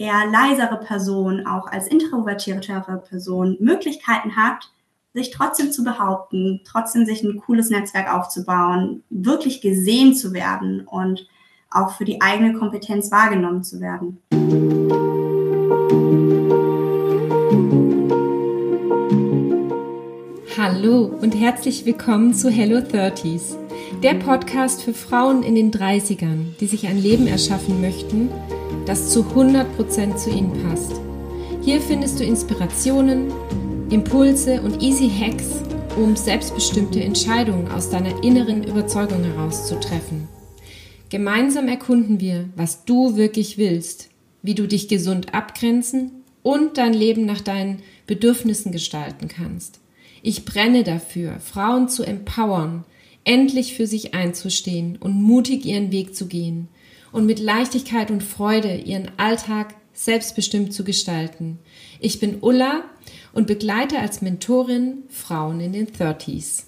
eher 0.00 0.26
leisere 0.26 0.78
Person, 0.78 1.46
auch 1.46 1.66
als 1.66 1.86
introvertiertere 1.86 3.02
Person 3.06 3.58
Möglichkeiten 3.60 4.34
hat, 4.34 4.70
sich 5.12 5.30
trotzdem 5.30 5.72
zu 5.72 5.84
behaupten, 5.84 6.62
trotzdem 6.64 7.04
sich 7.04 7.22
ein 7.22 7.36
cooles 7.36 7.68
Netzwerk 7.68 8.12
aufzubauen, 8.12 9.02
wirklich 9.10 9.60
gesehen 9.60 10.14
zu 10.14 10.32
werden 10.32 10.86
und 10.86 11.28
auch 11.70 11.90
für 11.90 12.06
die 12.06 12.22
eigene 12.22 12.54
Kompetenz 12.54 13.12
wahrgenommen 13.12 13.62
zu 13.62 13.80
werden. 13.80 14.22
Hallo 20.56 21.10
und 21.20 21.34
herzlich 21.34 21.84
willkommen 21.84 22.32
zu 22.32 22.48
Hello 22.48 22.78
30s, 22.78 23.56
der 24.02 24.14
Podcast 24.14 24.82
für 24.82 24.94
Frauen 24.94 25.42
in 25.42 25.54
den 25.54 25.70
30ern, 25.70 26.56
die 26.58 26.66
sich 26.66 26.86
ein 26.86 26.98
Leben 26.98 27.26
erschaffen 27.26 27.82
möchten, 27.82 28.30
das 28.86 29.10
zu 29.10 29.22
100% 29.22 30.16
zu 30.16 30.30
ihnen 30.30 30.52
passt. 30.64 31.00
Hier 31.62 31.80
findest 31.80 32.18
du 32.20 32.24
Inspirationen, 32.24 33.32
Impulse 33.90 34.62
und 34.62 34.82
easy 34.82 35.10
Hacks, 35.10 35.62
um 35.96 36.16
selbstbestimmte 36.16 37.02
Entscheidungen 37.02 37.70
aus 37.70 37.90
deiner 37.90 38.22
inneren 38.22 38.64
Überzeugung 38.64 39.24
heraus 39.24 39.66
zu 39.66 39.78
treffen. 39.78 40.28
Gemeinsam 41.10 41.68
erkunden 41.68 42.20
wir, 42.20 42.48
was 42.56 42.84
du 42.84 43.16
wirklich 43.16 43.58
willst, 43.58 44.08
wie 44.42 44.54
du 44.54 44.66
dich 44.66 44.88
gesund 44.88 45.34
abgrenzen 45.34 46.12
und 46.42 46.78
dein 46.78 46.94
Leben 46.94 47.26
nach 47.26 47.40
deinen 47.40 47.82
Bedürfnissen 48.06 48.72
gestalten 48.72 49.28
kannst. 49.28 49.80
Ich 50.22 50.44
brenne 50.44 50.84
dafür, 50.84 51.40
Frauen 51.40 51.88
zu 51.88 52.04
empowern, 52.04 52.84
endlich 53.24 53.74
für 53.74 53.86
sich 53.86 54.14
einzustehen 54.14 54.96
und 54.98 55.20
mutig 55.22 55.64
ihren 55.64 55.92
Weg 55.92 56.14
zu 56.14 56.26
gehen 56.26 56.68
und 57.12 57.26
mit 57.26 57.38
Leichtigkeit 57.38 58.10
und 58.10 58.22
Freude 58.22 58.74
ihren 58.76 59.10
Alltag 59.18 59.74
selbstbestimmt 59.92 60.72
zu 60.72 60.84
gestalten. 60.84 61.58
Ich 62.00 62.20
bin 62.20 62.38
Ulla 62.40 62.84
und 63.32 63.46
begleite 63.46 63.98
als 63.98 64.22
Mentorin 64.22 65.04
Frauen 65.08 65.60
in 65.60 65.72
den 65.72 65.88
30s. 65.88 66.64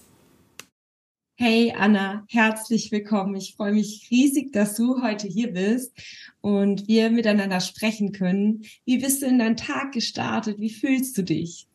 Hey 1.37 1.75
Anna, 1.77 2.25
herzlich 2.29 2.93
willkommen. 2.93 3.35
Ich 3.35 3.55
freue 3.57 3.73
mich 3.73 4.09
riesig, 4.11 4.53
dass 4.53 4.77
du 4.77 5.03
heute 5.03 5.27
hier 5.27 5.53
bist 5.53 5.93
und 6.41 6.87
wir 6.87 7.11
miteinander 7.11 7.61
sprechen 7.61 8.13
können. 8.13 8.65
Wie 8.85 8.99
bist 8.99 9.23
du 9.23 9.27
in 9.27 9.39
deinen 9.39 9.57
Tag 9.57 9.93
gestartet? 9.93 10.61
Wie 10.61 10.71
fühlst 10.71 11.17
du 11.17 11.23
dich? 11.23 11.67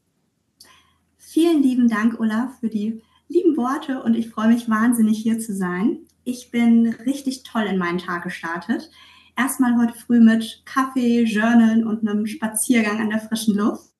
Vielen 1.17 1.63
lieben 1.63 1.89
Dank, 1.89 2.19
Ulla, 2.19 2.55
für 2.59 2.69
die 2.69 3.02
lieben 3.27 3.57
Worte 3.57 4.02
und 4.03 4.15
ich 4.15 4.29
freue 4.29 4.47
mich 4.47 4.69
wahnsinnig 4.69 5.17
hier 5.17 5.39
zu 5.39 5.53
sein. 5.53 6.06
Ich 6.30 6.52
bin 6.52 6.94
richtig 7.06 7.44
toll 7.44 7.64
in 7.70 7.78
meinen 7.78 8.00
Tag 8.00 8.23
gestartet. 8.23 8.92
Erstmal 9.38 9.78
heute 9.78 9.97
früh 9.97 10.20
mit 10.20 10.61
Kaffee, 10.66 11.23
Journalen 11.23 11.88
und 11.88 12.06
einem 12.06 12.28
Spaziergang 12.28 13.00
an 13.00 13.09
der 13.11 13.22
frischen 13.22 13.56
Luft. 13.56 13.94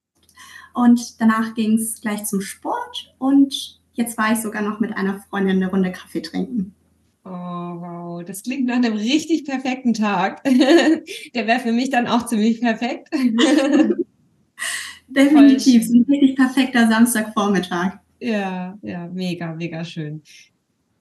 Und 0.73 1.22
danach 1.22 1.55
ging 1.55 1.75
es 1.75 2.02
gleich 2.02 2.25
zum 2.25 2.42
Sport 2.42 3.16
und 3.17 3.80
jetzt 3.94 4.17
war 4.17 4.33
ich 4.33 4.39
sogar 4.39 4.61
noch 4.61 4.81
mit 4.81 4.92
einer 4.98 5.22
Freundin 5.22 5.55
eine 5.55 5.72
Runde 5.72 5.94
Kaffee 5.94 6.22
trinken. 6.22 6.75
Oh, 7.23 7.30
wow, 7.30 8.22
das 8.25 8.44
klingt 8.44 8.66
nach 8.66 8.75
einem 8.75 8.98
richtig 8.98 9.45
perfekten 9.45 9.94
Tag. 9.94 10.44
Der 11.33 11.48
wäre 11.48 11.61
für 11.61 11.72
mich 11.72 11.92
dann 11.92 12.08
auch 12.08 12.25
ziemlich 12.25 12.59
perfekt. 12.59 13.08
Definitiv, 15.08 15.88
ein 15.88 16.05
richtig 16.09 16.36
perfekter 16.36 16.89
Samstagvormittag. 16.89 18.00
Ja, 18.20 18.78
ja, 18.81 19.08
mega, 19.08 19.53
mega 19.53 19.86
schön. 19.86 20.23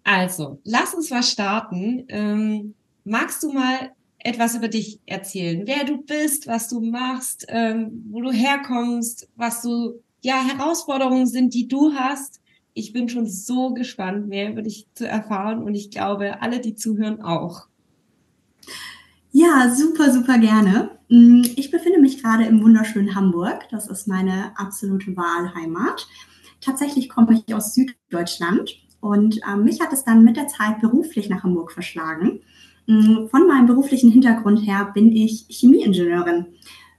Also, 0.07 0.61
lass 0.63 0.95
uns 0.95 1.11
was 1.11 1.33
starten. 1.33 2.05
Ähm, 2.07 2.75
magst 3.03 3.43
du 3.43 3.53
mal 3.53 3.91
etwas 4.21 4.55
über 4.55 4.69
dich 4.69 5.01
erzählen, 5.05 5.67
wer 5.67 5.85
du 5.85 5.99
bist, 5.99 6.47
was 6.47 6.69
du 6.69 6.81
machst, 6.81 7.45
ähm, 7.49 8.05
wo 8.11 8.21
du 8.21 8.31
herkommst, 8.31 9.29
was 9.35 9.63
so 9.63 10.01
ja 10.23 10.37
Herausforderungen 10.45 11.27
sind, 11.27 11.55
die 11.55 11.67
du 11.67 11.93
hast. 11.95 12.41
Ich 12.73 12.93
bin 12.93 13.09
schon 13.09 13.27
so 13.27 13.75
gespannt, 13.75 14.29
mehr 14.29 14.53
über 14.53 14.63
dich 14.63 14.87
zu 14.95 15.09
erfahren 15.09 15.65
und 15.65 15.75
ich 15.75 15.91
glaube, 15.91 16.41
alle, 16.41 16.61
die 16.61 16.77
zuhören, 16.77 17.21
auch. 17.21 17.67
Ja, 19.33 19.75
super, 19.75 20.13
super 20.13 20.39
gerne. 20.39 21.01
Mm, 21.09 21.43
ich 21.57 21.73
befinde 21.73 21.99
mich 21.99 22.23
gerade 22.23 22.45
im 22.45 22.63
wunderschönen 22.63 23.17
Hamburg. 23.17 23.67
Das 23.73 23.89
ist 23.89 24.07
meine 24.07 24.57
absolute 24.57 25.17
Wahlheimat. 25.17 26.07
Tatsächlich 26.61 27.09
komme 27.09 27.43
ich 27.45 27.53
aus 27.53 27.75
Süddeutschland 27.75 28.86
und 29.07 29.41
äh, 29.47 29.57
mich 29.57 29.81
hat 29.81 29.93
es 29.93 30.03
dann 30.03 30.25
mit 30.25 30.37
der 30.37 30.49
Zeit 30.49 30.81
beruflich 30.81 31.29
nach 31.29 31.45
Hamburg 31.45 31.71
verschlagen. 31.71 32.41
Mm, 32.89 33.27
von 33.29 33.47
meinem 33.47 33.67
beruflichen 33.67 34.11
Hintergrund 34.11 34.67
her 34.67 34.91
bin 34.93 35.13
ich 35.15 35.47
Chemieingenieurin. 35.49 36.47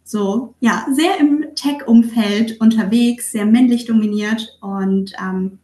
So, 0.06 0.56
ja, 0.62 0.86
sehr 0.90 1.20
im 1.20 1.48
Tech-Umfeld 1.56 2.62
unterwegs, 2.62 3.34
sehr 3.34 3.46
männlich 3.46 3.86
dominiert 3.86 4.58
und 4.62 5.12
ähm, 5.22 5.60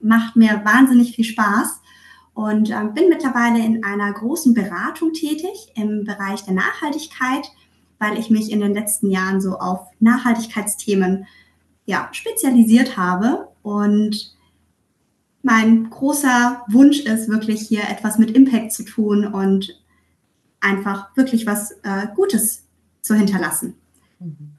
macht 0.00 0.36
mir 0.36 0.60
wahnsinnig 0.66 1.16
viel 1.16 1.24
Spaß. 1.24 1.80
Und 2.34 2.70
ähm, 2.70 2.92
bin 2.92 3.08
mittlerweile 3.08 3.64
in 3.64 3.84
einer 3.84 4.12
großen 4.12 4.52
Beratung 4.52 5.12
tätig 5.12 5.72
im 5.76 6.04
Bereich 6.04 6.44
der 6.44 6.54
Nachhaltigkeit, 6.54 7.46
weil 7.98 8.18
ich 8.18 8.28
mich 8.28 8.50
in 8.50 8.60
den 8.60 8.74
letzten 8.74 9.10
Jahren 9.10 9.40
so 9.40 9.52
auf 9.52 9.86
Nachhaltigkeitsthemen 10.00 11.26
ja, 11.86 12.08
spezialisiert 12.12 12.98
habe 12.98 13.48
und 13.62 14.34
mein 15.44 15.90
großer 15.90 16.62
Wunsch 16.68 17.00
ist, 17.00 17.28
wirklich 17.28 17.60
hier 17.60 17.82
etwas 17.90 18.18
mit 18.18 18.30
Impact 18.30 18.72
zu 18.72 18.84
tun 18.84 19.26
und 19.26 19.78
einfach 20.60 21.14
wirklich 21.16 21.46
was 21.46 21.72
äh, 21.82 22.06
Gutes 22.14 22.64
zu 23.02 23.14
hinterlassen. 23.14 23.74
Mhm. 24.18 24.52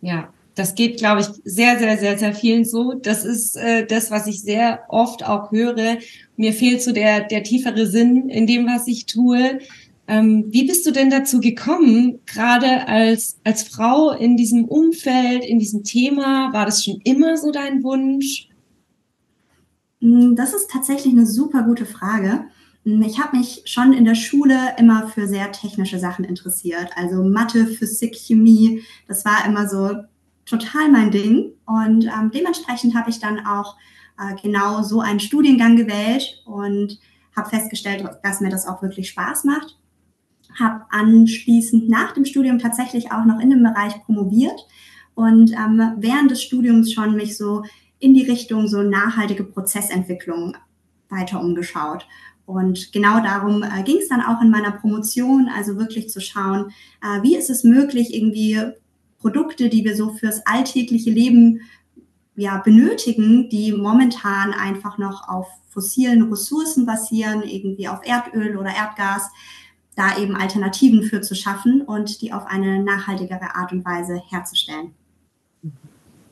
Ja, 0.00 0.32
das 0.54 0.74
geht, 0.74 0.96
glaube 0.98 1.20
ich, 1.20 1.26
sehr, 1.44 1.78
sehr, 1.78 1.98
sehr, 1.98 2.18
sehr 2.18 2.34
vielen 2.34 2.64
so. 2.64 2.94
Das 2.94 3.24
ist 3.24 3.56
äh, 3.56 3.86
das, 3.86 4.10
was 4.10 4.26
ich 4.26 4.40
sehr 4.42 4.80
oft 4.88 5.24
auch 5.24 5.52
höre. 5.52 5.98
Mir 6.36 6.54
fehlt 6.54 6.82
so 6.82 6.92
der, 6.92 7.20
der 7.20 7.42
tiefere 7.42 7.86
Sinn 7.86 8.30
in 8.30 8.46
dem, 8.46 8.66
was 8.66 8.86
ich 8.88 9.04
tue. 9.06 9.60
Ähm, 10.08 10.46
wie 10.48 10.66
bist 10.66 10.86
du 10.86 10.90
denn 10.90 11.10
dazu 11.10 11.38
gekommen, 11.38 12.18
gerade 12.26 12.88
als, 12.88 13.38
als 13.44 13.62
Frau 13.62 14.10
in 14.10 14.36
diesem 14.36 14.64
Umfeld, 14.64 15.44
in 15.44 15.58
diesem 15.58 15.84
Thema? 15.84 16.52
War 16.52 16.64
das 16.64 16.82
schon 16.82 17.00
immer 17.04 17.36
so 17.36 17.50
dein 17.50 17.82
Wunsch? 17.82 18.48
Hm, 20.02 20.34
das 20.36 20.52
ist 20.52 20.70
tatsächlich 20.70 21.14
eine 21.14 21.26
super 21.26 21.62
gute 21.62 21.86
Frage. 21.86 22.44
Hm, 22.84 23.02
ich 23.02 23.20
habe 23.20 23.38
mich 23.38 23.62
schon 23.66 23.92
in 23.92 24.04
der 24.04 24.16
Schule 24.16 24.74
immer 24.76 25.08
für 25.08 25.26
sehr 25.26 25.50
technische 25.52 25.98
Sachen 25.98 26.24
interessiert. 26.24 26.90
Also 26.96 27.22
Mathe, 27.22 27.66
Physik, 27.66 28.16
Chemie, 28.16 28.82
das 29.08 29.24
war 29.24 29.46
immer 29.46 29.68
so 29.68 30.02
total 30.44 30.90
mein 30.90 31.12
Ding. 31.12 31.52
Und 31.64 32.04
ähm, 32.04 32.30
dementsprechend 32.34 32.94
habe 32.94 33.10
ich 33.10 33.20
dann 33.20 33.46
auch 33.46 33.76
äh, 34.18 34.34
genau 34.42 34.82
so 34.82 35.00
einen 35.00 35.20
Studiengang 35.20 35.76
gewählt 35.76 36.42
und 36.44 36.98
habe 37.34 37.48
festgestellt, 37.48 38.04
dass 38.22 38.40
mir 38.40 38.50
das 38.50 38.66
auch 38.66 38.82
wirklich 38.82 39.08
Spaß 39.08 39.44
macht. 39.44 39.78
Habe 40.58 40.84
anschließend 40.90 41.88
nach 41.88 42.12
dem 42.12 42.26
Studium 42.26 42.58
tatsächlich 42.58 43.10
auch 43.10 43.24
noch 43.24 43.40
in 43.40 43.48
dem 43.48 43.62
Bereich 43.62 43.94
promoviert 44.04 44.66
und 45.14 45.52
ähm, 45.52 45.94
während 45.98 46.30
des 46.30 46.42
Studiums 46.42 46.92
schon 46.92 47.14
mich 47.14 47.36
so 47.36 47.62
in 48.02 48.14
die 48.14 48.28
Richtung 48.28 48.66
so 48.66 48.82
nachhaltige 48.82 49.44
Prozessentwicklung 49.44 50.56
weiter 51.08 51.40
umgeschaut. 51.40 52.06
Und 52.46 52.92
genau 52.92 53.22
darum 53.22 53.62
äh, 53.62 53.82
ging 53.84 53.98
es 53.98 54.08
dann 54.08 54.20
auch 54.20 54.42
in 54.42 54.50
meiner 54.50 54.72
Promotion, 54.72 55.48
also 55.54 55.78
wirklich 55.78 56.10
zu 56.10 56.20
schauen, 56.20 56.72
äh, 57.00 57.22
wie 57.22 57.36
ist 57.36 57.48
es 57.48 57.62
möglich, 57.62 58.12
irgendwie 58.12 58.60
Produkte, 59.18 59.68
die 59.68 59.84
wir 59.84 59.94
so 59.94 60.10
fürs 60.10 60.44
alltägliche 60.46 61.10
Leben 61.10 61.60
ja, 62.34 62.58
benötigen, 62.58 63.48
die 63.48 63.72
momentan 63.72 64.52
einfach 64.52 64.98
noch 64.98 65.28
auf 65.28 65.46
fossilen 65.68 66.28
Ressourcen 66.28 66.84
basieren, 66.84 67.42
irgendwie 67.42 67.88
auf 67.88 68.00
Erdöl 68.04 68.56
oder 68.56 68.74
Erdgas, 68.74 69.30
da 69.94 70.18
eben 70.18 70.34
Alternativen 70.34 71.04
für 71.04 71.20
zu 71.20 71.36
schaffen 71.36 71.82
und 71.82 72.20
die 72.20 72.32
auf 72.32 72.46
eine 72.46 72.82
nachhaltigere 72.82 73.54
Art 73.54 73.72
und 73.72 73.84
Weise 73.84 74.20
herzustellen. 74.28 74.94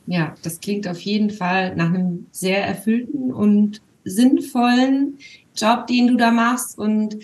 Ja, 0.07 0.35
das 0.43 0.59
klingt 0.59 0.87
auf 0.87 0.99
jeden 1.01 1.29
Fall 1.29 1.75
nach 1.75 1.93
einem 1.93 2.27
sehr 2.31 2.65
erfüllten 2.65 3.31
und 3.31 3.81
sinnvollen 4.03 5.17
Job, 5.55 5.87
den 5.87 6.07
du 6.07 6.15
da 6.17 6.31
machst 6.31 6.77
und 6.77 7.17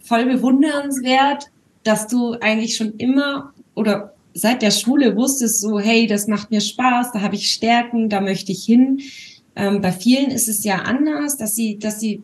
voll 0.00 0.26
bewundernswert, 0.26 1.50
dass 1.82 2.06
du 2.06 2.34
eigentlich 2.40 2.76
schon 2.76 2.94
immer 2.98 3.52
oder 3.74 4.14
seit 4.34 4.62
der 4.62 4.70
Schule 4.70 5.16
wusstest 5.16 5.60
so, 5.60 5.78
hey, 5.78 6.06
das 6.06 6.26
macht 6.26 6.50
mir 6.50 6.60
Spaß, 6.60 7.12
da 7.12 7.20
habe 7.20 7.36
ich 7.36 7.50
Stärken, 7.50 8.08
da 8.08 8.20
möchte 8.20 8.52
ich 8.52 8.64
hin. 8.64 9.00
Ähm, 9.56 9.80
bei 9.80 9.92
vielen 9.92 10.30
ist 10.30 10.48
es 10.48 10.64
ja 10.64 10.82
anders, 10.82 11.36
dass 11.36 11.54
sie, 11.54 11.78
dass 11.78 12.00
sie 12.00 12.22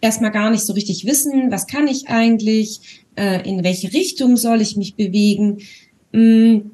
erstmal 0.00 0.30
gar 0.30 0.50
nicht 0.50 0.64
so 0.64 0.72
richtig 0.72 1.04
wissen, 1.04 1.50
was 1.50 1.66
kann 1.66 1.88
ich 1.88 2.08
eigentlich, 2.08 3.04
äh, 3.16 3.48
in 3.48 3.64
welche 3.64 3.92
Richtung 3.92 4.36
soll 4.36 4.60
ich 4.60 4.76
mich 4.76 4.94
bewegen. 4.94 5.58
Mm, 6.12 6.70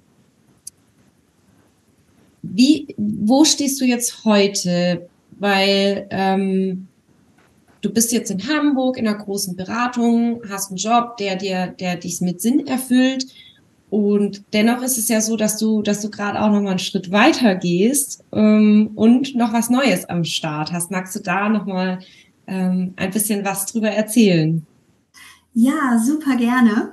wie, 2.53 2.95
wo 2.97 3.45
stehst 3.45 3.81
du 3.81 3.85
jetzt 3.85 4.25
heute? 4.25 5.09
Weil 5.39 6.07
ähm, 6.11 6.87
du 7.81 7.93
bist 7.93 8.13
jetzt 8.13 8.31
in 8.31 8.49
Hamburg 8.49 8.97
in 8.97 9.07
einer 9.07 9.19
großen 9.19 9.57
Beratung, 9.57 10.43
hast 10.49 10.71
einen 10.71 10.77
Job, 10.77 11.17
der 11.17 11.37
dir, 11.37 11.75
der 11.79 11.97
dich 11.97 12.21
mit 12.21 12.41
Sinn 12.41 12.67
erfüllt. 12.67 13.27
Und 13.91 14.43
dennoch 14.53 14.83
ist 14.83 14.99
es 14.99 15.09
ja 15.09 15.21
so, 15.21 15.37
dass 15.37 15.59
du, 15.59 15.83
dass 15.83 16.01
du 16.01 16.11
gerade 16.11 16.41
auch 16.41 16.51
noch 16.51 16.61
mal 16.61 16.71
einen 16.71 16.79
Schritt 16.79 17.13
weiter 17.13 17.55
gehst 17.55 18.25
ähm, 18.33 18.91
und 18.95 19.35
noch 19.37 19.53
was 19.53 19.71
Neues 19.71 20.05
am 20.07 20.25
Start 20.25 20.73
hast. 20.73 20.91
Magst 20.91 21.15
du 21.15 21.21
da 21.21 21.49
noch 21.49 21.67
mal 21.67 22.01
ähm, 22.47 22.95
ein 22.97 23.11
bisschen 23.11 23.45
was 23.45 23.67
drüber 23.67 23.91
erzählen? 23.91 24.67
Ja, 25.53 26.03
super 26.05 26.37
gerne. 26.37 26.93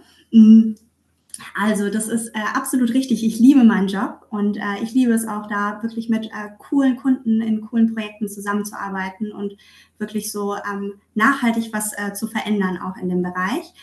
Also 1.54 1.90
das 1.90 2.08
ist 2.08 2.30
äh, 2.30 2.40
absolut 2.54 2.94
richtig. 2.94 3.24
Ich 3.24 3.40
liebe 3.40 3.64
meinen 3.64 3.88
Job 3.88 4.26
und 4.30 4.58
äh, 4.58 4.82
ich 4.82 4.94
liebe 4.94 5.12
es 5.12 5.28
auch 5.28 5.48
da 5.48 5.82
wirklich 5.84 6.10
mit 6.10 6.28
äh, 6.28 6.50
coolen 6.60 6.96
Kunden 6.96 7.42
in 7.42 7.62
coolen 7.62 7.94
Projekten 7.94 8.30
zusammenzuarbeiten 8.30 9.32
und 9.32 9.58
wirklich 9.98 10.32
so 10.32 10.56
ähm, 10.56 10.94
nachhaltig 11.14 11.72
was 11.74 11.92
äh, 11.98 12.14
zu 12.14 12.28
verändern 12.28 12.78
auch 12.78 12.96
in 12.98 13.10
dem 13.10 13.22
Bereich. 13.22 13.74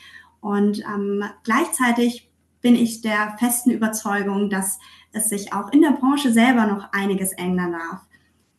Und 0.41 0.81
ähm, 0.81 1.25
gleichzeitig 1.45 2.31
bin 2.61 2.75
ich 2.75 3.03
der 3.03 3.37
festen 3.39 3.71
Überzeugung, 3.71 4.51
dass 4.51 4.79
es 5.13 5.29
sich 5.29 5.53
auch 5.53 5.73
in 5.73 5.83
der 5.83 5.93
Branche 5.93 6.33
selber 6.33 6.67
noch 6.67 6.93
einiges 6.93 7.33
ändern 7.33 7.73
darf. 7.73 8.08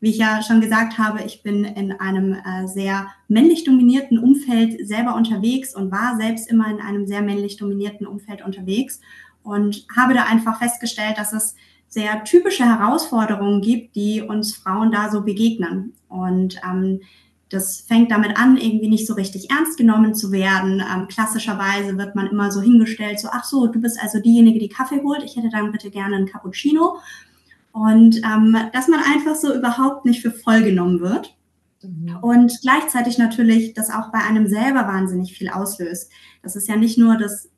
Wie 0.01 0.11
ich 0.11 0.17
ja 0.17 0.41
schon 0.41 0.61
gesagt 0.61 0.97
habe, 0.97 1.23
ich 1.23 1.43
bin 1.43 1.65
in 1.65 1.91
einem 1.91 2.33
äh, 2.33 2.67
sehr 2.67 3.07
männlich 3.27 3.65
dominierten 3.65 4.17
Umfeld 4.17 4.87
selber 4.87 5.15
unterwegs 5.15 5.75
und 5.75 5.91
war 5.91 6.17
selbst 6.17 6.49
immer 6.49 6.69
in 6.69 6.79
einem 6.79 7.05
sehr 7.05 7.21
männlich 7.21 7.57
dominierten 7.57 8.07
Umfeld 8.07 8.43
unterwegs 8.43 9.01
und 9.43 9.85
habe 9.95 10.13
da 10.13 10.23
einfach 10.23 10.59
festgestellt, 10.59 11.17
dass 11.17 11.33
es 11.33 11.55
sehr 11.89 12.23
typische 12.23 12.65
Herausforderungen 12.65 13.61
gibt, 13.61 13.95
die 13.95 14.21
uns 14.21 14.55
Frauen 14.55 14.91
da 14.91 15.09
so 15.09 15.23
begegnen. 15.23 15.93
Und 16.07 16.61
ähm, 16.63 17.01
das 17.49 17.81
fängt 17.81 18.11
damit 18.11 18.37
an, 18.37 18.57
irgendwie 18.57 18.87
nicht 18.87 19.07
so 19.07 19.15
richtig 19.15 19.49
ernst 19.49 19.77
genommen 19.77 20.13
zu 20.13 20.31
werden. 20.31 20.81
Ähm, 20.81 21.07
klassischerweise 21.07 21.97
wird 21.97 22.15
man 22.15 22.27
immer 22.27 22.51
so 22.51 22.61
hingestellt, 22.61 23.19
so, 23.19 23.29
ach 23.31 23.43
so, 23.43 23.67
du 23.67 23.81
bist 23.81 23.99
also 23.99 24.19
diejenige, 24.19 24.59
die 24.59 24.69
Kaffee 24.69 25.01
holt. 25.01 25.23
Ich 25.23 25.35
hätte 25.35 25.49
dann 25.49 25.71
bitte 25.71 25.89
gerne 25.89 26.15
einen 26.15 26.27
Cappuccino. 26.27 26.97
Und 27.71 28.17
ähm, 28.17 28.57
dass 28.73 28.87
man 28.87 28.99
einfach 28.99 29.35
so 29.35 29.53
überhaupt 29.53 30.05
nicht 30.05 30.21
für 30.21 30.31
voll 30.31 30.63
genommen 30.63 30.99
wird. 31.01 31.35
Mhm. 31.83 32.17
Und 32.21 32.59
gleichzeitig 32.61 33.17
natürlich, 33.17 33.73
dass 33.73 33.89
auch 33.89 34.11
bei 34.11 34.19
einem 34.19 34.47
selber 34.47 34.87
wahnsinnig 34.87 35.37
viel 35.37 35.49
auslöst. 35.49 36.11
Das 36.41 36.55
ist 36.55 36.67
ja 36.67 36.75
nicht 36.75 36.97
nur 36.97 37.17
das, 37.17 37.49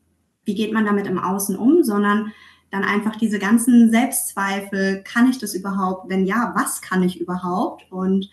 wie 0.44 0.56
geht 0.56 0.74
man 0.74 0.86
damit 0.86 1.08
im 1.08 1.20
Außen 1.20 1.56
um, 1.56 1.84
sondern 1.84 2.32
dann 2.72 2.84
einfach 2.84 3.16
diese 3.18 3.38
ganzen 3.38 3.92
Selbstzweifel, 3.92 5.04
kann 5.04 5.30
ich 5.30 5.38
das 5.38 5.54
überhaupt? 5.54 6.10
Wenn 6.10 6.26
ja, 6.26 6.54
was 6.56 6.82
kann 6.82 7.04
ich 7.04 7.20
überhaupt? 7.20 7.92
Und 7.92 8.30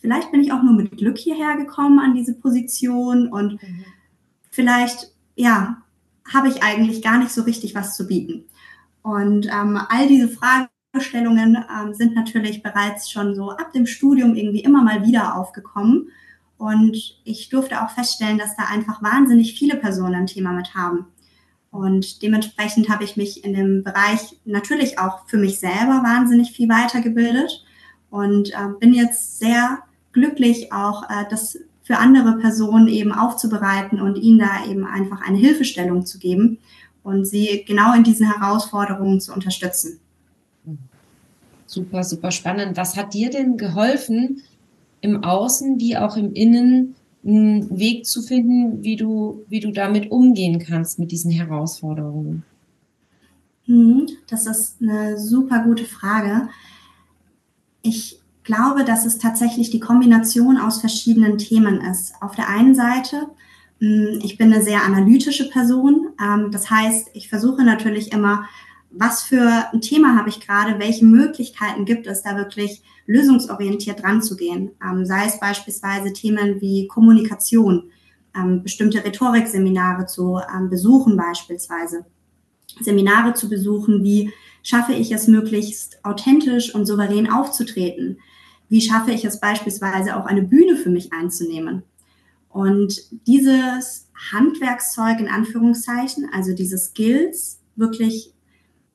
vielleicht 0.00 0.32
bin 0.32 0.40
ich 0.40 0.52
auch 0.52 0.62
nur 0.62 0.74
mit 0.74 0.96
Glück 0.96 1.18
hierher 1.18 1.56
gekommen 1.56 2.00
an 2.00 2.14
diese 2.14 2.34
Position 2.34 3.28
und 3.28 3.62
mhm. 3.62 3.84
vielleicht, 4.50 5.12
ja, 5.36 5.82
habe 6.32 6.48
ich 6.48 6.62
eigentlich 6.62 7.02
gar 7.02 7.18
nicht 7.18 7.30
so 7.30 7.42
richtig 7.42 7.74
was 7.76 7.96
zu 7.96 8.06
bieten. 8.08 8.46
Und 9.02 9.46
ähm, 9.46 9.78
all 9.88 10.08
diese 10.08 10.28
Fragen 10.28 10.66
Fragestellungen 10.96 11.56
ähm, 11.56 11.94
sind 11.94 12.14
natürlich 12.14 12.62
bereits 12.62 13.10
schon 13.10 13.34
so 13.34 13.50
ab 13.50 13.72
dem 13.72 13.86
Studium 13.86 14.34
irgendwie 14.34 14.60
immer 14.60 14.82
mal 14.82 15.04
wieder 15.04 15.36
aufgekommen. 15.36 16.08
Und 16.58 17.20
ich 17.24 17.50
durfte 17.50 17.82
auch 17.82 17.90
feststellen, 17.90 18.38
dass 18.38 18.56
da 18.56 18.64
einfach 18.72 19.02
wahnsinnig 19.02 19.58
viele 19.58 19.76
Personen 19.76 20.14
ein 20.14 20.26
Thema 20.26 20.52
mit 20.52 20.74
haben. 20.74 21.06
Und 21.70 22.22
dementsprechend 22.22 22.88
habe 22.88 23.04
ich 23.04 23.16
mich 23.16 23.44
in 23.44 23.52
dem 23.52 23.84
Bereich 23.84 24.38
natürlich 24.46 24.98
auch 24.98 25.26
für 25.26 25.36
mich 25.36 25.58
selber 25.58 26.02
wahnsinnig 26.02 26.52
viel 26.52 26.68
weitergebildet 26.68 27.64
und 28.08 28.50
äh, 28.50 28.68
bin 28.80 28.94
jetzt 28.94 29.38
sehr 29.38 29.80
glücklich, 30.12 30.72
auch 30.72 31.02
äh, 31.10 31.26
das 31.28 31.58
für 31.82 31.98
andere 31.98 32.38
Personen 32.38 32.88
eben 32.88 33.12
aufzubereiten 33.12 34.00
und 34.00 34.16
ihnen 34.16 34.38
da 34.38 34.64
eben 34.66 34.86
einfach 34.86 35.20
eine 35.20 35.36
Hilfestellung 35.36 36.06
zu 36.06 36.18
geben 36.18 36.58
und 37.02 37.26
sie 37.26 37.64
genau 37.66 37.94
in 37.94 38.02
diesen 38.02 38.32
Herausforderungen 38.32 39.20
zu 39.20 39.34
unterstützen. 39.34 40.00
Super, 41.66 42.04
super 42.04 42.30
spannend. 42.30 42.76
Was 42.76 42.96
hat 42.96 43.12
dir 43.12 43.30
denn 43.30 43.56
geholfen, 43.56 44.42
im 45.00 45.22
Außen 45.22 45.78
wie 45.80 45.96
auch 45.96 46.16
im 46.16 46.32
Innen 46.32 46.94
einen 47.24 47.78
Weg 47.78 48.06
zu 48.06 48.22
finden, 48.22 48.82
wie 48.84 48.96
du, 48.96 49.44
wie 49.48 49.60
du 49.60 49.72
damit 49.72 50.10
umgehen 50.10 50.60
kannst 50.60 50.98
mit 50.98 51.10
diesen 51.10 51.30
Herausforderungen? 51.30 52.44
Mhm, 53.66 54.06
das 54.28 54.46
ist 54.46 54.76
eine 54.80 55.18
super 55.18 55.64
gute 55.64 55.84
Frage. 55.84 56.48
Ich 57.82 58.20
glaube, 58.44 58.84
dass 58.84 59.04
es 59.04 59.18
tatsächlich 59.18 59.70
die 59.70 59.80
Kombination 59.80 60.56
aus 60.56 60.80
verschiedenen 60.80 61.36
Themen 61.36 61.80
ist. 61.80 62.14
Auf 62.20 62.36
der 62.36 62.48
einen 62.48 62.76
Seite, 62.76 63.26
hm, 63.80 64.20
ich 64.22 64.38
bin 64.38 64.52
eine 64.52 64.62
sehr 64.62 64.84
analytische 64.84 65.48
Person. 65.50 66.08
Ähm, 66.22 66.50
das 66.52 66.70
heißt, 66.70 67.10
ich 67.12 67.28
versuche 67.28 67.64
natürlich 67.64 68.12
immer 68.12 68.44
was 68.98 69.22
für 69.22 69.68
ein 69.72 69.80
Thema 69.80 70.16
habe 70.16 70.28
ich 70.28 70.40
gerade, 70.40 70.78
welche 70.78 71.04
Möglichkeiten 71.04 71.84
gibt 71.84 72.06
es, 72.06 72.22
da 72.22 72.36
wirklich 72.36 72.82
lösungsorientiert 73.06 74.02
dran 74.02 74.22
zu 74.22 74.36
gehen. 74.36 74.72
Ähm, 74.82 75.04
sei 75.04 75.26
es 75.26 75.38
beispielsweise 75.38 76.12
Themen 76.12 76.60
wie 76.60 76.86
Kommunikation, 76.86 77.90
ähm, 78.36 78.62
bestimmte 78.62 79.04
Rhetorikseminare 79.04 80.06
zu 80.06 80.40
ähm, 80.54 80.68
besuchen 80.68 81.16
beispielsweise. 81.16 82.04
Seminare 82.80 83.34
zu 83.34 83.48
besuchen, 83.48 84.02
wie 84.02 84.32
schaffe 84.62 84.92
ich 84.92 85.12
es 85.12 85.28
möglichst 85.28 86.04
authentisch 86.04 86.74
und 86.74 86.86
souverän 86.86 87.30
aufzutreten? 87.30 88.18
Wie 88.68 88.80
schaffe 88.80 89.12
ich 89.12 89.24
es 89.24 89.40
beispielsweise 89.40 90.16
auch 90.16 90.26
eine 90.26 90.42
Bühne 90.42 90.76
für 90.76 90.90
mich 90.90 91.12
einzunehmen? 91.12 91.84
Und 92.48 93.02
dieses 93.26 94.08
Handwerkszeug 94.32 95.20
in 95.20 95.28
Anführungszeichen, 95.28 96.28
also 96.32 96.54
diese 96.54 96.78
Skills 96.78 97.60
wirklich 97.76 98.32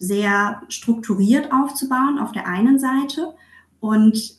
sehr 0.01 0.63
strukturiert 0.67 1.53
aufzubauen 1.53 2.17
auf 2.17 2.31
der 2.31 2.47
einen 2.47 2.79
Seite 2.79 3.35
und 3.79 4.33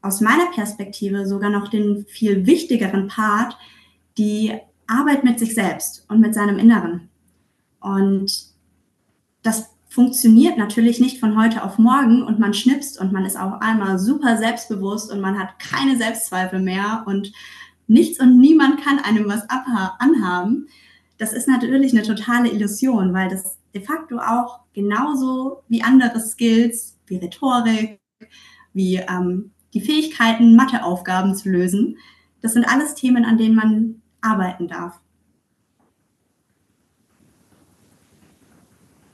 aus 0.00 0.22
meiner 0.22 0.46
Perspektive 0.46 1.26
sogar 1.26 1.50
noch 1.50 1.68
den 1.68 2.06
viel 2.06 2.46
wichtigeren 2.46 3.06
Part, 3.06 3.58
die 4.16 4.54
Arbeit 4.86 5.24
mit 5.24 5.38
sich 5.38 5.54
selbst 5.54 6.06
und 6.08 6.20
mit 6.20 6.32
seinem 6.32 6.58
Inneren. 6.58 7.10
Und 7.80 8.46
das 9.42 9.68
funktioniert 9.90 10.56
natürlich 10.56 11.00
nicht 11.00 11.20
von 11.20 11.38
heute 11.38 11.64
auf 11.64 11.78
morgen 11.78 12.22
und 12.22 12.38
man 12.38 12.54
schnipst 12.54 12.98
und 12.98 13.12
man 13.12 13.26
ist 13.26 13.38
auf 13.38 13.60
einmal 13.60 13.98
super 13.98 14.38
selbstbewusst 14.38 15.12
und 15.12 15.20
man 15.20 15.38
hat 15.38 15.58
keine 15.58 15.98
Selbstzweifel 15.98 16.60
mehr 16.60 17.04
und 17.06 17.30
nichts 17.88 18.18
und 18.20 18.38
niemand 18.38 18.82
kann 18.82 18.98
einem 19.00 19.28
was 19.28 19.42
anhaben. 19.50 20.68
Das 21.18 21.34
ist 21.34 21.46
natürlich 21.46 21.92
eine 21.92 22.04
totale 22.04 22.50
Illusion, 22.50 23.12
weil 23.12 23.28
das 23.28 23.57
de 23.74 23.82
facto 23.82 24.18
auch 24.18 24.60
genauso 24.72 25.62
wie 25.68 25.82
andere 25.82 26.20
Skills, 26.20 26.98
wie 27.06 27.16
Rhetorik, 27.16 28.00
wie 28.72 28.96
ähm, 28.96 29.52
die 29.74 29.80
Fähigkeiten, 29.80 30.56
Matheaufgaben 30.56 31.34
zu 31.34 31.50
lösen. 31.50 31.98
Das 32.40 32.52
sind 32.52 32.64
alles 32.64 32.94
Themen, 32.94 33.24
an 33.24 33.38
denen 33.38 33.54
man 33.54 34.02
arbeiten 34.20 34.68
darf. 34.68 35.00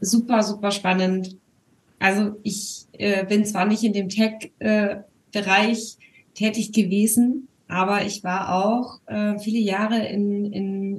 Super, 0.01 0.43
super 0.43 0.71
spannend. 0.71 1.39
Also 1.99 2.39
ich 2.43 2.87
äh, 2.93 3.25
bin 3.25 3.47
zwar 3.47 3.65
nicht 3.65 3.83
in 3.83 3.95
dem 3.95 4.11
Tech-Bereich 4.11 5.97
äh, 5.99 6.35
tätig 6.35 6.73
gewesen, 6.73 7.49
aber 7.69 8.05
ich 8.05 8.23
war 8.23 8.55
auch 8.55 9.01
äh, 9.07 9.39
viele 9.39 9.61
Jahre 9.61 10.07
in, 10.07 10.53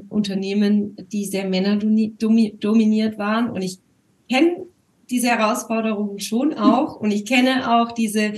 Unternehmen, 0.10 0.96
die 1.12 1.26
sehr 1.26 1.48
männerdominiert 1.48 3.18
waren. 3.18 3.50
Und 3.50 3.62
ich 3.62 3.80
kenne 4.30 4.66
diese 5.10 5.28
Herausforderungen 5.28 6.20
schon 6.20 6.54
auch. 6.54 6.96
Und 6.96 7.12
ich 7.12 7.26
kenne 7.26 7.76
auch 7.76 7.92
diese, 7.92 8.34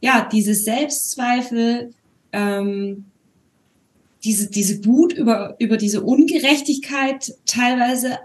ja, 0.00 0.28
diese 0.30 0.54
Selbstzweifel, 0.54 1.92
ähm, 2.32 3.04
diese, 4.24 4.50
diese 4.50 4.84
Wut 4.84 5.12
über, 5.12 5.56
über 5.58 5.76
diese 5.76 6.02
Ungerechtigkeit, 6.02 7.34
teilweise 7.46 8.18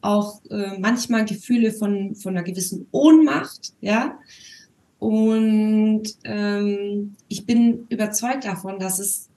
auch 0.00 0.40
äh, 0.50 0.78
manchmal 0.78 1.24
Gefühle 1.24 1.72
von, 1.72 2.14
von 2.16 2.36
einer 2.36 2.44
gewissen 2.44 2.86
Ohnmacht, 2.90 3.72
ja. 3.80 4.18
Und 4.98 6.04
ähm, 6.24 7.14
ich 7.28 7.44
bin 7.44 7.86
überzeugt 7.88 8.44
davon, 8.44 8.78
dass 8.78 9.00
es 9.00 9.28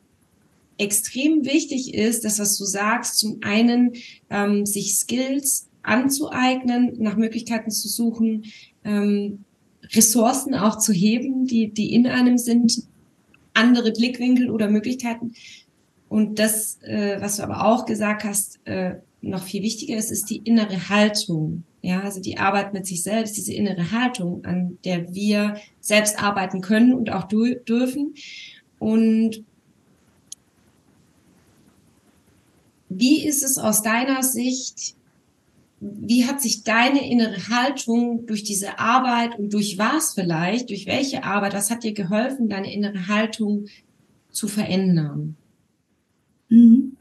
extrem 0.77 1.45
wichtig 1.45 1.93
ist, 1.93 2.25
dass 2.25 2.39
was 2.39 2.57
du 2.57 2.65
sagst, 2.65 3.17
zum 3.17 3.39
einen 3.41 3.93
ähm, 4.29 4.65
sich 4.65 4.95
Skills 4.95 5.67
anzueignen, 5.83 6.93
nach 6.97 7.15
Möglichkeiten 7.15 7.71
zu 7.71 7.87
suchen, 7.87 8.45
ähm, 8.83 9.45
Ressourcen 9.93 10.55
auch 10.55 10.79
zu 10.79 10.93
heben, 10.93 11.45
die, 11.45 11.69
die 11.69 11.93
in 11.93 12.07
einem 12.07 12.37
sind, 12.37 12.83
andere 13.53 13.91
Blickwinkel 13.91 14.49
oder 14.49 14.69
Möglichkeiten. 14.69 15.33
Und 16.09 16.39
das, 16.39 16.79
äh, 16.83 17.17
was 17.19 17.37
du 17.37 17.43
aber 17.43 17.65
auch 17.65 17.85
gesagt 17.85 18.23
hast, 18.23 18.59
äh, 18.65 18.95
noch 19.21 19.43
viel 19.43 19.63
wichtiger 19.63 19.97
ist, 19.97 20.11
ist 20.11 20.29
die 20.29 20.37
innere 20.37 20.89
Haltung. 20.89 21.63
Ja, 21.81 22.01
also 22.01 22.19
die 22.19 22.37
Arbeit 22.37 22.73
mit 22.73 22.85
sich 22.85 23.03
selbst, 23.03 23.37
diese 23.37 23.53
innere 23.53 23.91
Haltung, 23.91 24.43
an 24.43 24.77
der 24.85 25.13
wir 25.13 25.57
selbst 25.81 26.21
arbeiten 26.21 26.61
können 26.61 26.93
und 26.93 27.11
auch 27.11 27.27
dürfen. 27.27 28.15
Und 28.79 29.43
wie 32.99 33.25
ist 33.25 33.43
es 33.43 33.57
aus 33.57 33.81
deiner 33.81 34.23
Sicht, 34.23 34.95
wie 35.79 36.25
hat 36.25 36.41
sich 36.41 36.63
deine 36.63 37.09
innere 37.09 37.49
Haltung 37.49 38.25
durch 38.25 38.43
diese 38.43 38.79
Arbeit 38.79 39.37
und 39.37 39.53
durch 39.53 39.77
was 39.77 40.13
vielleicht, 40.13 40.69
durch 40.69 40.85
welche 40.85 41.23
Arbeit, 41.23 41.53
was 41.53 41.69
hat 41.69 41.83
dir 41.83 41.93
geholfen, 41.93 42.49
deine 42.49 42.73
innere 42.73 43.07
Haltung 43.07 43.67
zu 44.31 44.47
verändern? 44.47 45.35
Mhm. 46.49 46.97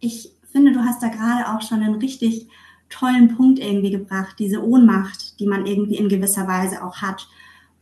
Ich 0.00 0.32
finde, 0.50 0.72
du 0.72 0.80
hast 0.80 1.02
da 1.02 1.08
gerade 1.08 1.52
auch 1.52 1.62
schon 1.62 1.82
einen 1.82 1.96
richtig 1.96 2.48
tollen 2.88 3.36
Punkt 3.36 3.58
irgendwie 3.58 3.90
gebracht, 3.90 4.36
diese 4.38 4.64
Ohnmacht, 4.64 5.38
die 5.38 5.46
man 5.46 5.66
irgendwie 5.66 5.96
in 5.96 6.08
gewisser 6.08 6.48
Weise 6.48 6.84
auch 6.84 6.96
hat. 6.96 7.28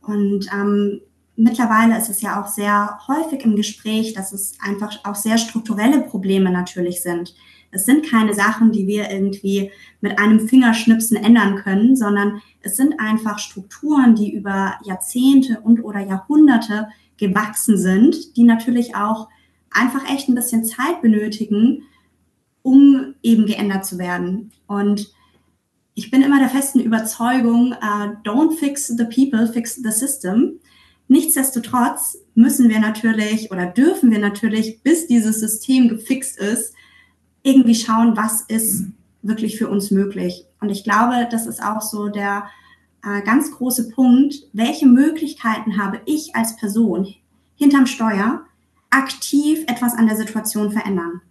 Und 0.01 0.47
ähm, 0.53 1.01
mittlerweile 1.39 1.97
ist 1.97 2.09
es 2.09 2.21
ja 2.21 2.41
auch 2.41 2.47
sehr 2.47 2.99
häufig 3.07 3.43
im 3.45 3.55
Gespräch, 3.55 4.13
dass 4.13 4.33
es 4.33 4.57
einfach 4.59 4.99
auch 5.05 5.15
sehr 5.15 5.37
strukturelle 5.37 6.01
Probleme 6.01 6.51
natürlich 6.51 7.01
sind. 7.01 7.33
Es 7.71 7.85
sind 7.85 8.09
keine 8.09 8.33
Sachen, 8.33 8.71
die 8.71 8.87
wir 8.87 9.09
irgendwie 9.09 9.71
mit 10.01 10.19
einem 10.19 10.47
Fingerschnipsen 10.47 11.17
ändern 11.17 11.55
können, 11.55 11.95
sondern 11.95 12.41
es 12.61 12.75
sind 12.75 12.99
einfach 12.99 13.39
Strukturen, 13.39 14.15
die 14.15 14.33
über 14.33 14.77
Jahrzehnte 14.83 15.61
und 15.61 15.83
oder 15.83 16.01
Jahrhunderte 16.01 16.89
gewachsen 17.17 17.77
sind, 17.77 18.35
die 18.35 18.43
natürlich 18.43 18.95
auch 18.95 19.29
einfach 19.71 20.11
echt 20.11 20.27
ein 20.27 20.35
bisschen 20.35 20.65
Zeit 20.65 21.01
benötigen, 21.01 21.83
um 22.63 23.15
eben 23.21 23.45
geändert 23.45 23.85
zu 23.85 23.97
werden. 23.97 24.51
Und 24.67 25.13
ich 25.93 26.11
bin 26.11 26.21
immer 26.21 26.39
der 26.39 26.49
festen 26.49 26.79
Überzeugung, 26.79 27.73
uh, 27.73 28.15
don't 28.23 28.57
fix 28.57 28.87
the 28.87 29.05
people, 29.05 29.47
fix 29.47 29.75
the 29.75 29.91
system. 29.91 30.59
Nichtsdestotrotz 31.09 32.19
müssen 32.35 32.69
wir 32.69 32.79
natürlich 32.79 33.51
oder 33.51 33.65
dürfen 33.65 34.11
wir 34.11 34.19
natürlich, 34.19 34.83
bis 34.83 35.07
dieses 35.07 35.39
System 35.39 35.89
gefixt 35.89 36.37
ist, 36.37 36.73
irgendwie 37.41 37.73
schauen, 37.73 38.15
was 38.15 38.41
ist 38.41 38.85
wirklich 39.23 39.57
für 39.57 39.69
uns 39.69 39.89
möglich. 39.89 40.45
Und 40.61 40.69
ich 40.69 40.83
glaube, 40.83 41.27
das 41.31 41.47
ist 41.47 41.63
auch 41.63 41.81
so 41.81 42.09
der 42.09 42.43
äh, 43.03 43.23
ganz 43.23 43.51
große 43.51 43.89
Punkt, 43.89 44.35
welche 44.53 44.85
Möglichkeiten 44.85 45.81
habe 45.81 45.99
ich 46.05 46.35
als 46.35 46.55
Person 46.57 47.07
hinterm 47.55 47.87
Steuer, 47.87 48.45
aktiv 48.91 49.63
etwas 49.65 49.95
an 49.95 50.05
der 50.05 50.15
Situation 50.15 50.71
verändern. 50.71 51.21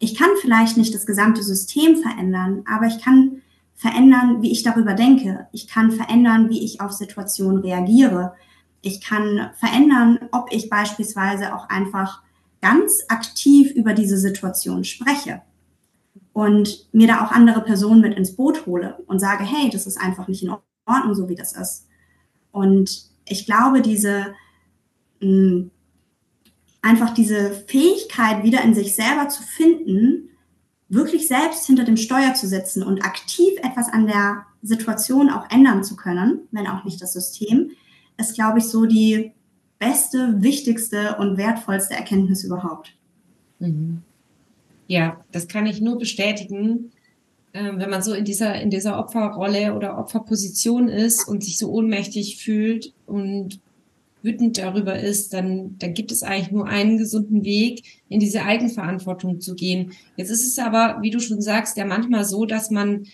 Ich 0.00 0.16
kann 0.16 0.30
vielleicht 0.40 0.76
nicht 0.76 0.94
das 0.94 1.06
gesamte 1.06 1.44
System 1.44 1.96
verändern, 1.96 2.64
aber 2.68 2.86
ich 2.86 3.00
kann 3.00 3.42
verändern, 3.76 4.42
wie 4.42 4.50
ich 4.50 4.64
darüber 4.64 4.94
denke. 4.94 5.46
Ich 5.52 5.68
kann 5.68 5.92
verändern, 5.92 6.50
wie 6.50 6.64
ich 6.64 6.80
auf 6.80 6.90
Situationen 6.90 7.62
reagiere. 7.62 8.34
Ich 8.80 9.00
kann 9.00 9.50
verändern, 9.58 10.18
ob 10.32 10.52
ich 10.52 10.70
beispielsweise 10.70 11.54
auch 11.54 11.68
einfach 11.68 12.22
ganz 12.60 13.04
aktiv 13.08 13.72
über 13.72 13.92
diese 13.92 14.18
Situation 14.18 14.84
spreche 14.84 15.42
und 16.32 16.88
mir 16.92 17.08
da 17.08 17.24
auch 17.24 17.32
andere 17.32 17.62
Personen 17.62 18.00
mit 18.00 18.16
ins 18.16 18.36
Boot 18.36 18.66
hole 18.66 18.98
und 19.06 19.18
sage, 19.18 19.44
hey, 19.44 19.70
das 19.70 19.86
ist 19.86 20.00
einfach 20.00 20.28
nicht 20.28 20.42
in 20.42 20.54
Ordnung, 20.86 21.14
so 21.14 21.28
wie 21.28 21.34
das 21.34 21.52
ist. 21.52 21.86
Und 22.52 23.10
ich 23.24 23.46
glaube, 23.46 23.82
diese 23.82 24.34
mh, 25.20 25.26
hm, 25.26 25.70
einfach 26.82 27.12
diese 27.12 27.50
Fähigkeit 27.50 28.44
wieder 28.44 28.62
in 28.62 28.74
sich 28.74 28.94
selber 28.94 29.28
zu 29.28 29.42
finden, 29.42 30.30
wirklich 30.88 31.28
selbst 31.28 31.66
hinter 31.66 31.84
dem 31.84 31.96
Steuer 31.96 32.34
zu 32.34 32.46
sitzen 32.46 32.82
und 32.82 33.04
aktiv 33.04 33.58
etwas 33.58 33.88
an 33.92 34.06
der 34.06 34.46
Situation 34.62 35.30
auch 35.30 35.50
ändern 35.50 35.84
zu 35.84 35.96
können, 35.96 36.48
wenn 36.50 36.66
auch 36.66 36.84
nicht 36.84 37.02
das 37.02 37.12
System, 37.12 37.72
ist, 38.18 38.34
glaube 38.34 38.58
ich, 38.58 38.64
so 38.64 38.84
die 38.84 39.32
beste, 39.78 40.42
wichtigste 40.42 41.16
und 41.18 41.36
wertvollste 41.36 41.94
Erkenntnis 41.94 42.44
überhaupt. 42.44 42.94
Mhm. 43.60 44.02
Ja, 44.88 45.20
das 45.32 45.48
kann 45.48 45.66
ich 45.66 45.80
nur 45.80 45.98
bestätigen. 45.98 46.90
Ähm, 47.54 47.78
wenn 47.78 47.90
man 47.90 48.02
so 48.02 48.12
in 48.12 48.24
dieser, 48.24 48.60
in 48.60 48.70
dieser 48.70 48.98
Opferrolle 48.98 49.74
oder 49.74 49.98
Opferposition 49.98 50.88
ist 50.88 51.28
und 51.28 51.44
sich 51.44 51.58
so 51.58 51.70
ohnmächtig 51.70 52.36
fühlt 52.36 52.92
und 53.06 53.60
wütend 54.22 54.58
darüber 54.58 54.98
ist, 54.98 55.32
dann, 55.32 55.76
dann 55.78 55.94
gibt 55.94 56.10
es 56.10 56.22
eigentlich 56.22 56.50
nur 56.50 56.66
einen 56.66 56.98
gesunden 56.98 57.44
Weg, 57.44 57.84
in 58.08 58.20
diese 58.20 58.42
Eigenverantwortung 58.42 59.40
zu 59.40 59.54
gehen. 59.54 59.92
Jetzt 60.16 60.30
ist 60.30 60.46
es 60.46 60.58
aber, 60.58 60.98
wie 61.02 61.10
du 61.10 61.20
schon 61.20 61.40
sagst, 61.40 61.76
ja 61.76 61.84
manchmal 61.84 62.24
so, 62.24 62.44
dass 62.44 62.70
man 62.70 63.06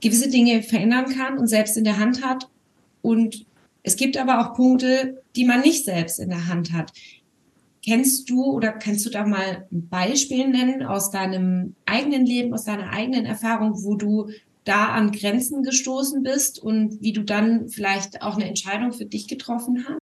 gewisse 0.00 0.28
Dinge 0.28 0.62
verändern 0.62 1.06
kann 1.06 1.38
und 1.38 1.46
selbst 1.46 1.76
in 1.76 1.84
der 1.84 1.98
Hand 1.98 2.24
hat. 2.24 2.48
Und 3.00 3.46
es 3.86 3.94
gibt 3.94 4.16
aber 4.16 4.40
auch 4.40 4.54
Punkte, 4.54 5.22
die 5.36 5.44
man 5.44 5.60
nicht 5.60 5.84
selbst 5.84 6.18
in 6.18 6.28
der 6.28 6.48
Hand 6.48 6.72
hat. 6.72 6.92
Kennst 7.84 8.28
du 8.28 8.42
oder 8.42 8.72
kannst 8.72 9.06
du 9.06 9.10
da 9.10 9.24
mal 9.24 9.68
ein 9.70 9.88
Beispiel 9.88 10.48
nennen 10.48 10.82
aus 10.82 11.12
deinem 11.12 11.76
eigenen 11.86 12.26
Leben, 12.26 12.52
aus 12.52 12.64
deiner 12.64 12.90
eigenen 12.90 13.26
Erfahrung, 13.26 13.84
wo 13.84 13.94
du 13.94 14.28
da 14.64 14.86
an 14.86 15.12
Grenzen 15.12 15.62
gestoßen 15.62 16.24
bist 16.24 16.58
und 16.60 17.00
wie 17.00 17.12
du 17.12 17.22
dann 17.22 17.68
vielleicht 17.68 18.22
auch 18.22 18.34
eine 18.34 18.48
Entscheidung 18.48 18.92
für 18.92 19.06
dich 19.06 19.28
getroffen 19.28 19.86
hast? 19.88 20.00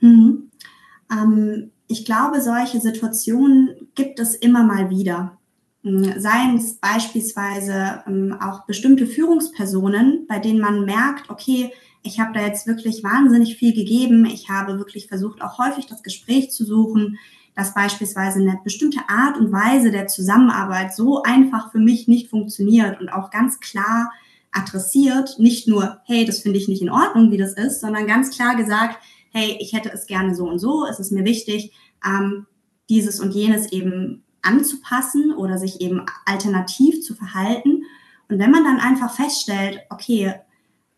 Mhm. 0.00 0.50
Ähm, 1.12 1.70
ich 1.86 2.06
glaube, 2.06 2.40
solche 2.40 2.80
Situationen 2.80 3.90
gibt 3.94 4.18
es 4.18 4.34
immer 4.34 4.64
mal 4.64 4.88
wieder. 4.88 5.38
Hm, 5.82 6.18
seien 6.18 6.56
es 6.56 6.78
beispielsweise 6.78 8.02
ähm, 8.06 8.34
auch 8.40 8.64
bestimmte 8.64 9.06
Führungspersonen, 9.06 10.26
bei 10.26 10.38
denen 10.38 10.60
man 10.60 10.86
merkt, 10.86 11.28
okay, 11.28 11.72
ich 12.02 12.20
habe 12.20 12.32
da 12.32 12.44
jetzt 12.44 12.66
wirklich 12.66 13.04
wahnsinnig 13.04 13.56
viel 13.56 13.74
gegeben. 13.74 14.26
Ich 14.26 14.48
habe 14.48 14.78
wirklich 14.78 15.06
versucht, 15.06 15.40
auch 15.40 15.58
häufig 15.58 15.86
das 15.86 16.02
Gespräch 16.02 16.50
zu 16.50 16.64
suchen, 16.64 17.18
dass 17.54 17.74
beispielsweise 17.74 18.40
eine 18.40 18.58
bestimmte 18.64 19.00
Art 19.08 19.36
und 19.36 19.52
Weise 19.52 19.90
der 19.90 20.08
Zusammenarbeit 20.08 20.94
so 20.94 21.22
einfach 21.22 21.70
für 21.70 21.78
mich 21.78 22.08
nicht 22.08 22.28
funktioniert 22.28 23.00
und 23.00 23.08
auch 23.10 23.30
ganz 23.30 23.60
klar 23.60 24.10
adressiert, 24.52 25.38
nicht 25.38 25.68
nur, 25.68 26.00
hey, 26.04 26.24
das 26.24 26.40
finde 26.40 26.58
ich 26.58 26.68
nicht 26.68 26.82
in 26.82 26.90
Ordnung, 26.90 27.30
wie 27.30 27.38
das 27.38 27.54
ist, 27.54 27.80
sondern 27.80 28.06
ganz 28.06 28.30
klar 28.30 28.56
gesagt, 28.56 28.98
hey, 29.30 29.56
ich 29.60 29.72
hätte 29.72 29.90
es 29.90 30.06
gerne 30.06 30.34
so 30.34 30.48
und 30.48 30.58
so, 30.58 30.86
es 30.86 30.98
ist 30.98 31.12
mir 31.12 31.24
wichtig, 31.24 31.72
ähm, 32.04 32.46
dieses 32.90 33.20
und 33.20 33.32
jenes 33.32 33.72
eben 33.72 34.24
anzupassen 34.42 35.32
oder 35.32 35.56
sich 35.56 35.80
eben 35.80 36.04
alternativ 36.26 37.02
zu 37.02 37.14
verhalten. 37.14 37.84
Und 38.28 38.38
wenn 38.38 38.50
man 38.50 38.64
dann 38.64 38.80
einfach 38.80 39.14
feststellt, 39.14 39.80
okay, 39.88 40.34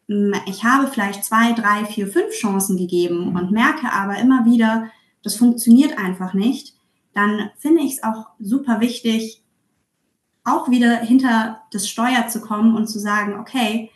ich 0.06 0.64
habe 0.64 0.87
vielleicht 0.88 1.25
zwei, 1.25 1.52
drei, 1.52 1.84
vier, 1.87 2.06
fünf 2.06 2.30
Chancen 2.32 2.76
gegeben 2.76 3.37
und 3.37 3.50
merke 3.50 3.92
aber 3.92 4.18
immer 4.18 4.44
wieder, 4.44 4.90
das 5.23 5.37
funktioniert 5.37 5.99
einfach 5.99 6.34
nicht, 6.34 6.75
dann 7.14 7.50
finde 7.58 7.82
ich 7.82 7.94
es 7.94 8.02
auch 8.02 8.28
super 8.38 8.80
wichtig, 8.80 9.42
auch 10.44 10.68
wieder 10.68 10.99
hinter 10.99 11.62
das 11.73 11.88
Steuer 11.88 12.28
zu 12.28 12.40
kommen 12.40 12.76
und 12.76 12.87
zu 12.87 12.99
sagen, 12.99 13.38
okay, 13.40 13.90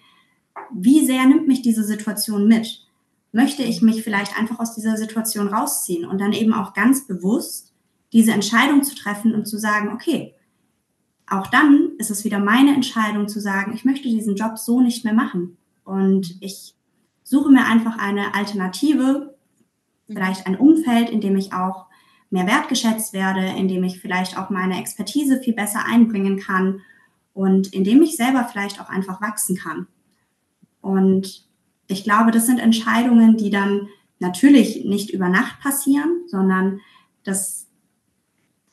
wie 0.72 1.04
sehr 1.04 1.26
nimmt 1.26 1.46
mich 1.46 1.62
diese 1.62 1.84
Situation 1.84 2.48
mit? 2.48 2.86
Möchte 3.32 3.62
ich 3.62 3.82
mich 3.82 4.02
vielleicht 4.02 4.38
einfach 4.38 4.58
aus 4.58 4.74
dieser 4.74 4.96
Situation 4.96 5.48
rausziehen 5.48 6.06
und 6.06 6.18
dann 6.20 6.32
eben 6.32 6.54
auch 6.54 6.72
ganz 6.72 7.06
bewusst 7.06 7.74
diese 8.14 8.32
Entscheidung 8.32 8.82
zu 8.82 8.94
treffen 8.94 9.34
und 9.34 9.46
zu 9.46 9.58
sagen, 9.58 9.90
okay, 9.92 10.34
auch 11.26 11.46
dann 11.48 11.90
ist 11.98 12.10
es 12.10 12.24
wieder 12.24 12.38
meine 12.38 12.74
Entscheidung 12.74 13.28
zu 13.28 13.38
sagen, 13.40 13.74
ich 13.74 13.84
möchte 13.84 14.08
diesen 14.08 14.34
Job 14.34 14.56
so 14.56 14.80
nicht 14.80 15.04
mehr 15.04 15.12
machen. 15.12 15.58
Und 15.88 16.36
ich 16.42 16.74
suche 17.22 17.50
mir 17.50 17.64
einfach 17.64 17.98
eine 17.98 18.34
Alternative, 18.34 19.34
vielleicht 20.06 20.46
ein 20.46 20.58
Umfeld, 20.58 21.08
in 21.08 21.22
dem 21.22 21.34
ich 21.34 21.54
auch 21.54 21.86
mehr 22.28 22.46
wertgeschätzt 22.46 23.14
werde, 23.14 23.40
in 23.40 23.68
dem 23.68 23.82
ich 23.84 23.98
vielleicht 23.98 24.36
auch 24.36 24.50
meine 24.50 24.78
Expertise 24.78 25.40
viel 25.40 25.54
besser 25.54 25.86
einbringen 25.86 26.38
kann 26.38 26.82
und 27.32 27.72
in 27.72 27.84
dem 27.84 28.02
ich 28.02 28.16
selber 28.16 28.44
vielleicht 28.44 28.82
auch 28.82 28.90
einfach 28.90 29.22
wachsen 29.22 29.56
kann. 29.56 29.86
Und 30.82 31.48
ich 31.86 32.04
glaube, 32.04 32.32
das 32.32 32.44
sind 32.44 32.58
Entscheidungen, 32.58 33.38
die 33.38 33.48
dann 33.48 33.88
natürlich 34.18 34.84
nicht 34.84 35.08
über 35.08 35.30
Nacht 35.30 35.58
passieren, 35.60 36.24
sondern 36.26 36.80
das 37.24 37.66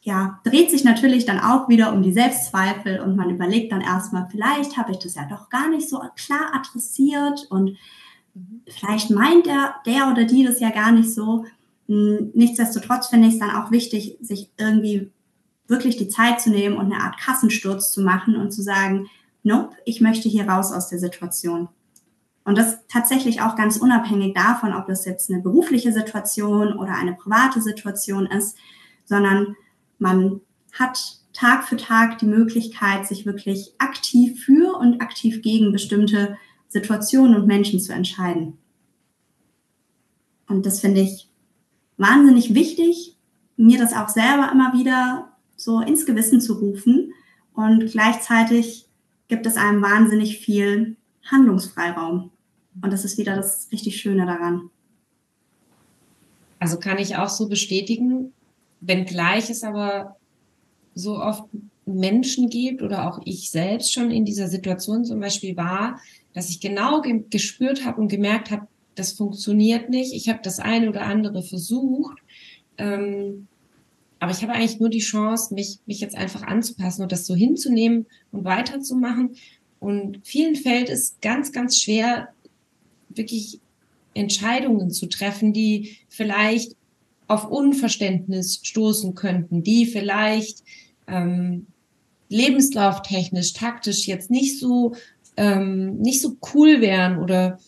ja, 0.06 0.40
dreht 0.44 0.70
sich 0.70 0.84
natürlich 0.84 1.26
dann 1.26 1.40
auch 1.40 1.68
wieder 1.68 1.92
um 1.92 2.04
die 2.04 2.14
Selbstzweifel 2.14 3.00
und 3.00 3.16
man 3.16 3.32
überlegt 3.32 3.72
dann 3.72 3.82
erstmal, 3.82 4.28
vielleicht 4.30 4.78
habe 4.78 4.92
ich 4.92 5.00
das 5.00 5.16
ja 5.16 5.26
doch 5.28 5.50
gar 5.50 5.68
nicht 5.68 5.90
so 5.90 6.00
klar 6.16 6.54
adressiert 6.54 7.48
und 7.50 7.76
vielleicht 8.68 9.10
meint 9.10 9.48
der, 9.48 9.74
der 9.88 10.12
oder 10.12 10.26
die 10.26 10.46
das 10.46 10.60
ja 10.60 10.70
gar 10.70 10.92
nicht 10.92 11.12
so. 11.12 11.46
Hm, 11.88 12.30
nichtsdestotrotz 12.36 13.08
finde 13.08 13.30
ich 13.30 13.34
es 13.34 13.40
dann 13.40 13.50
auch 13.50 13.72
wichtig, 13.72 14.20
sich 14.22 14.52
irgendwie 14.58 15.12
wirklich 15.68 15.98
die 15.98 16.08
Zeit 16.08 16.40
zu 16.40 16.52
nehmen 16.52 16.78
und 16.78 16.94
eine 16.94 17.04
Art 17.04 17.18
Kassensturz 17.20 17.92
zu 17.92 18.02
machen 18.02 18.36
und 18.36 18.52
zu 18.52 18.62
sagen, 18.62 19.08
nope, 19.42 19.76
ich 19.86 20.02
möchte 20.02 20.30
hier 20.30 20.48
raus 20.48 20.72
aus 20.72 20.88
der 20.88 21.00
Situation. 21.00 21.68
Und 22.44 22.60
das 22.60 22.78
tatsächlich 22.90 23.42
auch 23.42 23.56
ganz 23.56 23.78
unabhängig 23.78 24.36
davon, 24.36 24.72
ob 24.76 24.86
das 24.86 25.04
jetzt 25.06 25.32
eine 25.32 25.42
berufliche 25.42 25.92
Situation 25.92 26.74
oder 26.74 26.94
eine 26.94 27.14
private 27.14 27.60
Situation 27.60 28.28
ist, 28.28 28.56
sondern 29.04 29.56
man 30.06 30.42
hat 30.72 31.00
Tag 31.34 31.64
für 31.68 31.78
Tag 31.78 32.20
die 32.20 32.28
Möglichkeit, 32.28 33.08
sich 33.08 33.26
wirklich 33.26 33.74
aktiv 33.80 34.46
für 34.46 34.78
und 34.78 35.02
aktiv 35.02 35.42
gegen 35.42 35.72
bestimmte 35.72 36.38
Situationen 36.68 37.36
und 37.36 37.48
Menschen 37.48 37.80
zu 37.80 37.92
entscheiden. 37.92 38.60
Und 40.48 40.68
das 40.68 40.80
finde 40.80 41.02
ich 41.02 41.28
wahnsinnig 41.98 42.54
wichtig, 42.54 43.18
mir 43.58 43.80
das 43.80 43.94
auch 43.94 44.10
selber 44.10 44.52
immer 44.52 44.74
wieder 44.74 45.36
so 45.56 45.80
ins 45.80 46.06
Gewissen 46.06 46.40
zu 46.40 46.54
rufen. 46.54 47.12
Und 47.56 47.92
gleichzeitig 47.92 48.88
gibt 49.28 49.48
es 49.48 49.58
einem 49.58 49.82
wahnsinnig 49.82 50.38
viel 50.38 50.98
Handlungsfreiraum. 51.24 52.30
Und 52.80 52.94
das 52.94 53.06
ist 53.06 53.18
wieder 53.18 53.36
das 53.36 53.70
richtig 53.72 54.00
Schöne 54.00 54.28
daran. 54.28 54.70
Also 56.60 56.78
kann 56.78 57.00
ich 57.00 57.16
auch 57.16 57.30
so 57.30 57.50
bestätigen, 57.50 58.35
wenngleich 58.82 59.50
es 59.50 59.64
aber 59.64 60.18
so 60.94 61.20
oft 61.20 61.44
Menschen 61.86 62.50
gibt 62.50 62.82
oder 62.82 63.08
auch 63.08 63.20
ich 63.26 63.52
selbst 63.52 63.94
schon 63.94 64.12
in 64.12 64.26
dieser 64.26 64.48
Situation 64.48 65.06
zum 65.06 65.20
Beispiel 65.20 65.56
war, 65.56 66.00
dass 66.34 66.50
ich 66.50 66.60
genau 66.60 67.02
ge 67.02 67.24
gespürt 67.30 67.86
habe 67.86 68.02
und 68.02 68.08
gemerkt 68.08 68.52
habe, 68.52 68.68
das 68.96 69.14
funktioniert 69.14 69.90
nicht. 69.90 70.14
Ich 70.14 70.30
habe 70.30 70.40
das 70.42 70.60
eine 70.60 70.90
oder 70.90 71.04
andere 71.04 71.44
versucht, 71.44 72.18
ähm, 72.78 73.48
aber 74.20 74.32
ich 74.32 74.42
habe 74.42 74.54
eigentlich 74.54 74.80
nur 74.80 74.90
die 74.90 75.00
Chance, 75.00 75.54
mich, 75.54 75.80
mich 75.86 76.00
jetzt 76.00 76.16
einfach 76.16 76.44
anzupassen 76.44 77.04
und 77.04 77.12
das 77.12 77.28
so 77.28 77.36
hinzunehmen 77.36 78.06
und 78.32 78.46
weiterzumachen. 78.46 79.36
Und 79.80 80.22
vielen 80.24 80.56
fällt 80.56 80.90
es 80.90 81.18
ganz, 81.22 81.52
ganz 81.52 81.80
schwer, 81.80 82.30
wirklich 83.10 83.60
Entscheidungen 84.14 84.92
zu 84.92 85.08
treffen, 85.08 85.54
die 85.54 85.98
vielleicht 86.10 86.76
auf 87.28 87.50
Unverständnis 87.50 88.60
stoßen 88.64 89.16
könnten, 89.16 89.64
die 89.64 89.86
vielleicht 89.86 90.64
ähm, 91.08 91.68
lebenslauftechnisch, 92.30 93.54
taktisch 93.54 94.08
jetzt 94.08 94.30
nicht 94.30 94.60
so 94.60 94.94
ähm, 95.38 95.98
nicht 95.98 96.22
so 96.22 96.38
cool 96.54 96.82
wären 96.82 97.20
oder 97.20 97.60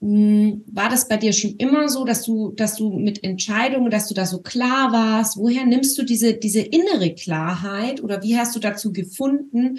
mh, 0.00 0.50
hm, 0.50 0.64
war 0.66 0.88
das 0.88 1.08
bei 1.08 1.16
dir 1.16 1.32
schon 1.32 1.56
immer 1.56 1.88
so, 1.88 2.04
dass 2.04 2.22
du, 2.22 2.52
dass 2.52 2.76
du 2.76 2.90
mit 2.90 3.24
Entscheidungen, 3.24 3.90
dass 3.90 4.08
du 4.08 4.14
da 4.14 4.26
so 4.26 4.40
klar 4.40 4.92
warst? 4.92 5.36
Woher 5.36 5.64
nimmst 5.64 5.96
du 5.98 6.02
diese, 6.02 6.34
diese 6.34 6.60
innere 6.60 7.14
Klarheit 7.14 8.02
oder 8.02 8.22
wie 8.22 8.36
hast 8.36 8.54
du 8.56 8.60
dazu 8.60 8.92
gefunden, 8.92 9.78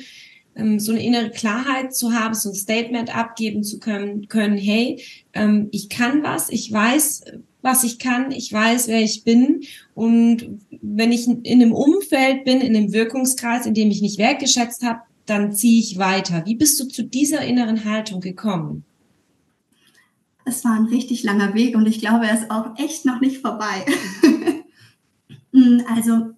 so 0.80 0.92
eine 0.92 1.04
innere 1.04 1.30
Klarheit 1.30 1.96
zu 1.96 2.13
haben, 2.13 2.34
so 2.34 2.50
ein 2.50 2.56
Statement 2.56 3.16
abgeben 3.16 3.63
zu 3.63 3.80
können, 3.80 4.28
können 4.28 4.58
hey, 4.58 5.01
ähm, 5.34 5.70
ich 5.72 5.89
kann 5.89 6.24
was, 6.24 6.50
ich 6.50 6.72
weiß, 6.72 7.24
was 7.62 7.84
ich 7.84 8.00
kann, 8.00 8.32
ich 8.32 8.51
weiß, 8.51 8.88
wer 8.88 9.01
ich 9.01 9.24
bin. 9.24 9.62
Und 9.94 10.60
wenn 10.82 11.12
ich 11.12 11.28
in 11.28 11.46
einem 11.46 11.74
Umfeld 11.74 12.46
bin, 12.46 12.62
in 12.62 12.75
einem 12.75 12.94
Wirkungskreis, 12.94 13.66
in 13.66 13.74
dem 13.74 13.92
ich 13.92 14.01
nicht 14.01 14.18
wertgeschätzt 14.18 14.84
habe, 14.86 15.01
dann 15.25 15.54
ziehe 15.54 15.80
ich 15.80 15.98
weiter. 15.98 16.44
Wie 16.46 16.56
bist 16.56 16.80
du 16.80 16.86
zu 16.86 17.04
dieser 17.04 17.42
inneren 17.42 17.86
Haltung 17.86 18.20
gekommen? 18.20 18.84
Es 20.46 20.63
war 20.63 20.74
ein 20.74 20.86
richtig 20.86 21.24
langer 21.24 21.54
Weg 21.54 21.75
und 21.75 21.86
ich 21.86 22.00
glaube, 22.00 22.25
er 22.25 22.34
ist 22.34 22.50
auch 22.50 22.78
echt 22.78 23.06
noch 23.06 23.22
nicht 23.22 23.38
vorbei. 23.38 23.86
Hm, 25.54 25.84
also 25.96 26.32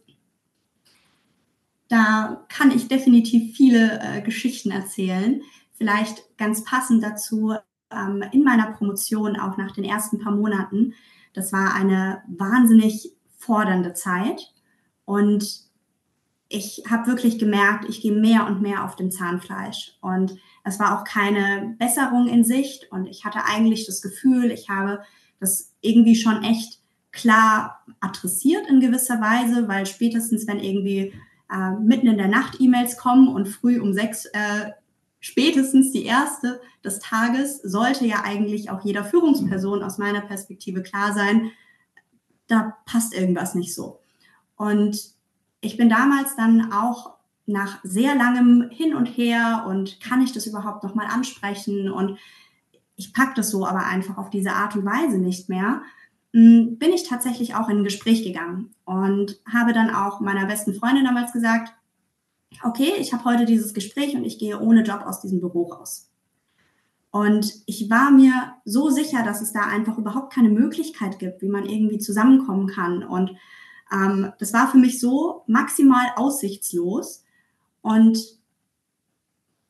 da 1.91 2.45
kann 2.47 2.71
ich 2.71 2.87
definitiv 2.87 3.53
viele 3.53 3.99
äh, 3.99 4.21
Geschichten 4.21 4.71
erzählen. 4.71 5.41
Vielleicht 5.73 6.37
ganz 6.37 6.63
passend 6.63 7.03
dazu 7.03 7.53
ähm, 7.91 8.23
in 8.31 8.43
meiner 8.43 8.71
Promotion 8.71 9.37
auch 9.37 9.57
nach 9.57 9.73
den 9.73 9.83
ersten 9.83 10.17
paar 10.17 10.33
Monaten. 10.33 10.93
Das 11.33 11.51
war 11.51 11.75
eine 11.75 12.23
wahnsinnig 12.29 13.11
fordernde 13.37 13.93
Zeit 13.93 14.53
und 15.03 15.69
ich 16.47 16.83
habe 16.89 17.07
wirklich 17.07 17.39
gemerkt, 17.39 17.85
ich 17.89 18.01
gehe 18.01 18.13
mehr 18.13 18.47
und 18.47 18.61
mehr 18.61 18.85
auf 18.85 18.95
dem 18.95 19.11
Zahnfleisch. 19.11 19.97
Und 20.01 20.37
es 20.63 20.79
war 20.79 20.97
auch 20.97 21.03
keine 21.05 21.75
Besserung 21.79 22.27
in 22.27 22.43
Sicht. 22.43 22.91
Und 22.91 23.07
ich 23.07 23.23
hatte 23.23 23.45
eigentlich 23.45 23.85
das 23.85 24.01
Gefühl, 24.01 24.51
ich 24.51 24.69
habe 24.69 25.01
das 25.39 25.73
irgendwie 25.79 26.15
schon 26.15 26.43
echt 26.43 26.81
klar 27.13 27.85
adressiert 28.01 28.67
in 28.67 28.81
gewisser 28.81 29.21
Weise, 29.21 29.69
weil 29.69 29.85
spätestens, 29.85 30.45
wenn 30.45 30.59
irgendwie 30.59 31.13
äh, 31.51 31.71
mitten 31.79 32.07
in 32.07 32.17
der 32.17 32.27
Nacht 32.27 32.59
E-Mails 32.59 32.97
kommen 32.97 33.27
und 33.27 33.47
früh 33.47 33.79
um 33.79 33.93
sechs 33.93 34.25
äh, 34.25 34.71
spätestens 35.19 35.91
die 35.91 36.05
erste 36.05 36.61
des 36.83 36.99
Tages, 36.99 37.61
sollte 37.61 38.05
ja 38.05 38.23
eigentlich 38.23 38.71
auch 38.71 38.83
jeder 38.83 39.03
Führungsperson 39.03 39.83
aus 39.83 39.97
meiner 39.97 40.21
Perspektive 40.21 40.81
klar 40.81 41.13
sein, 41.13 41.51
da 42.47 42.75
passt 42.85 43.13
irgendwas 43.13 43.55
nicht 43.55 43.73
so. 43.73 43.99
Und 44.57 44.99
ich 45.61 45.77
bin 45.77 45.89
damals 45.89 46.35
dann 46.35 46.73
auch 46.73 47.13
nach 47.45 47.79
sehr 47.83 48.15
langem 48.15 48.69
Hin 48.71 48.95
und 48.95 49.05
Her 49.05 49.65
und 49.67 50.01
kann 50.01 50.21
ich 50.21 50.33
das 50.33 50.47
überhaupt 50.47 50.83
nochmal 50.83 51.07
ansprechen 51.07 51.91
und 51.91 52.17
ich 52.95 53.13
packe 53.13 53.33
das 53.35 53.49
so 53.49 53.65
aber 53.65 53.85
einfach 53.85 54.17
auf 54.17 54.29
diese 54.29 54.53
Art 54.53 54.75
und 54.75 54.85
Weise 54.85 55.17
nicht 55.17 55.49
mehr, 55.49 55.81
bin 56.31 56.93
ich 56.93 57.03
tatsächlich 57.03 57.55
auch 57.55 57.67
in 57.67 57.79
ein 57.79 57.83
Gespräch 57.83 58.23
gegangen 58.23 58.73
und 58.85 59.39
habe 59.51 59.73
dann 59.73 59.89
auch 59.93 60.21
meiner 60.21 60.45
besten 60.45 60.73
Freundin 60.73 61.03
damals 61.03 61.33
gesagt, 61.33 61.73
okay, 62.63 62.93
ich 62.99 63.13
habe 63.13 63.25
heute 63.25 63.45
dieses 63.45 63.73
Gespräch 63.73 64.15
und 64.15 64.23
ich 64.23 64.39
gehe 64.39 64.59
ohne 64.59 64.83
Job 64.83 65.01
aus 65.05 65.21
diesem 65.21 65.41
Büro 65.41 65.63
raus. 65.63 66.09
Und 67.11 67.53
ich 67.65 67.89
war 67.89 68.11
mir 68.11 68.55
so 68.63 68.89
sicher, 68.89 69.23
dass 69.23 69.41
es 69.41 69.51
da 69.51 69.63
einfach 69.63 69.97
überhaupt 69.97 70.31
keine 70.31 70.49
Möglichkeit 70.49 71.19
gibt, 71.19 71.41
wie 71.41 71.49
man 71.49 71.65
irgendwie 71.65 71.99
zusammenkommen 71.99 72.67
kann 72.67 73.03
und 73.03 73.31
ähm, 73.91 74.31
das 74.39 74.53
war 74.53 74.69
für 74.69 74.77
mich 74.77 74.99
so 74.99 75.43
maximal 75.47 76.07
aussichtslos. 76.15 77.23
Und 77.81 78.19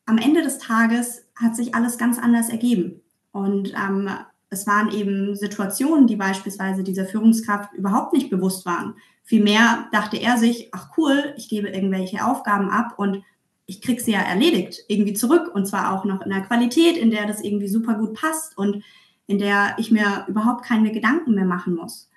am 0.06 0.18
Ende 0.18 0.42
des 0.42 0.58
Tages 0.58 1.24
hat 1.34 1.56
sich 1.56 1.74
alles 1.74 1.98
ganz 1.98 2.18
anders 2.18 2.48
ergeben. 2.48 3.00
Und 3.32 3.72
ähm, 3.74 4.08
es 4.52 4.66
waren 4.66 4.92
eben 4.92 5.34
Situationen, 5.34 6.06
die 6.06 6.16
beispielsweise 6.16 6.84
dieser 6.84 7.06
Führungskraft 7.06 7.72
überhaupt 7.72 8.12
nicht 8.12 8.28
bewusst 8.28 8.66
waren. 8.66 8.94
Vielmehr 9.24 9.88
dachte 9.92 10.18
er 10.18 10.36
sich, 10.36 10.68
ach 10.72 10.90
cool, 10.98 11.32
ich 11.36 11.48
gebe 11.48 11.68
irgendwelche 11.68 12.24
Aufgaben 12.24 12.68
ab 12.70 12.98
und 12.98 13.22
ich 13.64 13.80
kriege 13.80 14.02
sie 14.02 14.12
ja 14.12 14.20
erledigt, 14.20 14.84
irgendwie 14.88 15.14
zurück. 15.14 15.50
Und 15.54 15.66
zwar 15.66 15.92
auch 15.92 16.04
noch 16.04 16.20
in 16.20 16.30
einer 16.30 16.44
Qualität, 16.44 16.98
in 16.98 17.10
der 17.10 17.26
das 17.26 17.42
irgendwie 17.42 17.68
super 17.68 17.94
gut 17.94 18.12
passt 18.12 18.58
und 18.58 18.84
in 19.26 19.38
der 19.38 19.74
ich 19.78 19.90
mir 19.90 20.26
überhaupt 20.28 20.64
keine 20.64 20.92
Gedanken 20.92 21.34
mehr 21.34 21.46
machen 21.46 21.76
muss. 21.76 22.10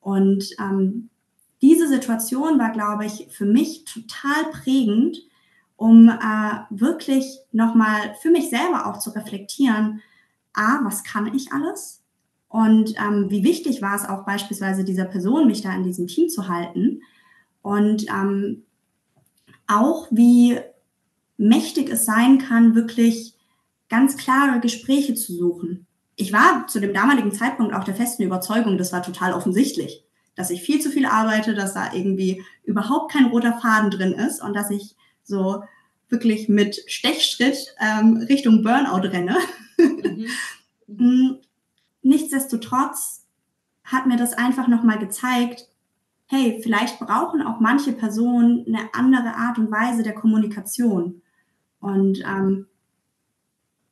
Und 0.00 0.50
ähm, 0.60 1.10
diese 1.62 1.88
Situation 1.88 2.60
war, 2.60 2.70
glaube 2.70 3.06
ich, 3.06 3.26
für 3.30 3.46
mich 3.46 3.84
total 3.84 4.50
prägend, 4.52 5.18
um 5.76 6.08
äh, 6.08 6.58
wirklich 6.70 7.38
nochmal 7.50 8.14
für 8.20 8.30
mich 8.30 8.50
selber 8.50 8.86
auch 8.86 9.00
zu 9.00 9.10
reflektieren, 9.10 10.00
a, 10.54 10.80
was 10.84 11.04
kann 11.04 11.34
ich 11.34 11.52
alles? 11.52 12.02
Und 12.48 12.94
ähm, 12.98 13.30
wie 13.30 13.44
wichtig 13.44 13.80
war 13.80 13.94
es 13.96 14.08
auch 14.08 14.24
beispielsweise 14.24 14.84
dieser 14.84 15.06
Person, 15.06 15.46
mich 15.46 15.62
da 15.62 15.74
in 15.74 15.84
diesem 15.84 16.06
Team 16.06 16.28
zu 16.28 16.48
halten? 16.48 17.02
Und 17.62 18.06
ähm, 18.08 18.64
auch 19.66 20.08
wie 20.10 20.58
mächtig 21.38 21.88
es 21.88 22.04
sein 22.04 22.38
kann, 22.38 22.74
wirklich 22.74 23.34
ganz 23.88 24.16
klare 24.16 24.60
Gespräche 24.60 25.14
zu 25.14 25.34
suchen. 25.34 25.86
Ich 26.16 26.32
war 26.32 26.66
zu 26.66 26.80
dem 26.80 26.92
damaligen 26.92 27.32
Zeitpunkt 27.32 27.74
auch 27.74 27.84
der 27.84 27.94
festen 27.94 28.22
Überzeugung, 28.22 28.76
das 28.76 28.92
war 28.92 29.02
total 29.02 29.32
offensichtlich 29.32 30.04
dass 30.34 30.50
ich 30.50 30.62
viel 30.62 30.80
zu 30.80 30.90
viel 30.90 31.06
arbeite, 31.06 31.54
dass 31.54 31.74
da 31.74 31.92
irgendwie 31.92 32.42
überhaupt 32.64 33.12
kein 33.12 33.26
roter 33.26 33.58
Faden 33.58 33.90
drin 33.90 34.12
ist 34.12 34.42
und 34.42 34.54
dass 34.54 34.70
ich 34.70 34.96
so 35.22 35.62
wirklich 36.12 36.48
mit 36.48 36.84
Stechschritt 36.86 37.74
ähm, 37.80 38.18
Richtung 38.28 38.62
Burnout 38.62 39.08
renne. 39.08 39.36
Mhm. 39.78 40.26
Mm, 40.88 41.36
nichtsdestotrotz 42.02 43.24
hat 43.82 44.06
mir 44.06 44.18
das 44.18 44.34
einfach 44.34 44.68
nochmal 44.68 44.98
gezeigt, 44.98 45.66
hey, 46.26 46.60
vielleicht 46.62 46.98
brauchen 46.98 47.40
auch 47.40 47.60
manche 47.60 47.92
Personen 47.92 48.66
eine 48.66 48.92
andere 48.92 49.34
Art 49.34 49.56
und 49.58 49.70
Weise 49.70 50.02
der 50.02 50.12
Kommunikation. 50.12 51.22
Und 51.80 52.22
ähm, 52.26 52.66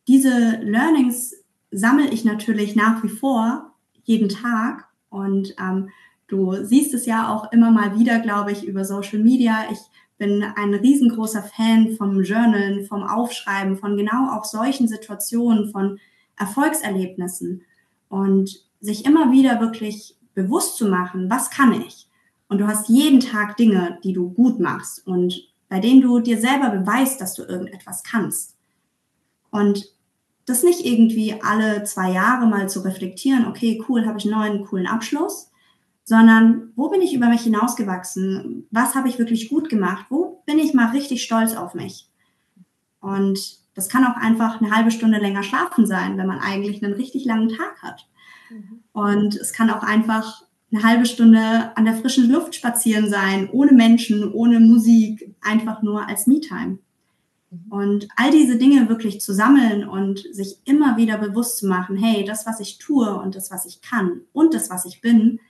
diese 0.09 0.59
Learnings 0.61 1.35
sammle 1.70 2.11
ich 2.11 2.26
natürlich 2.26 2.76
nach 2.76 3.02
wie 3.02 3.09
vor 3.09 3.74
jeden 4.04 4.28
Tag. 4.28 4.88
Und 5.09 5.54
ähm, 5.59 5.88
Du 6.30 6.54
siehst 6.62 6.94
es 6.94 7.06
ja 7.06 7.35
auch 7.35 7.50
immer 7.50 7.72
mal 7.72 7.98
wieder, 7.98 8.20
glaube 8.20 8.52
ich, 8.52 8.64
über 8.64 8.85
Social 8.85 9.18
Media. 9.18 9.64
Ich 9.72 9.78
bin 10.20 10.44
ein 10.44 10.74
riesengroßer 10.74 11.42
Fan 11.42 11.96
vom 11.96 12.22
Journalen, 12.22 12.85
vom 12.85 13.02
Aufschreiben, 13.02 13.78
von 13.78 13.96
genau 13.96 14.37
auch 14.37 14.44
solchen 14.44 14.87
Situationen, 14.87 15.72
von 15.72 15.98
Erfolgserlebnissen 16.37 17.62
und 18.11 18.64
sich 18.83 19.06
immer 19.06 19.33
wieder 19.33 19.61
wirklich 19.61 20.16
bewusst 20.35 20.76
zu 20.76 20.88
machen, 20.88 21.30
was 21.30 21.48
kann 21.48 21.72
ich? 21.72 22.06
Und 22.48 22.59
du 22.59 22.66
hast 22.66 22.90
jeden 22.90 23.20
Tag 23.20 23.56
Dinge, 23.56 23.98
die 24.04 24.12
du 24.12 24.30
gut 24.30 24.61
machst 24.61 25.06
und 25.06 25.48
bei 25.70 25.80
denen 25.80 26.02
du 26.02 26.20
dir 26.20 26.38
selber 26.38 26.68
beweist, 26.68 27.20
dass 27.22 27.35
du 27.35 27.44
irgendetwas 27.44 28.02
kannst. 28.02 28.56
Und 29.50 29.94
das 30.44 30.62
nicht 30.62 30.85
irgendwie 30.85 31.40
alle 31.40 31.85
zwei 31.85 32.12
Jahre 32.12 32.46
mal 32.46 32.68
zu 32.68 32.80
reflektieren, 32.80 33.46
okay, 33.46 33.83
cool, 33.88 34.04
habe 34.04 34.18
ich 34.18 34.24
einen 34.24 34.35
neuen 34.35 34.66
coolen 34.66 34.87
Abschluss, 34.87 35.49
sondern 36.04 36.72
wo 36.76 36.88
bin 36.88 37.02
ich 37.02 37.14
über 37.14 37.28
mich 37.28 37.42
hinausgewachsen? 37.42 38.66
Was 38.70 38.94
habe 38.94 39.08
ich 39.08 39.18
wirklich 39.18 39.48
gut 39.48 39.68
gemacht? 39.68 40.06
Wo 40.08 40.42
bin 40.46 40.58
ich 40.58 40.74
mal 40.74 40.90
richtig 40.90 41.22
stolz 41.22 41.54
auf 41.54 41.74
mich? 41.74 42.08
Und 43.00 43.60
das 43.74 43.88
kann 43.88 44.04
auch 44.04 44.16
einfach 44.16 44.60
eine 44.60 44.74
halbe 44.74 44.90
Stunde 44.90 45.18
länger 45.18 45.42
schlafen 45.42 45.86
sein, 45.86 46.18
wenn 46.18 46.26
man 46.26 46.40
eigentlich 46.40 46.82
einen 46.82 46.94
richtig 46.94 47.24
langen 47.24 47.48
Tag 47.48 47.82
hat. 47.82 48.06
Mhm. 48.50 48.80
Und 48.92 49.36
es 49.36 49.52
kann 49.52 49.70
auch 49.70 49.82
einfach 49.82 50.42
eine 50.72 50.82
halbe 50.82 51.06
Stunde 51.06 51.72
an 51.76 51.84
der 51.84 51.94
frischen 51.94 52.30
Luft 52.30 52.54
spazieren 52.54 53.08
sein, 53.08 53.48
ohne 53.50 53.72
Menschen, 53.72 54.32
ohne 54.32 54.60
Musik, 54.60 55.34
einfach 55.40 55.82
nur 55.82 56.06
als 56.06 56.26
Me-Time. 56.26 56.78
Mhm. 57.50 57.72
Und 57.72 58.08
all 58.16 58.30
diese 58.30 58.56
Dinge 58.56 58.88
wirklich 58.88 59.20
zu 59.20 59.32
sammeln 59.32 59.88
und 59.88 60.20
sich 60.32 60.58
immer 60.64 60.96
wieder 60.96 61.18
bewusst 61.18 61.58
zu 61.58 61.66
machen, 61.66 61.96
hey, 61.96 62.24
das, 62.24 62.46
was 62.46 62.60
ich 62.60 62.78
tue 62.78 63.16
und 63.18 63.34
das, 63.34 63.50
was 63.50 63.66
ich 63.66 63.80
kann 63.80 64.22
und 64.32 64.54
das, 64.54 64.70
was 64.70 64.84
ich 64.84 65.00
bin, 65.00 65.40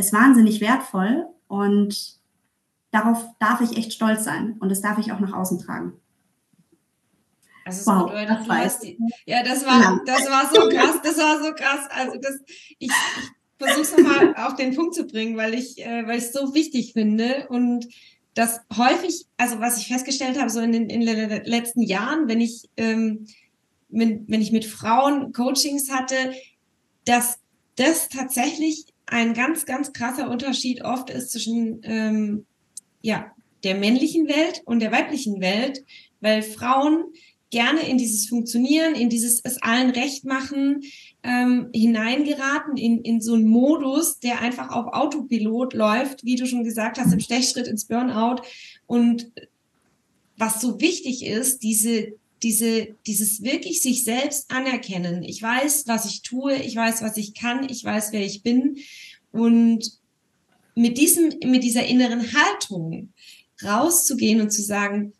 ist 0.00 0.12
wahnsinnig 0.12 0.60
wertvoll 0.60 1.26
und 1.46 2.18
darauf 2.90 3.24
darf 3.38 3.60
ich 3.60 3.76
echt 3.76 3.92
stolz 3.92 4.24
sein 4.24 4.56
und 4.60 4.68
das 4.68 4.80
darf 4.80 4.98
ich 4.98 5.12
auch 5.12 5.20
nach 5.20 5.32
außen 5.32 5.58
tragen. 5.60 5.92
Also 7.64 7.90
wow, 7.90 8.06
bedeutet, 8.06 8.48
das 8.48 8.80
du 8.80 8.86
die, 8.86 8.98
ja, 9.26 9.42
das 9.42 9.64
war, 9.64 9.80
ja. 9.80 10.00
das 10.04 10.28
war 10.28 10.50
so 10.52 10.68
krass, 10.68 11.00
das 11.02 11.18
war 11.18 11.42
so 11.42 11.52
krass. 11.52 11.86
Also 11.90 12.18
das, 12.20 12.40
ich, 12.78 12.88
ich 12.88 12.92
versuche 13.58 13.82
es 13.82 13.96
nochmal 13.96 14.34
auf 14.36 14.56
den 14.56 14.74
Punkt 14.74 14.94
zu 14.94 15.04
bringen, 15.06 15.36
weil 15.36 15.54
ich, 15.54 15.78
äh, 15.84 16.06
weil 16.06 16.18
ich 16.18 16.24
es 16.24 16.32
so 16.32 16.54
wichtig 16.54 16.94
finde 16.94 17.46
und 17.48 17.86
das 18.34 18.60
häufig, 18.76 19.26
also 19.36 19.60
was 19.60 19.78
ich 19.78 19.88
festgestellt 19.88 20.40
habe, 20.40 20.50
so 20.50 20.60
in 20.60 20.72
den, 20.72 20.88
in 20.88 21.02
den 21.02 21.44
letzten 21.44 21.82
Jahren, 21.82 22.28
wenn 22.28 22.40
ich, 22.40 22.70
ähm, 22.76 23.26
wenn, 23.88 24.24
wenn 24.28 24.40
ich 24.40 24.52
mit 24.52 24.64
Frauen 24.64 25.32
Coachings 25.32 25.90
hatte, 25.90 26.14
dass 27.04 27.38
das 27.76 28.08
tatsächlich 28.08 28.86
ein 29.10 29.34
ganz, 29.34 29.66
ganz 29.66 29.92
krasser 29.92 30.30
Unterschied 30.30 30.84
oft 30.84 31.10
ist 31.10 31.32
zwischen 31.32 31.80
ähm, 31.82 32.46
ja, 33.02 33.32
der 33.64 33.74
männlichen 33.74 34.28
Welt 34.28 34.62
und 34.64 34.80
der 34.80 34.92
weiblichen 34.92 35.40
Welt, 35.40 35.84
weil 36.20 36.42
Frauen 36.42 37.04
gerne 37.50 37.80
in 37.88 37.98
dieses 37.98 38.28
Funktionieren, 38.28 38.94
in 38.94 39.08
dieses 39.08 39.40
es 39.42 39.60
allen 39.60 39.90
recht 39.90 40.24
machen, 40.24 40.82
ähm, 41.24 41.68
hineingeraten, 41.74 42.76
in, 42.76 43.02
in 43.02 43.20
so 43.20 43.34
einen 43.34 43.48
Modus, 43.48 44.20
der 44.20 44.40
einfach 44.40 44.70
auf 44.70 44.92
Autopilot 44.92 45.74
läuft, 45.74 46.24
wie 46.24 46.36
du 46.36 46.46
schon 46.46 46.62
gesagt 46.62 46.98
hast, 46.98 47.12
im 47.12 47.20
Stechschritt 47.20 47.66
ins 47.66 47.86
Burnout. 47.86 48.42
Und 48.86 49.32
was 50.36 50.60
so 50.60 50.80
wichtig 50.80 51.26
ist, 51.26 51.62
diese, 51.64 52.12
diese, 52.42 52.88
dieses 53.06 53.42
wirklich 53.42 53.82
sich 53.82 54.04
selbst 54.04 54.50
anerkennen. 54.50 55.22
Ich 55.22 55.42
weiß, 55.42 55.84
was 55.86 56.06
ich 56.06 56.22
tue, 56.22 56.54
ich 56.56 56.74
weiß, 56.74 57.02
was 57.02 57.16
ich 57.16 57.34
kann, 57.34 57.68
ich 57.68 57.84
weiß, 57.84 58.12
wer 58.12 58.24
ich 58.24 58.42
bin. 58.42 58.78
Und 59.32 59.98
mit 60.74 60.98
diesem, 60.98 61.34
mit 61.44 61.62
dieser 61.62 61.84
inneren 61.84 62.22
Haltung 62.32 63.12
rauszugehen 63.62 64.40
und 64.40 64.50
zu 64.50 64.62
sagen, 64.62 65.12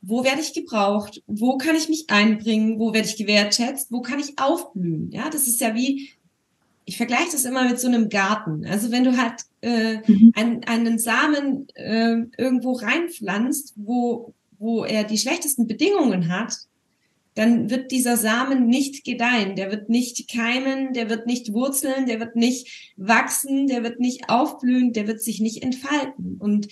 wo 0.00 0.24
werde 0.24 0.40
ich 0.40 0.52
gebraucht, 0.52 1.22
wo 1.26 1.56
kann 1.58 1.76
ich 1.76 1.88
mich 1.88 2.06
einbringen, 2.08 2.78
wo 2.78 2.92
werde 2.92 3.08
ich 3.08 3.16
gewertschätzt, 3.16 3.92
wo 3.92 4.00
kann 4.00 4.18
ich 4.18 4.38
aufblühen. 4.38 5.10
Ja, 5.12 5.30
das 5.30 5.46
ist 5.46 5.60
ja 5.60 5.74
wie, 5.74 6.10
ich 6.84 6.96
vergleiche 6.96 7.32
das 7.32 7.44
immer 7.44 7.68
mit 7.68 7.78
so 7.78 7.86
einem 7.86 8.08
Garten. 8.08 8.66
Also 8.66 8.90
wenn 8.90 9.04
du 9.04 9.16
halt 9.16 9.42
äh, 9.60 9.98
mhm. 10.06 10.32
einen, 10.34 10.64
einen 10.64 10.98
Samen 10.98 11.68
äh, 11.74 12.16
irgendwo 12.36 12.72
reinpflanzt, 12.72 13.74
wo, 13.76 14.34
wo 14.62 14.84
er 14.84 15.04
die 15.04 15.18
schlechtesten 15.18 15.66
Bedingungen 15.66 16.28
hat, 16.28 16.54
dann 17.34 17.70
wird 17.70 17.90
dieser 17.90 18.16
Samen 18.16 18.66
nicht 18.66 19.04
gedeihen, 19.04 19.56
der 19.56 19.70
wird 19.70 19.88
nicht 19.88 20.30
keimen, 20.30 20.92
der 20.92 21.08
wird 21.08 21.26
nicht 21.26 21.52
wurzeln, 21.52 22.06
der 22.06 22.20
wird 22.20 22.36
nicht 22.36 22.92
wachsen, 22.96 23.66
der 23.66 23.82
wird 23.82 24.00
nicht 24.00 24.28
aufblühen, 24.28 24.92
der 24.92 25.06
wird 25.06 25.22
sich 25.22 25.40
nicht 25.40 25.62
entfalten. 25.62 26.36
Und 26.38 26.68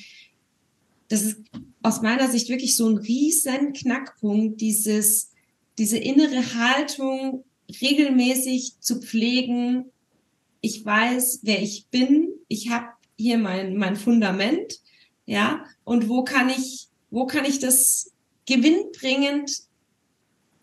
das 1.09 1.23
ist 1.23 1.39
aus 1.83 2.03
meiner 2.03 2.29
Sicht 2.29 2.51
wirklich 2.51 2.77
so 2.77 2.89
ein 2.89 2.99
riesen 2.99 3.73
Knackpunkt, 3.73 4.61
dieses, 4.61 5.31
diese 5.79 5.99
innere 5.99 6.55
Haltung 6.55 7.45
regelmäßig 7.81 8.75
zu 8.81 9.01
pflegen. 9.01 9.87
Ich 10.61 10.85
weiß, 10.85 11.41
wer 11.43 11.63
ich 11.63 11.87
bin. 11.91 12.29
Ich 12.49 12.69
habe 12.69 12.89
hier 13.17 13.39
mein, 13.39 13.77
mein 13.77 13.97
Fundament. 13.97 14.81
Ja, 15.25 15.65
und 15.85 16.09
wo 16.09 16.23
kann 16.23 16.51
ich, 16.51 16.90
wo 17.11 17.27
kann 17.27 17.45
ich 17.45 17.59
das 17.59 18.13
gewinnbringend 18.47 19.51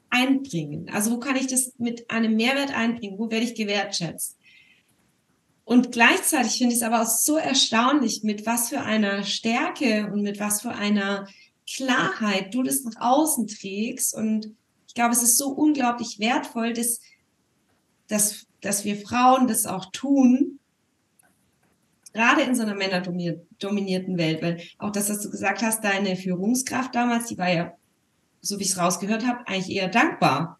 einbringen? 0.10 0.90
Also 0.90 1.12
wo 1.12 1.20
kann 1.20 1.36
ich 1.36 1.48
das 1.48 1.74
mit 1.78 2.10
einem 2.10 2.36
Mehrwert 2.36 2.76
einbringen? 2.76 3.20
Wo 3.20 3.30
werde 3.30 3.46
ich 3.46 3.56
gewertschätzt? 3.56 4.38
Und 5.66 5.92
gleichzeitig 5.92 6.58
finde 6.58 6.74
ich 6.74 6.80
es 6.80 6.86
aber 6.86 7.02
auch 7.02 7.08
so 7.08 7.36
erstaunlich, 7.36 8.24
mit 8.24 8.46
was 8.46 8.70
für 8.70 8.82
einer 8.82 9.24
Stärke 9.24 10.10
und 10.14 10.22
mit 10.22 10.40
was 10.40 10.62
für 10.62 10.72
einer 10.72 11.28
Klarheit 11.70 12.54
du 12.54 12.64
das 12.64 12.84
nach 12.84 12.96
außen 12.98 13.48
trägst. 13.48 14.16
Und 14.16 14.56
ich 14.88 14.94
glaube, 14.94 15.14
es 15.14 15.24
ist 15.24 15.38
so 15.38 15.50
unglaublich 15.50 16.20
wertvoll, 16.20 16.72
dass, 16.72 17.02
dass, 18.08 18.46
dass 18.62 18.86
wir 18.86 18.96
Frauen 18.96 19.48
das 19.48 19.66
auch 19.66 19.92
tun, 19.92 20.57
gerade 22.18 22.42
in 22.42 22.56
so 22.56 22.64
einer 22.64 22.76
männerdominierten 22.76 24.18
Welt. 24.18 24.42
Weil 24.42 24.62
auch 24.80 24.92
das, 24.92 25.10
was 25.10 25.22
du 25.22 25.30
gesagt 25.30 25.62
hast, 25.62 25.84
deine 25.84 26.16
Führungskraft 26.16 26.96
damals, 26.96 27.28
die 27.28 27.38
war 27.38 27.50
ja, 27.50 27.74
so 28.42 28.60
wie 28.60 28.64
ich 28.64 28.72
es 28.72 28.78
rausgehört 28.78 29.26
habe, 29.26 29.48
eigentlich 29.48 29.70
eher 29.70 29.88
dankbar. 29.88 30.60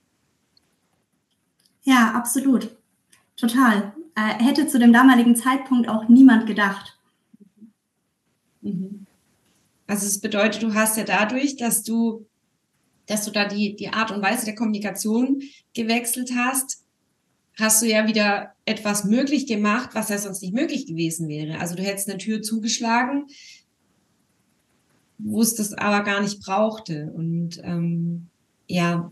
Ja, 1.84 2.12
absolut. 2.12 2.78
Total 3.36 3.94
äh, 4.16 4.44
hätte 4.44 4.68
zu 4.68 4.80
dem 4.80 4.94
damaligen 4.94 5.36
Zeitpunkt 5.36 5.90
auch 5.90 6.08
niemand 6.08 6.48
gedacht. 6.48 6.98
Mhm. 8.62 9.06
Also 9.88 10.06
es 10.06 10.20
bedeutet, 10.20 10.62
du 10.62 10.74
hast 10.74 10.98
ja 10.98 11.04
dadurch, 11.04 11.56
dass 11.56 11.84
du, 11.84 12.26
dass 13.06 13.26
du 13.26 13.32
da 13.32 13.46
die, 13.46 13.76
die 13.76 13.90
Art 13.90 14.12
und 14.12 14.22
Weise 14.22 14.46
der 14.46 14.56
Kommunikation 14.56 15.42
gewechselt 15.74 16.32
hast, 16.36 16.84
hast 17.58 17.82
du 17.82 17.88
ja 17.88 18.08
wieder 18.08 18.54
etwas 18.66 19.04
möglich 19.04 19.48
gemacht, 19.48 19.90
was 19.94 20.10
ja 20.10 20.18
sonst 20.18 20.42
nicht 20.42 20.54
möglich 20.54 20.86
gewesen 20.86 21.28
wäre. 21.28 21.60
Also 21.60 21.76
du 21.76 21.84
hättest 21.84 22.10
eine 22.10 22.20
Tür 22.20 22.42
zugeschlagen, 22.42 23.28
wo 25.18 25.42
es 25.42 25.56
das 25.56 25.74
aber 25.74 26.04
gar 26.04 26.22
nicht 26.22 26.42
brauchte. 26.42 27.12
Und 27.14 27.60
ähm, 27.64 28.28
ja, 28.68 29.12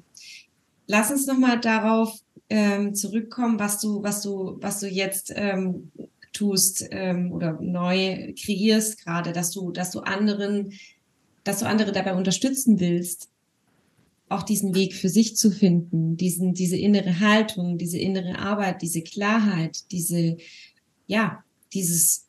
lass 0.88 1.12
uns 1.12 1.26
nochmal 1.26 1.60
darauf 1.60 2.20
ähm, 2.50 2.94
zurückkommen, 2.94 3.60
was 3.60 3.80
du, 3.80 4.04
was 4.04 4.22
du, 4.22 4.58
was 4.62 4.80
du 4.80 4.88
jetzt 4.88 5.34
ähm, 5.36 5.92
tust 6.32 6.86
ähm, 6.92 7.32
oder 7.32 7.60
neu 7.60 8.34
kreierst 8.40 9.04
gerade, 9.04 9.32
dass 9.32 9.52
du, 9.52 9.72
dass 9.72 9.90
du 9.90 10.02
anderen, 10.02 10.74
dass 11.44 11.60
du 11.60 11.66
andere 11.66 11.92
dabei 11.92 12.14
unterstützen 12.14 12.80
willst, 12.80 13.30
auch 14.30 14.44
diesen 14.44 14.74
Weg 14.74 14.96
für 14.96 15.10
sich 15.10 15.38
zu 15.38 15.52
finden, 15.52 16.18
diesen, 16.18 16.54
diese 16.54 16.78
innere 16.78 17.20
Haltung, 17.20 17.78
diese 17.78 18.00
innere 18.00 18.40
Arbeit, 18.40 18.82
diese 18.82 19.02
Klarheit, 19.02 19.92
diese, 19.92 20.38
ja, 21.08 21.44
dieses 21.74 22.26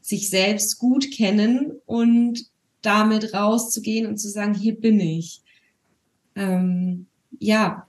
sich 0.00 0.28
selbst 0.30 0.78
gut 0.78 1.12
kennen 1.12 1.72
und 1.86 2.46
damit 2.82 3.32
rauszugehen 3.32 4.06
und 4.06 4.18
zu 4.18 4.28
sagen, 4.28 4.54
hier 4.54 4.74
bin 4.74 4.98
ich. 4.98 5.40
Ähm, 6.34 7.06
ja, 7.38 7.86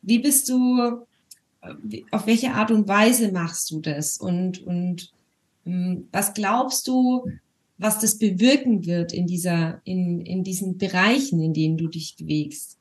wie 0.00 0.18
bist 0.18 0.48
du, 0.48 1.06
auf 2.10 2.26
welche 2.26 2.52
Art 2.52 2.70
und 2.70 2.88
Weise 2.88 3.30
machst 3.30 3.70
du 3.70 3.80
das? 3.80 4.16
Und, 4.16 4.62
und 4.66 5.12
hm, 5.64 6.08
was 6.10 6.32
glaubst 6.32 6.88
du, 6.88 7.26
was 7.80 7.98
das 7.98 8.18
bewirken 8.18 8.84
wird 8.84 9.12
in 9.14 9.26
dieser, 9.26 9.80
in, 9.84 10.20
in 10.20 10.44
diesen 10.44 10.76
Bereichen, 10.76 11.40
in 11.40 11.54
denen 11.54 11.78
du 11.78 11.88
dich 11.88 12.14
bewegst? 12.16 12.78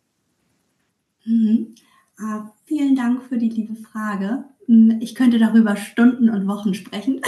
Mhm. 1.26 1.76
Uh, 2.22 2.50
vielen 2.66 2.98
Dank 2.98 3.24
für 3.24 3.38
die 3.38 3.48
liebe 3.48 3.76
Frage. 3.76 4.44
Hm, 4.66 4.98
ich 5.00 5.16
könnte 5.16 5.40
darüber 5.40 5.78
Stunden 5.78 6.30
und 6.30 6.48
Wochen 6.50 6.74
sprechen, 6.74 7.22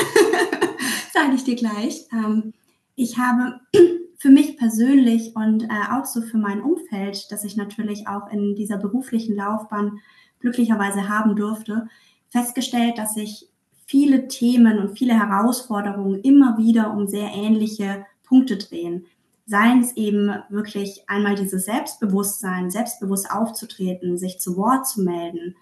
sage 1.13 1.35
ich 1.35 1.45
dir 1.45 1.55
gleich. 1.55 2.07
Ähm, 2.11 2.51
ich 2.95 3.17
habe 3.17 3.61
für 4.17 4.29
mich 4.29 4.57
persönlich 4.57 5.33
und 5.37 5.63
äh, 5.63 5.93
auch 5.93 6.03
so 6.03 6.21
für 6.21 6.37
mein 6.37 6.61
Umfeld, 6.61 7.31
das 7.31 7.45
ich 7.45 7.55
natürlich 7.55 8.05
auch 8.05 8.29
in 8.29 8.53
dieser 8.55 8.77
beruflichen 8.77 9.37
Laufbahn 9.37 9.99
glücklicherweise 10.41 11.07
haben 11.07 11.37
durfte, 11.37 11.87
festgestellt, 12.27 12.97
dass 12.97 13.13
sich 13.13 13.47
viele 13.91 14.29
Themen 14.29 14.79
und 14.79 14.97
viele 14.97 15.19
Herausforderungen 15.19 16.21
immer 16.21 16.57
wieder 16.57 16.93
um 16.93 17.07
sehr 17.07 17.29
ähnliche 17.33 18.05
Punkte 18.23 18.55
drehen. 18.55 19.05
Seien 19.45 19.81
es 19.81 19.97
eben 19.97 20.31
wirklich 20.49 21.03
einmal 21.09 21.35
dieses 21.35 21.65
Selbstbewusstsein, 21.65 22.71
selbstbewusst 22.71 23.29
aufzutreten, 23.29 24.17
sich 24.17 24.39
zu 24.39 24.55
Wort 24.55 24.87
zu 24.87 25.01
melden, 25.01 25.57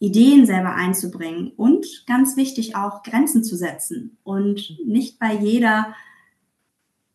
Ideen 0.00 0.44
selber 0.44 0.74
einzubringen 0.74 1.52
und 1.56 1.86
ganz 2.08 2.36
wichtig 2.36 2.74
auch 2.74 3.04
Grenzen 3.04 3.44
zu 3.44 3.56
setzen 3.56 4.18
und 4.24 4.76
nicht 4.84 5.20
bei 5.20 5.34
jeder 5.34 5.94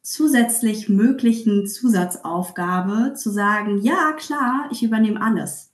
zusätzlich 0.02 0.88
möglichen 0.88 1.68
Zusatzaufgabe 1.68 3.16
zu 3.16 3.32
sagen, 3.32 3.82
ja 3.82 4.14
klar, 4.14 4.70
ich 4.72 4.82
übernehme 4.82 5.22
alles. 5.22 5.74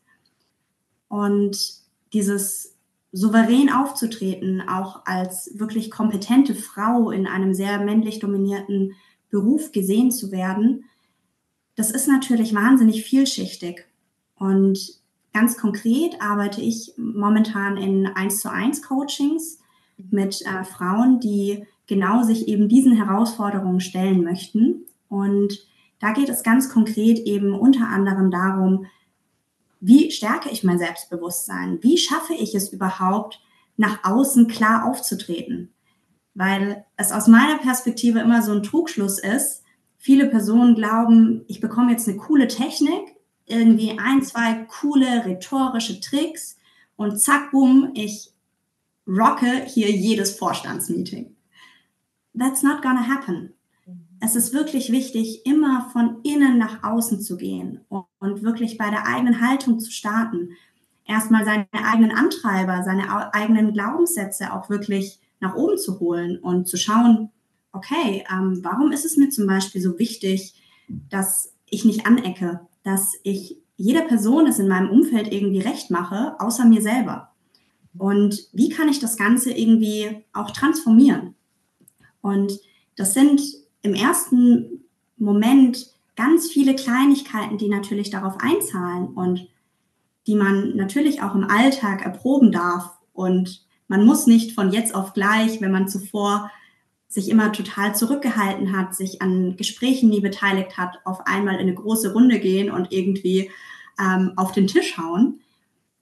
Und 1.10 1.80
dieses 2.12 2.79
souverän 3.12 3.72
aufzutreten, 3.72 4.62
auch 4.62 5.06
als 5.06 5.52
wirklich 5.56 5.90
kompetente 5.90 6.54
Frau 6.56 7.12
in 7.12 7.28
einem 7.28 7.54
sehr 7.54 7.80
männlich 7.80 8.20
dominierten 8.20 8.94
Beruf 9.30 9.72
gesehen 9.72 10.12
zu 10.12 10.32
werden, 10.32 10.86
das 11.76 11.92
ist 11.92 12.08
natürlich 12.08 12.54
wahnsinnig 12.54 13.04
vielschichtig. 13.04 13.86
Und 14.36 15.00
ganz 15.34 15.58
konkret 15.58 16.22
arbeite 16.22 16.62
ich 16.62 16.94
momentan 16.98 17.78
in 17.78 18.06
1 18.06 18.42
zu 18.42 18.52
1 18.52 18.82
Coachings 18.82 19.60
mit 20.12 20.42
äh, 20.42 20.64
Frauen, 20.64 21.20
die 21.20 21.66
genau 21.88 22.24
sich 22.24 22.48
eben 22.48 22.68
diesen 22.68 22.94
Herausforderungen 22.94 23.80
stellen 23.80 24.24
möchten. 24.24 24.86
Und 25.08 25.66
da 26.00 26.12
geht 26.12 26.30
es 26.30 26.44
ganz 26.44 26.70
konkret 26.70 27.20
eben 27.20 27.54
unter 27.54 27.88
anderem 27.88 28.30
darum, 28.30 28.86
wie 29.80 30.12
stärke 30.12 30.50
ich 30.50 30.64
mein 30.64 30.78
Selbstbewusstsein? 30.80 31.80
Wie 31.82 31.98
schaffe 31.98 32.34
ich 32.34 32.54
es 32.56 32.70
überhaupt, 32.70 33.42
nach 33.78 34.04
außen 34.04 34.48
klar 34.48 34.86
aufzutreten? 34.86 35.74
Weil 36.34 36.86
es 36.98 37.12
aus 37.12 37.28
meiner 37.28 37.58
Perspektive 37.58 38.20
immer 38.20 38.42
so 38.42 38.52
ein 38.52 38.64
Trugschluss 38.64 39.20
ist. 39.20 39.64
Viele 39.98 40.28
Personen 40.28 40.76
glauben, 40.76 41.44
ich 41.48 41.60
bekomme 41.62 41.92
jetzt 41.92 42.08
eine 42.08 42.18
coole 42.18 42.48
Technik, 42.48 43.16
irgendwie 43.46 43.98
ein, 43.98 44.22
zwei 44.22 44.66
coole 44.66 45.26
rhetorische 45.26 46.00
Tricks 46.00 46.58
und 46.96 47.20
zack, 47.20 47.52
boom, 47.52 47.92
ich 47.96 48.32
rocke 49.08 49.66
hier 49.66 49.90
jedes 49.92 50.38
Vorstandsmeeting. 50.38 51.36
That's 52.38 52.64
not 52.64 52.82
gonna 52.82 53.08
happen. 53.08 53.54
Es 54.22 54.36
ist 54.36 54.54
wirklich 54.54 54.92
wichtig, 54.92 55.46
immer 55.46 55.90
von 55.92 56.22
innen 56.24 56.58
nach 56.58 56.84
außen 56.84 57.22
zu 57.22 57.38
gehen 57.38 57.82
und 57.88 58.44
wirklich 58.44 58.78
bei 58.78 58.90
der 58.90 59.08
eigenen 59.08 59.42
Haltung 59.42 59.80
zu 59.80 59.92
starten. 59.92 60.52
Erstmal 61.06 61.46
seine 61.46 61.68
eigenen 61.72 62.12
Antreiber, 62.12 62.84
seine 62.84 63.34
eigenen 63.34 63.74
Glaubenssätze 63.74 64.54
auch 64.54 64.70
wirklich 64.70 65.20
nach 65.40 65.56
oben 65.56 65.78
zu 65.78 66.00
holen 66.00 66.38
und 66.38 66.68
zu 66.68 66.78
schauen, 66.78 67.32
okay, 67.72 68.26
ähm, 68.32 68.60
warum 68.62 68.92
ist 68.92 69.06
es 69.06 69.18
mir 69.18 69.30
zum 69.30 69.48
Beispiel 69.48 69.82
so 69.82 69.98
wichtig, 69.98 70.54
dass 71.10 71.54
ich 71.66 71.86
nicht 71.86 72.06
anecke, 72.06 72.62
dass 72.84 73.14
ich 73.24 73.58
jeder 73.78 74.02
Person 74.02 74.48
es 74.48 74.60
in 74.60 74.68
meinem 74.68 74.90
Umfeld 74.90 75.32
irgendwie 75.32 75.62
recht 75.62 75.92
mache, 75.92 76.36
außer 76.40 76.66
mir 76.66 76.82
selber. 76.82 77.30
Und 77.98 78.50
wie 78.52 78.70
kann 78.70 78.90
ich 78.90 79.00
das 79.00 79.18
Ganze 79.18 79.52
irgendwie 79.52 80.26
auch 80.34 80.52
transformieren? 80.52 81.36
Und 82.22 82.60
das 82.98 83.14
sind 83.14 83.42
im 83.82 83.94
ersten 83.94 84.84
Moment 85.18 85.88
ganz 86.16 86.52
viele 86.52 86.76
Kleinigkeiten, 86.76 87.58
die 87.58 87.70
natürlich 87.70 88.10
darauf 88.10 88.38
einzahlen 88.40 89.08
und 89.08 89.48
die 90.28 90.36
man 90.36 90.76
natürlich 90.76 91.22
auch 91.22 91.34
im 91.34 91.46
Alltag 91.46 92.04
erproben 92.04 92.52
darf. 92.52 92.98
Und 93.14 93.66
man 93.88 94.06
muss 94.06 94.28
nicht 94.28 94.54
von 94.54 94.72
jetzt 94.72 94.94
auf 94.94 95.14
gleich, 95.14 95.62
wenn 95.62 95.72
man 95.72 95.88
zuvor 95.88 96.52
sich 97.08 97.30
immer 97.30 97.52
total 97.52 97.96
zurückgehalten 97.96 98.78
hat, 98.78 98.96
sich 98.96 99.22
an 99.22 99.58
Gesprächen 99.58 100.10
nie 100.10 100.22
beteiligt 100.22 100.78
hat, 100.78 101.00
auf 101.06 101.26
einmal 101.26 101.56
in 101.56 101.62
eine 101.62 101.74
große 101.74 102.14
Runde 102.14 102.40
gehen 102.40 102.70
und 102.70 102.92
irgendwie 102.92 103.50
ähm, 104.00 104.34
auf 104.36 104.52
den 104.52 104.68
Tisch 104.68 104.98
hauen. 104.98 105.42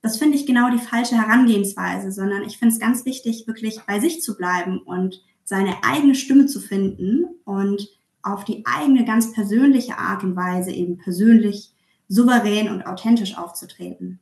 Das 0.02 0.18
finde 0.18 0.36
ich 0.36 0.46
genau 0.46 0.70
die 0.70 0.78
falsche 0.78 1.16
Herangehensweise, 1.16 2.12
sondern 2.12 2.42
ich 2.42 2.58
finde 2.58 2.74
es 2.74 2.80
ganz 2.80 3.04
wichtig, 3.06 3.46
wirklich 3.46 3.80
bei 3.86 4.00
sich 4.00 4.20
zu 4.20 4.36
bleiben 4.36 4.78
und 4.78 5.22
seine 5.48 5.82
eigene 5.82 6.14
Stimme 6.14 6.44
zu 6.44 6.60
finden 6.60 7.24
und 7.46 7.88
auf 8.22 8.44
die 8.44 8.66
eigene 8.66 9.06
ganz 9.06 9.32
persönliche 9.32 9.96
Art 9.96 10.22
und 10.22 10.36
Weise 10.36 10.70
eben 10.72 10.98
persönlich 10.98 11.72
souverän 12.06 12.68
und 12.68 12.86
authentisch 12.86 13.38
aufzutreten. 13.38 14.20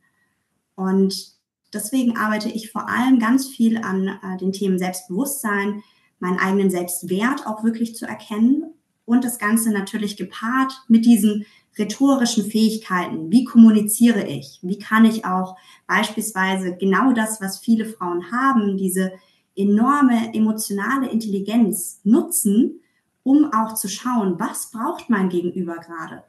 Und 0.77 1.33
deswegen 1.75 2.17
arbeite 2.17 2.49
ich 2.49 2.71
vor 2.71 2.89
allem 2.89 3.19
ganz 3.19 3.49
viel 3.49 3.79
an 3.79 4.07
äh, 4.07 4.37
den 4.37 4.53
Themen 4.53 4.79
Selbstbewusstsein, 4.79 5.83
meinen 6.21 6.39
eigenen 6.39 6.71
Selbstwert 6.71 7.45
auch 7.45 7.65
wirklich 7.65 7.97
zu 7.97 8.07
erkennen 8.07 8.73
und 9.05 9.25
das 9.25 9.41
Ganze 9.41 9.73
natürlich 9.73 10.17
gepaart 10.17 10.81
mit 10.87 11.05
diesen 11.05 11.45
rhetorischen 11.77 12.49
Fähigkeiten. 12.49 13.33
Wie 13.33 13.43
kommuniziere 13.43 14.25
ich? 14.29 14.61
Wie 14.63 14.79
kann 14.79 15.05
ich 15.05 15.25
auch 15.25 15.57
beispielsweise 15.89 16.77
genau 16.77 17.13
das, 17.13 17.41
was 17.41 17.59
viele 17.59 17.85
Frauen 17.85 18.31
haben, 18.31 18.77
diese 18.77 19.11
enorme 19.57 20.35
emotionale 20.35 21.09
Intelligenz 21.09 22.01
nutzen, 22.05 22.81
um 23.23 23.53
auch 23.53 23.75
zu 23.75 23.89
schauen, 23.89 24.39
was 24.39 24.71
braucht 24.71 25.11
mein 25.11 25.29
Gegenüber 25.29 25.77
gerade? 25.79 26.23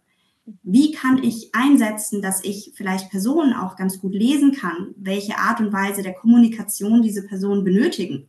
Wie 0.64 0.92
kann 0.92 1.22
ich 1.22 1.54
einsetzen, 1.54 2.22
dass 2.22 2.44
ich 2.44 2.72
vielleicht 2.76 3.12
Personen 3.12 3.54
auch 3.54 3.76
ganz 3.76 4.00
gut 4.00 4.14
lesen 4.14 4.54
kann, 4.54 4.96
welche 4.96 5.38
Art 5.38 5.60
und 5.60 5.74
Weise 5.74 6.02
der 6.02 6.14
Kommunikation 6.14 7.02
diese 7.02 7.28
Personen 7.28 7.64
benötigen? 7.64 8.28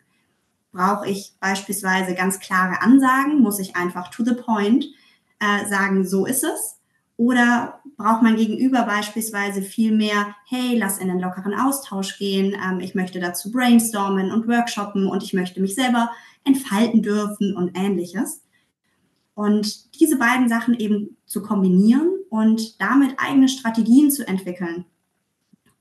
Brauche 0.73 1.09
ich 1.09 1.35
beispielsweise 1.41 2.15
ganz 2.15 2.41
klare 2.41 2.83
Ansagen? 2.83 3.41
Muss 3.41 3.61
ich 3.61 3.77
einfach 3.77 4.09
to 4.09 4.25
the 4.25 4.35
point 4.35 4.87
äh, 5.39 5.67
sagen, 5.69 6.05
so 6.05 6.27
ist 6.27 6.43
es? 6.43 6.78
Oder 7.19 7.81
braucht 7.97 8.23
mein 8.23 8.37
Gegenüber 8.37 8.85
beispielsweise 8.85 9.61
viel 9.61 9.91
mehr, 9.91 10.37
hey, 10.47 10.79
lass 10.79 10.99
in 10.99 11.11
einen 11.11 11.19
lockeren 11.19 11.53
Austausch 11.53 12.17
gehen, 12.17 12.55
ähm, 12.55 12.79
ich 12.79 12.95
möchte 12.95 13.19
dazu 13.19 13.51
brainstormen 13.51 14.31
und 14.31 14.47
workshoppen 14.47 15.09
und 15.09 15.25
ich 15.25 15.35
möchte 15.35 15.61
mich 15.61 15.75
selber 15.75 16.13
entfalten 16.45 17.03
dürfen 17.03 17.57
und 17.57 17.77
ähnliches. 17.77 18.45
Und 19.35 20.01
diese 20.01 20.17
beiden 20.17 20.49
Sachen 20.49 20.75
eben 20.75 21.17
zu 21.27 21.43
kombinieren 21.43 22.09
und 22.31 22.81
damit 22.81 23.17
eigene 23.19 23.49
Strategien 23.49 24.13
zu 24.13 24.27
entwickeln, 24.27 24.85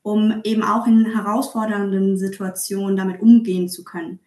um 0.02 0.42
eben 0.44 0.64
auch 0.64 0.88
in 0.88 1.06
herausfordernden 1.06 2.18
Situationen 2.18 2.98
damit 2.98 3.22
umgehen 3.22 3.70
zu 3.70 3.84
können. 3.84 4.20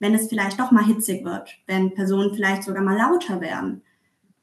Wenn 0.00 0.12
es 0.12 0.28
vielleicht 0.28 0.58
doch 0.58 0.72
mal 0.72 0.84
hitzig 0.84 1.24
wird, 1.24 1.54
wenn 1.68 1.94
Personen 1.94 2.34
vielleicht 2.34 2.64
sogar 2.64 2.82
mal 2.82 2.96
lauter 2.96 3.40
werden 3.40 3.82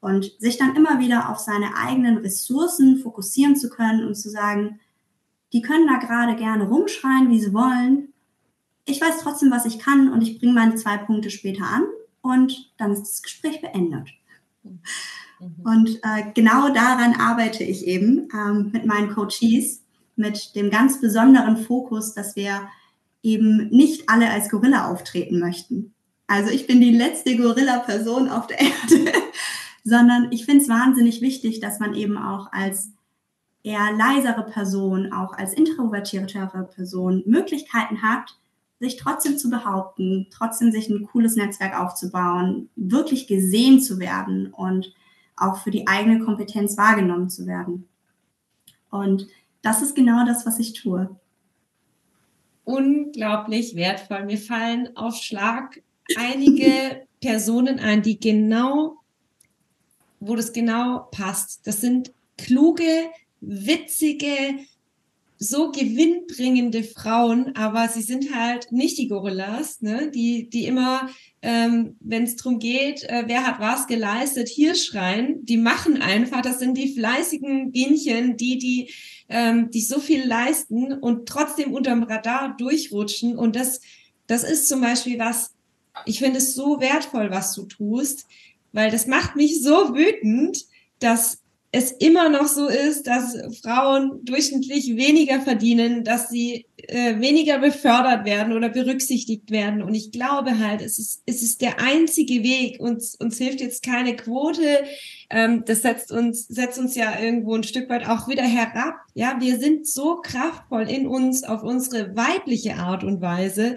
und 0.00 0.32
sich 0.38 0.58
dann 0.58 0.76
immer 0.76 1.00
wieder 1.00 1.30
auf 1.30 1.38
seine 1.38 1.76
eigenen 1.76 2.18
Ressourcen 2.18 2.98
fokussieren 2.98 3.56
zu 3.56 3.68
können 3.68 4.06
und 4.06 4.14
zu 4.14 4.30
sagen, 4.30 4.80
die 5.52 5.62
können 5.62 5.86
da 5.86 5.98
gerade 5.98 6.36
gerne 6.36 6.68
rumschreien, 6.68 7.30
wie 7.30 7.40
sie 7.40 7.52
wollen. 7.52 8.12
Ich 8.84 9.00
weiß 9.00 9.18
trotzdem, 9.20 9.50
was 9.50 9.64
ich 9.64 9.78
kann 9.78 10.12
und 10.12 10.22
ich 10.22 10.38
bringe 10.38 10.52
meine 10.52 10.76
zwei 10.76 10.96
Punkte 10.96 11.30
später 11.30 11.64
an 11.64 11.84
und 12.20 12.72
dann 12.76 12.92
ist 12.92 13.02
das 13.02 13.22
Gespräch 13.22 13.60
beendet. 13.60 14.10
Mhm. 14.62 14.80
Und 15.64 16.00
äh, 16.02 16.32
genau 16.34 16.68
daran 16.70 17.14
arbeite 17.18 17.64
ich 17.64 17.86
eben 17.86 18.28
ähm, 18.32 18.70
mit 18.72 18.86
meinen 18.86 19.10
Coaches, 19.10 19.82
mit 20.16 20.54
dem 20.54 20.70
ganz 20.70 21.00
besonderen 21.00 21.56
Fokus, 21.56 22.14
dass 22.14 22.36
wir 22.36 22.68
eben 23.22 23.68
nicht 23.68 24.08
alle 24.08 24.30
als 24.30 24.48
Gorilla 24.48 24.90
auftreten 24.90 25.38
möchten. 25.38 25.94
Also 26.26 26.50
ich 26.50 26.66
bin 26.66 26.80
die 26.80 26.96
letzte 26.96 27.36
Gorilla-Person 27.36 28.28
auf 28.28 28.46
der 28.46 28.60
Erde 28.60 29.12
sondern 29.86 30.32
ich 30.32 30.44
finde 30.44 30.64
es 30.64 30.68
wahnsinnig 30.68 31.20
wichtig, 31.20 31.60
dass 31.60 31.78
man 31.78 31.94
eben 31.94 32.18
auch 32.18 32.50
als 32.50 32.90
eher 33.62 33.92
leisere 33.92 34.42
Person, 34.42 35.12
auch 35.12 35.32
als 35.32 35.54
introvertiertere 35.54 36.64
Person 36.64 37.22
Möglichkeiten 37.24 38.02
hat, 38.02 38.36
sich 38.80 38.96
trotzdem 38.96 39.38
zu 39.38 39.48
behaupten, 39.48 40.26
trotzdem 40.32 40.72
sich 40.72 40.88
ein 40.88 41.06
cooles 41.06 41.36
Netzwerk 41.36 41.78
aufzubauen, 41.78 42.68
wirklich 42.74 43.28
gesehen 43.28 43.80
zu 43.80 44.00
werden 44.00 44.52
und 44.52 44.92
auch 45.36 45.58
für 45.58 45.70
die 45.70 45.86
eigene 45.86 46.18
Kompetenz 46.18 46.76
wahrgenommen 46.76 47.30
zu 47.30 47.46
werden. 47.46 47.88
Und 48.90 49.28
das 49.62 49.82
ist 49.82 49.94
genau 49.94 50.26
das, 50.26 50.44
was 50.46 50.58
ich 50.58 50.72
tue. 50.72 51.14
Unglaublich 52.64 53.76
wertvoll. 53.76 54.24
Mir 54.24 54.38
fallen 54.38 54.96
auf 54.96 55.14
Schlag 55.14 55.80
einige 56.16 57.06
Personen 57.20 57.78
ein, 57.78 58.02
die 58.02 58.18
genau 58.18 58.98
wo 60.20 60.36
das 60.36 60.52
genau 60.52 61.08
passt. 61.10 61.66
Das 61.66 61.80
sind 61.80 62.12
kluge, 62.36 63.10
witzige, 63.40 64.58
so 65.38 65.70
gewinnbringende 65.70 66.82
Frauen, 66.82 67.54
aber 67.56 67.88
sie 67.88 68.02
sind 68.02 68.34
halt 68.34 68.72
nicht 68.72 68.96
die 68.96 69.08
Gorillas, 69.08 69.82
ne? 69.82 70.10
die, 70.10 70.48
die 70.48 70.64
immer, 70.64 71.10
ähm, 71.42 71.96
wenn 72.00 72.24
es 72.24 72.36
darum 72.36 72.58
geht, 72.58 73.04
äh, 73.04 73.24
wer 73.26 73.46
hat 73.46 73.60
was 73.60 73.86
geleistet, 73.86 74.48
hier 74.48 74.74
schreien. 74.74 75.44
Die 75.44 75.58
machen 75.58 76.00
einfach, 76.00 76.40
das 76.40 76.58
sind 76.58 76.78
die 76.78 76.94
fleißigen 76.94 77.70
Bienchen, 77.70 78.36
die, 78.38 78.56
die, 78.58 78.90
ähm, 79.28 79.70
die 79.70 79.82
so 79.82 80.00
viel 80.00 80.26
leisten 80.26 80.94
und 80.94 81.28
trotzdem 81.28 81.72
unterm 81.72 82.04
Radar 82.04 82.56
durchrutschen. 82.56 83.36
Und 83.36 83.56
das, 83.56 83.82
das 84.26 84.42
ist 84.42 84.68
zum 84.68 84.80
Beispiel 84.80 85.18
was, 85.18 85.54
ich 86.06 86.18
finde 86.18 86.38
es 86.38 86.54
so 86.54 86.80
wertvoll, 86.80 87.30
was 87.30 87.54
du 87.54 87.64
tust, 87.64 88.26
weil 88.76 88.90
das 88.90 89.06
macht 89.06 89.36
mich 89.36 89.62
so 89.62 89.94
wütend, 89.94 90.66
dass 90.98 91.38
es 91.72 91.92
immer 91.92 92.28
noch 92.28 92.46
so 92.46 92.68
ist, 92.68 93.06
dass 93.06 93.34
Frauen 93.62 94.22
durchschnittlich 94.22 94.96
weniger 94.96 95.40
verdienen, 95.40 96.04
dass 96.04 96.28
sie 96.28 96.66
äh, 96.76 97.18
weniger 97.18 97.58
befördert 97.58 98.26
werden 98.26 98.52
oder 98.52 98.68
berücksichtigt 98.68 99.50
werden. 99.50 99.82
Und 99.82 99.94
ich 99.94 100.12
glaube 100.12 100.58
halt, 100.58 100.82
es 100.82 100.98
ist, 100.98 101.22
es 101.24 101.42
ist 101.42 101.62
der 101.62 101.80
einzige 101.80 102.42
Weg. 102.42 102.78
Uns, 102.78 103.14
uns 103.14 103.38
hilft 103.38 103.62
jetzt 103.62 103.82
keine 103.82 104.14
Quote. 104.14 104.84
Ähm, 105.30 105.64
das 105.66 105.80
setzt 105.80 106.12
uns, 106.12 106.46
setzt 106.46 106.78
uns 106.78 106.94
ja 106.94 107.18
irgendwo 107.18 107.54
ein 107.54 107.64
Stück 107.64 107.88
weit 107.88 108.06
auch 108.06 108.28
wieder 108.28 108.44
herab. 108.44 108.94
Ja, 109.14 109.38
wir 109.40 109.58
sind 109.58 109.86
so 109.86 110.16
kraftvoll 110.16 110.88
in 110.88 111.06
uns 111.06 111.44
auf 111.44 111.62
unsere 111.62 112.14
weibliche 112.14 112.74
Art 112.76 113.04
und 113.04 113.22
Weise. 113.22 113.76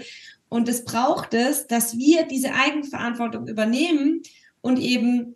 Und 0.50 0.68
es 0.68 0.84
braucht 0.84 1.34
es, 1.34 1.68
dass 1.68 1.98
wir 1.98 2.24
diese 2.24 2.54
Eigenverantwortung 2.54 3.48
übernehmen 3.48 4.24
und 4.62 4.80
eben, 4.80 5.36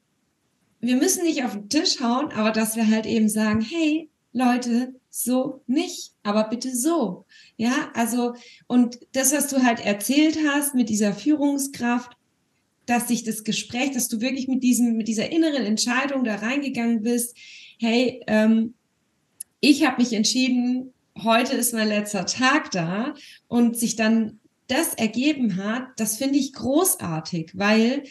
wir 0.80 0.98
müssen 0.98 1.24
nicht 1.24 1.44
auf 1.44 1.54
den 1.54 1.70
Tisch 1.70 2.00
hauen, 2.02 2.32
aber 2.32 2.52
dass 2.52 2.76
wir 2.76 2.88
halt 2.90 3.06
eben 3.06 3.30
sagen, 3.30 3.62
hey, 3.62 4.10
Leute, 4.34 4.96
so 5.10 5.62
nicht, 5.68 6.14
aber 6.24 6.46
bitte 6.46 6.76
so. 6.76 7.26
Ja, 7.56 7.92
also, 7.94 8.34
und 8.68 9.00
das, 9.14 9.32
was 9.32 9.48
du 9.48 9.64
halt 9.64 9.80
erzählt 9.80 10.38
hast 10.50 10.74
mit 10.74 10.90
dieser 10.90 11.14
Führungskraft, 11.14 12.18
dass 12.86 13.08
sich 13.08 13.24
das 13.24 13.44
Gespräch, 13.44 13.92
dass 13.92 14.08
du 14.08 14.22
wirklich 14.22 14.48
mit 14.48 14.64
diesem, 14.64 14.98
mit 14.98 15.08
dieser 15.08 15.32
inneren 15.32 15.66
Entscheidung 15.66 16.24
da 16.24 16.36
reingegangen 16.36 17.04
bist, 17.04 17.38
hey, 17.80 18.22
ähm, 18.28 18.74
ich 19.60 19.86
habe 19.86 20.02
mich 20.02 20.14
entschieden, 20.14 20.94
heute 21.22 21.56
ist 21.56 21.74
mein 21.74 21.88
letzter 21.88 22.26
Tag 22.26 22.72
da 22.72 23.14
und 23.48 23.78
sich 23.78 23.96
dann 23.96 24.40
das 24.68 24.94
ergeben 24.96 25.58
hat, 25.58 25.88
das 25.98 26.18
finde 26.18 26.40
ich 26.40 26.54
großartig, 26.54 27.52
weil 27.54 28.04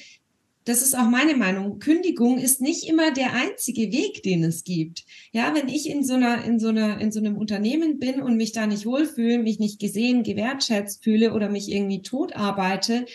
das 0.64 0.83
ist 0.83 0.96
auch 0.96 1.09
meine 1.09 1.37
Meinung. 1.37 1.79
Kündigung 1.81 2.38
ist 2.38 2.61
nicht 2.61 2.88
immer 2.88 3.12
der 3.12 3.33
einzige 3.33 3.90
Weg, 3.90 4.22
den 4.22 4.44
es 4.44 4.62
gibt. 4.62 5.05
Ja, 5.33 5.55
wenn 5.55 5.68
ich 5.68 5.88
in 5.88 6.05
so 6.05 6.14
einer, 6.14 6.44
in 6.44 6.61
so 6.61 6.68
einer, 6.68 7.01
in 7.01 7.11
so 7.11 7.18
einem 7.18 7.37
Unternehmen 7.37 7.98
bin 7.98 8.22
und 8.22 8.37
mich 8.37 8.53
da 8.53 8.66
nicht 8.66 8.87
wohlfühle, 8.87 9.38
mich 9.38 9.59
nicht 9.59 9.81
gesehen, 9.81 10.22
gewertschätzt 10.22 11.03
fühle 11.03 11.35
oder 11.35 11.48
mich 11.48 11.70
irgendwie 11.70 12.03
tot 12.03 12.37
arbeite, 12.37 13.07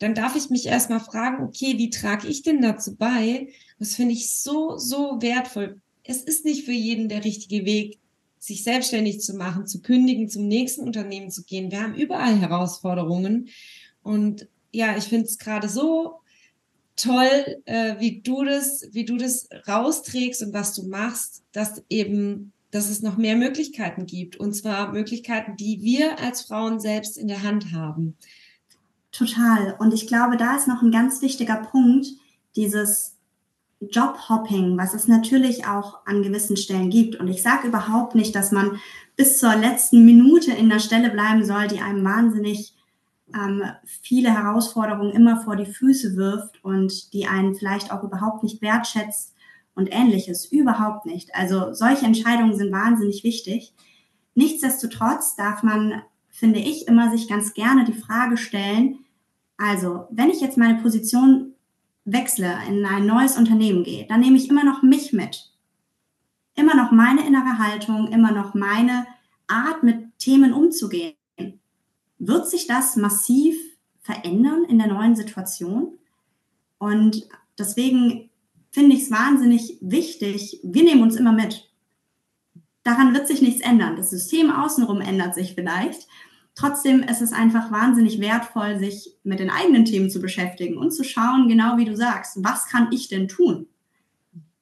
dann 0.00 0.14
darf 0.14 0.36
ich 0.36 0.50
mich 0.50 0.66
erstmal 0.66 1.00
fragen, 1.00 1.44
okay, 1.44 1.78
wie 1.78 1.90
trage 1.90 2.26
ich 2.28 2.42
denn 2.42 2.62
dazu 2.62 2.96
bei? 2.96 3.48
Das 3.78 3.94
finde 3.94 4.14
ich 4.14 4.32
so, 4.32 4.76
so 4.76 5.20
wertvoll. 5.20 5.80
Es 6.02 6.22
ist 6.22 6.44
nicht 6.44 6.64
für 6.64 6.72
jeden 6.72 7.08
der 7.08 7.24
richtige 7.24 7.64
Weg, 7.64 7.98
sich 8.38 8.64
selbstständig 8.64 9.20
zu 9.20 9.34
machen, 9.34 9.66
zu 9.66 9.82
kündigen, 9.82 10.28
zum 10.28 10.48
nächsten 10.48 10.82
Unternehmen 10.82 11.30
zu 11.30 11.44
gehen. 11.44 11.70
Wir 11.70 11.82
haben 11.82 11.94
überall 11.94 12.38
Herausforderungen. 12.38 13.48
Und 14.02 14.48
ja, 14.72 14.96
ich 14.96 15.04
finde 15.04 15.26
es 15.26 15.38
gerade 15.38 15.68
so 15.68 16.20
toll, 16.98 17.62
äh, 17.64 17.96
wie 17.98 18.20
du 18.20 18.44
das, 18.44 18.88
wie 18.92 19.04
du 19.04 19.16
das 19.16 19.48
rausträgst 19.66 20.42
und 20.42 20.52
was 20.52 20.74
du 20.74 20.86
machst, 20.86 21.42
dass 21.52 21.82
eben, 21.88 22.52
dass 22.70 22.90
es 22.90 23.02
noch 23.02 23.16
mehr 23.16 23.36
Möglichkeiten 23.36 24.06
gibt. 24.06 24.36
Und 24.36 24.54
zwar 24.54 24.92
Möglichkeiten, 24.92 25.56
die 25.56 25.80
wir 25.82 26.18
als 26.18 26.42
Frauen 26.42 26.80
selbst 26.80 27.16
in 27.16 27.28
der 27.28 27.42
Hand 27.42 27.72
haben. 27.72 28.16
Total. 29.12 29.74
Und 29.78 29.94
ich 29.94 30.06
glaube, 30.06 30.36
da 30.36 30.56
ist 30.56 30.68
noch 30.68 30.82
ein 30.82 30.90
ganz 30.90 31.22
wichtiger 31.22 31.56
Punkt, 31.56 32.08
dieses 32.56 33.14
Jobhopping, 33.80 34.76
was 34.76 34.92
es 34.92 35.06
natürlich 35.06 35.66
auch 35.66 36.04
an 36.04 36.22
gewissen 36.22 36.56
Stellen 36.56 36.90
gibt. 36.90 37.16
Und 37.16 37.28
ich 37.28 37.42
sage 37.42 37.68
überhaupt 37.68 38.14
nicht, 38.14 38.34
dass 38.34 38.50
man 38.50 38.80
bis 39.16 39.38
zur 39.38 39.54
letzten 39.54 40.04
Minute 40.04 40.52
in 40.52 40.68
der 40.68 40.80
Stelle 40.80 41.10
bleiben 41.10 41.44
soll, 41.44 41.68
die 41.68 41.80
einem 41.80 42.04
wahnsinnig 42.04 42.74
ähm, 43.34 43.62
viele 43.84 44.32
Herausforderungen 44.32 45.12
immer 45.12 45.42
vor 45.42 45.56
die 45.56 45.66
Füße 45.66 46.16
wirft 46.16 46.62
und 46.64 47.12
die 47.12 47.26
einen 47.26 47.54
vielleicht 47.54 47.92
auch 47.92 48.02
überhaupt 48.02 48.42
nicht 48.42 48.62
wertschätzt 48.62 49.34
und 49.74 49.88
ähnliches. 49.92 50.46
Überhaupt 50.46 51.06
nicht. 51.06 51.34
Also 51.34 51.72
solche 51.72 52.06
Entscheidungen 52.06 52.56
sind 52.56 52.72
wahnsinnig 52.72 53.24
wichtig. 53.24 53.74
Nichtsdestotrotz 54.34 55.36
darf 55.36 55.62
man, 55.62 56.02
finde 56.30 56.60
ich, 56.60 56.88
immer 56.88 57.10
sich 57.10 57.28
ganz 57.28 57.54
gerne 57.54 57.84
die 57.84 57.92
Frage 57.92 58.36
stellen, 58.36 58.98
also 59.58 60.06
wenn 60.10 60.30
ich 60.30 60.40
jetzt 60.40 60.56
meine 60.56 60.80
Position 60.80 61.54
wechsle, 62.04 62.56
in 62.68 62.86
ein 62.86 63.06
neues 63.06 63.36
Unternehmen 63.36 63.82
gehe, 63.82 64.06
dann 64.06 64.20
nehme 64.20 64.36
ich 64.36 64.48
immer 64.48 64.64
noch 64.64 64.82
mich 64.82 65.12
mit. 65.12 65.52
Immer 66.54 66.74
noch 66.74 66.92
meine 66.92 67.26
innere 67.26 67.58
Haltung, 67.58 68.08
immer 68.08 68.32
noch 68.32 68.54
meine 68.54 69.06
Art, 69.48 69.82
mit 69.82 70.18
Themen 70.18 70.52
umzugehen. 70.52 71.17
Wird 72.18 72.48
sich 72.48 72.66
das 72.66 72.96
massiv 72.96 73.56
verändern 74.00 74.64
in 74.68 74.78
der 74.78 74.88
neuen 74.88 75.14
Situation? 75.14 75.98
Und 76.78 77.28
deswegen 77.58 78.30
finde 78.70 78.96
ich 78.96 79.02
es 79.02 79.10
wahnsinnig 79.10 79.78
wichtig, 79.80 80.60
wir 80.62 80.84
nehmen 80.84 81.02
uns 81.02 81.16
immer 81.16 81.32
mit. 81.32 81.70
Daran 82.82 83.12
wird 83.14 83.28
sich 83.28 83.42
nichts 83.42 83.60
ändern. 83.60 83.96
Das 83.96 84.10
System 84.10 84.50
außenrum 84.50 85.00
ändert 85.00 85.34
sich 85.34 85.54
vielleicht. 85.54 86.08
Trotzdem 86.54 87.02
ist 87.02 87.22
es 87.22 87.32
einfach 87.32 87.70
wahnsinnig 87.70 88.20
wertvoll, 88.20 88.78
sich 88.78 89.16
mit 89.22 89.38
den 89.38 89.50
eigenen 89.50 89.84
Themen 89.84 90.10
zu 90.10 90.20
beschäftigen 90.20 90.76
und 90.76 90.90
zu 90.90 91.04
schauen, 91.04 91.48
genau 91.48 91.76
wie 91.76 91.84
du 91.84 91.96
sagst, 91.96 92.42
was 92.42 92.66
kann 92.66 92.88
ich 92.90 93.08
denn 93.08 93.28
tun? 93.28 93.68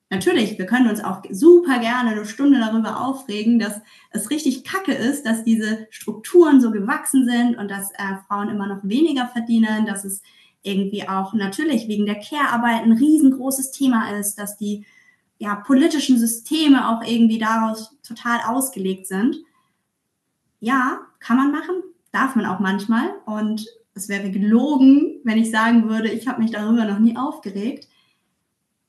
Natürlich, 0.08 0.56
wir 0.56 0.66
können 0.66 0.88
uns 0.88 1.02
auch 1.02 1.22
super 1.30 1.80
gerne 1.80 2.10
eine 2.10 2.26
Stunde 2.26 2.60
darüber 2.60 3.04
aufregen, 3.04 3.58
dass 3.58 3.80
es 4.12 4.30
richtig 4.30 4.62
kacke 4.62 4.92
ist, 4.92 5.26
dass 5.26 5.42
diese 5.42 5.88
Strukturen 5.90 6.60
so 6.60 6.70
gewachsen 6.70 7.26
sind 7.26 7.56
und 7.58 7.68
dass 7.68 7.90
äh, 7.92 8.16
Frauen 8.28 8.48
immer 8.48 8.68
noch 8.68 8.84
weniger 8.84 9.26
verdienen, 9.26 9.84
dass 9.84 10.04
es 10.04 10.22
irgendwie 10.62 11.08
auch 11.08 11.32
natürlich 11.32 11.88
wegen 11.88 12.06
der 12.06 12.20
Care-Arbeit 12.20 12.84
ein 12.84 12.92
riesengroßes 12.92 13.72
Thema 13.72 14.16
ist, 14.18 14.36
dass 14.36 14.56
die 14.56 14.84
ja, 15.38 15.56
politischen 15.56 16.18
Systeme 16.18 16.88
auch 16.88 17.02
irgendwie 17.06 17.38
daraus 17.38 17.96
total 18.02 18.40
ausgelegt 18.46 19.06
sind. 19.06 19.36
Ja, 20.60 21.00
kann 21.18 21.36
man 21.36 21.52
machen, 21.52 21.82
darf 22.12 22.36
man 22.36 22.46
auch 22.46 22.60
manchmal. 22.60 23.10
Und 23.26 23.66
es 23.94 24.08
wäre 24.08 24.30
gelogen, 24.30 25.20
wenn 25.24 25.38
ich 25.38 25.50
sagen 25.50 25.88
würde, 25.88 26.08
ich 26.10 26.26
habe 26.28 26.42
mich 26.42 26.52
darüber 26.52 26.84
noch 26.84 26.98
nie 26.98 27.16
aufgeregt. 27.16 27.88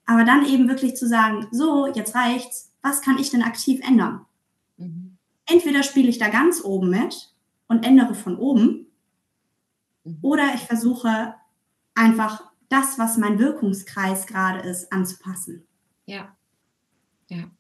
Aber 0.08 0.24
dann 0.24 0.46
eben 0.46 0.68
wirklich 0.70 0.96
zu 0.96 1.08
sagen, 1.08 1.48
so, 1.52 1.86
jetzt 1.86 2.16
reicht's, 2.16 2.72
was 2.82 3.02
kann 3.02 3.20
ich 3.20 3.30
denn 3.30 3.44
aktiv 3.44 3.82
ändern? 3.86 4.26
Mhm. 4.78 5.18
Entweder 5.46 5.84
spiele 5.84 6.08
ich 6.10 6.18
da 6.18 6.30
ganz 6.30 6.64
oben 6.64 6.90
mit 6.90 7.34
und 7.68 7.86
ändere 7.86 8.16
von 8.16 8.38
oben, 8.38 8.88
mhm. 10.06 10.18
oder 10.22 10.56
ich 10.56 10.62
versuche 10.62 11.36
einfach 11.94 12.44
das, 12.70 12.98
was 12.98 13.18
mein 13.18 13.38
Wirkungskreis 13.38 14.28
gerade 14.28 14.68
ist, 14.68 14.92
anzupassen. 14.92 15.68
Ja, 16.06 16.36
ja. 17.28 17.52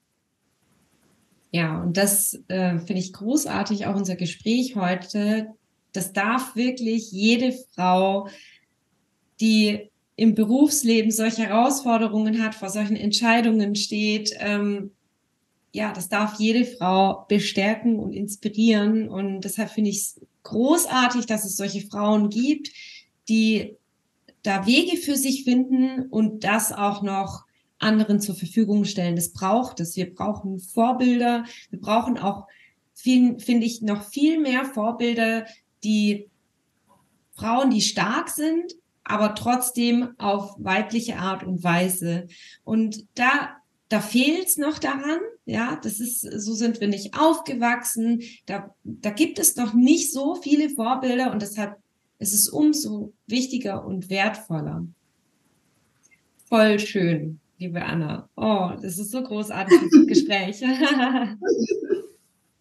Ja, 1.51 1.81
und 1.81 1.97
das 1.97 2.33
äh, 2.49 2.77
finde 2.79 2.99
ich 2.99 3.13
großartig, 3.13 3.88
auch 3.88 3.95
unser 3.95 4.15
Gespräch 4.15 4.75
heute. 4.75 5.53
Das 5.91 6.13
darf 6.13 6.55
wirklich 6.55 7.12
jede 7.12 7.53
Frau, 7.73 8.27
die 9.39 9.89
im 10.17 10.34
Berufsleben 10.34 11.12
solche 11.12 11.43
Herausforderungen 11.43 12.43
hat, 12.43 12.56
vor 12.56 12.69
solchen 12.69 12.95
Entscheidungen 12.95 13.75
steht, 13.75 14.34
ähm, 14.39 14.91
ja, 15.71 15.93
das 15.93 16.10
darf 16.10 16.39
jede 16.39 16.65
Frau 16.65 17.25
bestärken 17.30 17.99
und 17.99 18.13
inspirieren. 18.13 19.10
Und 19.10 19.41
deshalb 19.41 19.69
finde 19.69 19.91
ich 19.91 19.97
es 19.97 20.21
großartig, 20.41 21.27
dass 21.27 21.45
es 21.45 21.56
solche 21.56 21.82
Frauen 21.88 22.30
gibt, 22.30 22.71
die 23.30 23.75
da 24.41 24.65
Wege 24.65 24.97
für 24.97 25.15
sich 25.15 25.43
finden 25.43 26.08
und 26.10 26.43
das 26.43 26.71
auch 26.71 27.03
noch 27.03 27.45
anderen 27.77 28.19
zur 28.19 28.34
Verfügung 28.34 28.86
stellen. 28.86 29.15
Das 29.15 29.34
braucht 29.34 29.80
es. 29.80 29.95
Wir 29.95 30.12
brauchen 30.12 30.58
Vorbilder. 30.58 31.45
Wir 31.69 31.80
brauchen 31.80 32.17
auch, 32.17 32.47
finde 32.95 33.65
ich, 33.65 33.84
noch 33.84 34.03
viel 34.03 34.39
mehr 34.39 34.65
Vorbilder, 34.65 35.45
die 35.84 36.27
Frauen, 37.34 37.69
die 37.69 37.82
stark 37.82 38.30
sind, 38.30 38.73
aber 39.07 39.35
trotzdem 39.35 40.09
auf 40.17 40.55
weibliche 40.57 41.17
Art 41.17 41.43
und 41.43 41.63
Weise. 41.63 42.27
Und 42.63 43.05
da, 43.15 43.55
da 43.89 44.01
fehlt 44.01 44.47
es 44.47 44.57
noch 44.57 44.79
daran. 44.79 45.19
Ja, 45.45 45.79
das 45.81 45.99
ist, 45.99 46.21
so 46.21 46.53
sind 46.53 46.81
wir 46.81 46.87
nicht 46.87 47.17
aufgewachsen. 47.17 48.21
Da, 48.45 48.75
da 48.83 49.09
gibt 49.11 49.39
es 49.39 49.55
noch 49.55 49.73
nicht 49.73 50.11
so 50.11 50.35
viele 50.35 50.69
Vorbilder 50.69 51.31
und 51.31 51.41
deshalb 51.41 51.77
ist 52.19 52.33
es 52.33 52.49
umso 52.49 53.13
wichtiger 53.27 53.85
und 53.85 54.09
wertvoller. 54.09 54.85
Voll 56.49 56.79
schön, 56.79 57.39
liebe 57.57 57.83
Anna. 57.83 58.29
Oh, 58.35 58.71
das 58.81 58.97
ist 58.97 59.11
so 59.11 59.23
großartig, 59.23 59.79
dieses 59.79 60.07
Gespräch. 60.07 60.61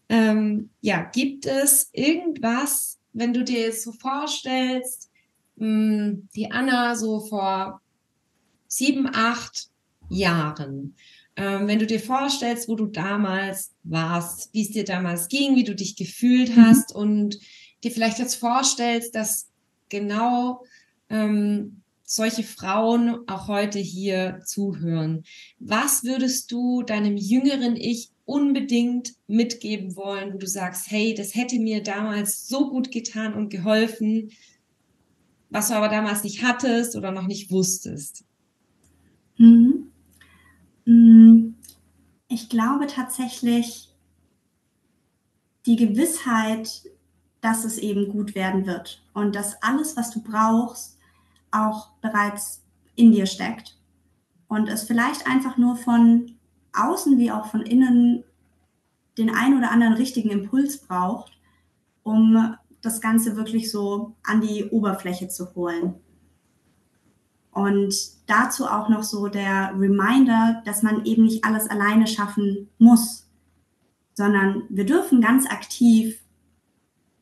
ähm, 0.09 0.71
ja, 0.81 1.03
gibt 1.13 1.47
es 1.47 1.89
irgendwas, 1.93 2.99
wenn 3.13 3.33
du 3.33 3.43
dir 3.43 3.61
jetzt 3.61 3.83
so 3.83 3.93
vorstellst, 3.93 5.11
hm, 5.59 6.29
die 6.35 6.51
Anna 6.51 6.95
so 6.97 7.21
vor 7.21 7.81
sieben, 8.69 9.09
acht 9.13 9.69
Jahren. 10.09 10.95
Ähm, 11.37 11.69
wenn 11.69 11.79
du 11.79 11.87
dir 11.87 12.01
vorstellst, 12.01 12.69
wo 12.69 12.77
du 12.77 12.87
damals 12.87 13.73
warst, 13.85 14.53
wie 14.53 14.63
es 14.63 14.71
dir 14.71 14.85
damals 14.85 15.29
ging, 15.29 15.55
wie 15.55 15.65
du 15.65 15.75
dich 15.75 15.97
gefühlt 15.97 16.57
mhm. 16.57 16.67
hast 16.67 16.95
mhm. 16.95 17.01
und 17.01 17.39
dir 17.85 17.91
vielleicht 17.91 18.19
jetzt 18.19 18.37
vorstellst, 18.37 19.15
dass 19.15 19.49
genau 19.89 20.65
ähm, 21.11 21.83
solche 22.05 22.43
Frauen 22.43 23.29
auch 23.29 23.49
heute 23.49 23.79
hier 23.79 24.41
zuhören. 24.45 25.25
Was 25.59 26.05
würdest 26.05 26.53
du 26.53 26.83
deinem 26.83 27.17
jüngeren 27.17 27.77
Ich 27.77 28.11
unbedingt 28.25 29.15
mitgeben 29.27 29.95
wollen, 29.97 30.33
wo 30.33 30.39
du 30.39 30.47
sagst, 30.47 30.91
hey, 30.91 31.15
das 31.15 31.35
hätte 31.35 31.59
mir 31.59 31.83
damals 31.83 32.49
so 32.49 32.71
gut 32.71 32.91
getan 32.91 33.35
und 33.35 33.51
geholfen, 33.51 34.31
was 35.51 35.69
du 35.69 35.75
aber 35.75 35.89
damals 35.89 36.25
nicht 36.25 36.43
hattest 36.43 36.97
oder 36.97 37.13
noch 37.13 37.27
nicht 37.27 37.51
wusstest? 37.51 38.25
Mhm. 39.39 39.91
Mm, 40.85 41.55
ich 42.29 42.49
glaube 42.49 42.87
tatsächlich 42.87 43.91
die 45.67 45.77
Gewissheit, 45.77 46.85
dass 47.41 47.65
es 47.65 47.79
eben 47.79 48.09
gut 48.09 48.35
werden 48.35 48.67
wird 48.67 49.03
und 49.15 49.35
dass 49.35 49.63
alles, 49.63 49.97
was 49.97 50.11
du 50.11 50.23
brauchst, 50.23 50.99
auch 51.51 51.91
bereits 52.01 52.63
in 52.95 53.13
dir 53.13 53.27
steckt 53.27 53.79
und 54.49 54.69
es 54.69 54.85
vielleicht 54.85 55.27
einfach 55.27 55.57
nur 55.57 55.77
von 55.77 56.37
außen 56.73 57.19
wie 57.19 57.31
auch 57.31 57.47
von 57.47 57.63
innen 57.63 58.25
den 59.19 59.35
einen 59.35 59.59
oder 59.59 59.71
anderen 59.71 59.95
richtigen 59.95 60.31
Impuls 60.31 60.79
braucht, 60.79 61.39
um 62.03 62.57
das 62.87 63.01
Ganze 63.01 63.37
wirklich 63.37 63.71
so 63.71 64.15
an 64.23 64.41
die 64.41 64.65
Oberfläche 64.71 65.29
zu 65.29 65.55
holen. 65.55 65.95
Und 67.51 67.95
dazu 68.27 68.67
auch 68.67 68.89
noch 68.89 69.03
so 69.03 69.29
der 69.29 69.73
Reminder, 69.79 70.63
dass 70.67 70.83
man 70.83 71.05
eben 71.07 71.25
nicht 71.25 71.45
alles 71.45 71.69
alleine 71.69 72.07
schaffen 72.07 72.69
muss, 72.79 73.27
sondern 74.13 74.65
wir 74.69 74.85
dürfen 74.85 75.21
ganz 75.21 75.47
aktiv 75.47 76.21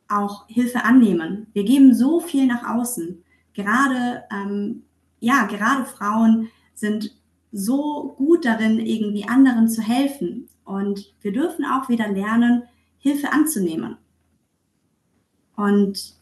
auch 0.08 0.46
Hilfe 0.48 0.84
annehmen. 0.84 1.46
Wir 1.52 1.64
geben 1.64 1.94
so 1.94 2.20
viel 2.20 2.46
nach 2.46 2.68
außen. 2.68 3.22
Gerade, 3.52 4.24
ähm, 4.30 4.82
ja, 5.20 5.46
gerade 5.46 5.84
Frauen 5.84 6.48
sind 6.74 7.16
so 7.52 8.14
gut 8.16 8.44
darin, 8.44 8.80
irgendwie 8.80 9.28
anderen 9.28 9.68
zu 9.68 9.82
helfen. 9.82 10.48
Und 10.64 11.14
wir 11.20 11.32
dürfen 11.32 11.64
auch 11.64 11.88
wieder 11.88 12.08
lernen, 12.08 12.64
Hilfe 12.98 13.32
anzunehmen. 13.32 13.98
Und 15.56 16.14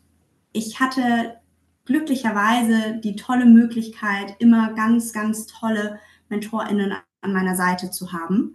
ich 0.53 0.81
hatte 0.81 1.37
glücklicherweise 1.85 3.01
die 3.03 3.17
tolle 3.17 3.47
Möglichkeit, 3.47 4.37
immer 4.39 4.73
ganz, 4.75 5.13
ganz 5.13 5.47
tolle 5.47 5.99
MentorInnen 6.29 6.93
an 7.21 7.33
meiner 7.33 7.57
Seite 7.57 7.91
zu 7.91 8.13
haben, 8.13 8.55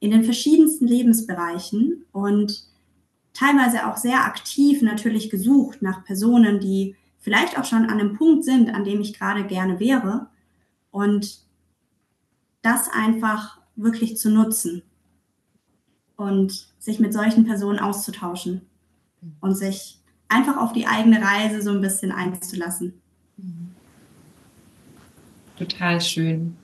in 0.00 0.10
den 0.10 0.24
verschiedensten 0.24 0.86
Lebensbereichen 0.86 2.04
und 2.12 2.64
teilweise 3.32 3.86
auch 3.86 3.96
sehr 3.96 4.24
aktiv 4.24 4.82
natürlich 4.82 5.30
gesucht 5.30 5.82
nach 5.82 6.04
Personen, 6.04 6.60
die 6.60 6.96
vielleicht 7.18 7.58
auch 7.58 7.64
schon 7.64 7.84
an 7.84 8.00
einem 8.00 8.16
Punkt 8.16 8.44
sind, 8.44 8.70
an 8.70 8.84
dem 8.84 9.00
ich 9.00 9.18
gerade 9.18 9.44
gerne 9.44 9.80
wäre. 9.80 10.28
Und 10.90 11.40
das 12.62 12.88
einfach 12.88 13.60
wirklich 13.76 14.16
zu 14.16 14.30
nutzen 14.30 14.82
und 16.16 16.68
sich 16.78 16.98
mit 16.98 17.12
solchen 17.12 17.44
Personen 17.44 17.78
auszutauschen 17.78 18.62
und 19.40 19.54
sich 19.54 19.97
einfach 20.28 20.56
auf 20.56 20.72
die 20.72 20.86
eigene 20.86 21.20
Reise 21.22 21.62
so 21.62 21.70
ein 21.70 21.80
bisschen 21.80 22.12
einzulassen. 22.12 22.94
Total 25.58 26.00
schön. 26.00 26.56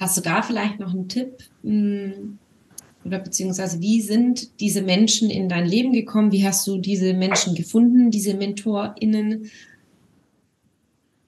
Hast 0.00 0.16
du 0.16 0.20
da 0.20 0.42
vielleicht 0.42 0.80
noch 0.80 0.92
einen 0.92 1.08
Tipp? 1.08 1.38
Hm, 1.62 2.38
oder 3.04 3.18
beziehungsweise 3.18 3.80
wie 3.80 4.00
sind 4.00 4.60
diese 4.60 4.82
Menschen 4.82 5.30
in 5.30 5.48
dein 5.48 5.66
Leben 5.66 5.92
gekommen? 5.92 6.32
Wie 6.32 6.46
hast 6.46 6.66
du 6.66 6.78
diese 6.78 7.14
Menschen 7.14 7.54
gefunden, 7.54 8.10
diese 8.10 8.34
MentorInnen? 8.34 9.50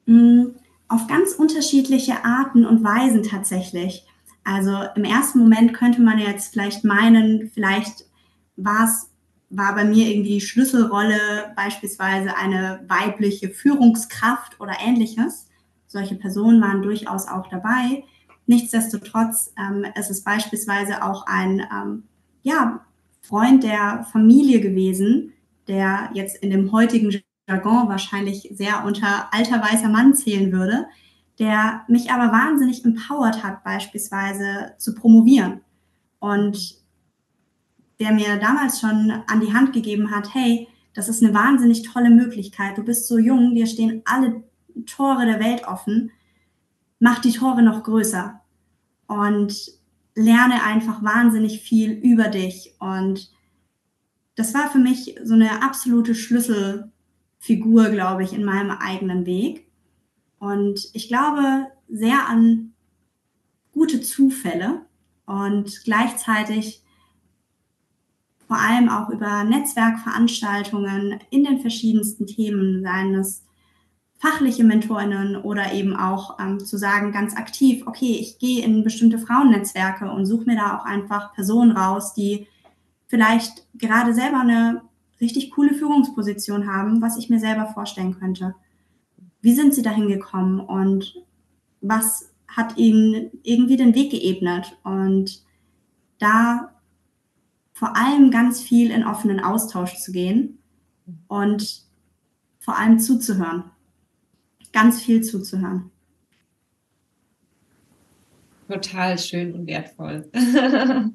Hm, 0.06 0.54
auf 0.88 1.06
ganz 1.06 1.32
unterschiedliche 1.32 2.24
Arten 2.24 2.64
und 2.64 2.84
Weisen 2.84 3.22
tatsächlich. 3.22 4.04
Also 4.44 4.76
im 4.94 5.04
ersten 5.04 5.38
Moment 5.38 5.72
könnte 5.72 6.02
man 6.02 6.18
jetzt 6.18 6.52
vielleicht 6.52 6.84
meinen, 6.84 7.50
vielleicht 7.52 8.04
war 8.56 8.84
es 8.84 9.08
war 9.56 9.74
bei 9.74 9.84
mir 9.84 10.08
irgendwie 10.08 10.40
Schlüsselrolle 10.40 11.52
beispielsweise 11.56 12.36
eine 12.36 12.84
weibliche 12.88 13.50
Führungskraft 13.50 14.60
oder 14.60 14.74
ähnliches. 14.84 15.48
Solche 15.86 16.16
Personen 16.16 16.60
waren 16.60 16.82
durchaus 16.82 17.28
auch 17.28 17.48
dabei. 17.48 18.04
Nichtsdestotrotz 18.46 19.52
ähm, 19.58 19.86
es 19.94 20.10
ist 20.10 20.24
beispielsweise 20.24 21.02
auch 21.02 21.26
ein 21.26 21.60
ähm, 21.60 22.04
ja, 22.42 22.84
Freund 23.22 23.62
der 23.62 24.06
Familie 24.12 24.60
gewesen, 24.60 25.32
der 25.66 26.10
jetzt 26.14 26.36
in 26.42 26.50
dem 26.50 26.72
heutigen 26.72 27.10
Jargon 27.48 27.88
wahrscheinlich 27.88 28.50
sehr 28.52 28.84
unter 28.84 29.32
alter 29.32 29.62
weißer 29.62 29.88
Mann 29.88 30.14
zählen 30.14 30.52
würde, 30.52 30.86
der 31.38 31.82
mich 31.88 32.10
aber 32.10 32.32
wahnsinnig 32.32 32.84
empowert 32.84 33.42
hat, 33.42 33.64
beispielsweise 33.64 34.74
zu 34.78 34.94
promovieren. 34.94 35.62
Und 36.18 36.83
der 38.04 38.12
mir 38.12 38.36
damals 38.36 38.80
schon 38.80 39.10
an 39.26 39.40
die 39.40 39.54
Hand 39.54 39.72
gegeben 39.72 40.10
hat, 40.10 40.34
hey, 40.34 40.68
das 40.92 41.08
ist 41.08 41.22
eine 41.22 41.32
wahnsinnig 41.32 41.82
tolle 41.82 42.10
Möglichkeit. 42.10 42.76
Du 42.76 42.82
bist 42.82 43.08
so 43.08 43.18
jung, 43.18 43.54
dir 43.54 43.66
stehen 43.66 44.02
alle 44.04 44.42
Tore 44.84 45.24
der 45.24 45.40
Welt 45.40 45.66
offen. 45.66 46.12
Mach 47.00 47.20
die 47.20 47.32
Tore 47.32 47.62
noch 47.62 47.82
größer 47.82 48.40
und 49.06 49.72
lerne 50.14 50.62
einfach 50.62 51.02
wahnsinnig 51.02 51.60
viel 51.60 51.92
über 51.92 52.24
dich. 52.24 52.74
Und 52.78 53.32
das 54.36 54.52
war 54.52 54.68
für 54.70 54.78
mich 54.78 55.16
so 55.24 55.32
eine 55.32 55.62
absolute 55.62 56.14
Schlüsselfigur, 56.14 57.88
glaube 57.88 58.22
ich, 58.22 58.34
in 58.34 58.44
meinem 58.44 58.70
eigenen 58.70 59.24
Weg. 59.24 59.66
Und 60.38 60.90
ich 60.92 61.08
glaube 61.08 61.68
sehr 61.88 62.28
an 62.28 62.74
gute 63.72 64.02
Zufälle 64.02 64.82
und 65.24 65.80
gleichzeitig 65.84 66.83
vor 68.54 68.62
allem 68.62 68.88
auch 68.88 69.10
über 69.10 69.42
Netzwerkveranstaltungen 69.42 71.18
in 71.30 71.42
den 71.42 71.58
verschiedensten 71.58 72.28
Themen, 72.28 72.84
seien 72.84 73.12
es 73.16 73.44
fachliche 74.18 74.62
Mentorinnen 74.62 75.34
oder 75.34 75.72
eben 75.72 75.96
auch 75.96 76.38
ähm, 76.38 76.60
zu 76.60 76.78
sagen 76.78 77.10
ganz 77.10 77.36
aktiv, 77.36 77.82
okay, 77.86 78.16
ich 78.20 78.38
gehe 78.38 78.64
in 78.64 78.84
bestimmte 78.84 79.18
Frauennetzwerke 79.18 80.08
und 80.08 80.24
suche 80.24 80.44
mir 80.44 80.54
da 80.54 80.78
auch 80.78 80.84
einfach 80.84 81.34
Personen 81.34 81.72
raus, 81.72 82.14
die 82.14 82.46
vielleicht 83.08 83.66
gerade 83.74 84.14
selber 84.14 84.38
eine 84.38 84.82
richtig 85.20 85.50
coole 85.50 85.74
Führungsposition 85.74 86.72
haben, 86.72 87.02
was 87.02 87.18
ich 87.18 87.28
mir 87.28 87.40
selber 87.40 87.66
vorstellen 87.66 88.16
könnte. 88.20 88.54
Wie 89.40 89.54
sind 89.54 89.74
sie 89.74 89.82
dahin 89.82 90.06
gekommen 90.06 90.60
und 90.60 91.16
was 91.80 92.32
hat 92.46 92.76
ihnen 92.76 93.32
irgendwie 93.42 93.76
den 93.76 93.96
Weg 93.96 94.12
geebnet? 94.12 94.78
Und 94.84 95.42
da 96.20 96.73
vor 97.74 97.96
allem 97.96 98.30
ganz 98.30 98.62
viel 98.62 98.90
in 98.90 99.04
offenen 99.04 99.40
Austausch 99.40 99.96
zu 99.96 100.12
gehen 100.12 100.58
und 101.26 101.82
vor 102.60 102.78
allem 102.78 102.98
zuzuhören. 102.98 103.64
Ganz 104.72 105.02
viel 105.02 105.22
zuzuhören. 105.22 105.90
Total 108.68 109.18
schön 109.18 109.52
und 109.52 109.66
wertvoll. 109.66 110.30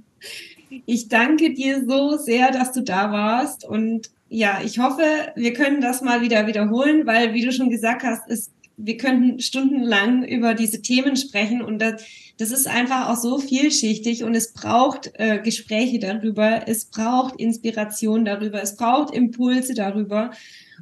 ich 0.85 1.07
danke 1.07 1.53
dir 1.53 1.83
so 1.87 2.17
sehr, 2.17 2.51
dass 2.51 2.73
du 2.73 2.83
da 2.83 3.11
warst 3.11 3.65
und 3.65 4.11
ja, 4.31 4.59
ich 4.63 4.77
hoffe, 4.77 5.01
wir 5.35 5.53
können 5.53 5.81
das 5.81 6.01
mal 6.01 6.21
wieder 6.21 6.45
wiederholen, 6.45 7.07
weil, 7.07 7.33
wie 7.33 7.43
du 7.43 7.51
schon 7.51 7.71
gesagt 7.71 8.03
hast, 8.03 8.29
es 8.29 8.51
wir 8.81 8.97
könnten 8.97 9.39
stundenlang 9.39 10.23
über 10.23 10.53
diese 10.53 10.81
Themen 10.81 11.17
sprechen 11.17 11.61
und 11.61 11.79
das, 11.79 12.03
das 12.37 12.51
ist 12.51 12.67
einfach 12.67 13.09
auch 13.09 13.17
so 13.17 13.37
vielschichtig 13.37 14.23
und 14.23 14.35
es 14.35 14.53
braucht 14.53 15.11
äh, 15.15 15.39
Gespräche 15.39 15.99
darüber, 15.99 16.67
es 16.67 16.85
braucht 16.85 17.35
Inspiration 17.39 18.23
darüber, 18.23 18.61
es 18.61 18.77
braucht 18.77 19.13
Impulse 19.13 19.73
darüber 19.73 20.31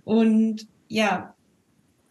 und 0.04 0.68
ja, 0.88 1.34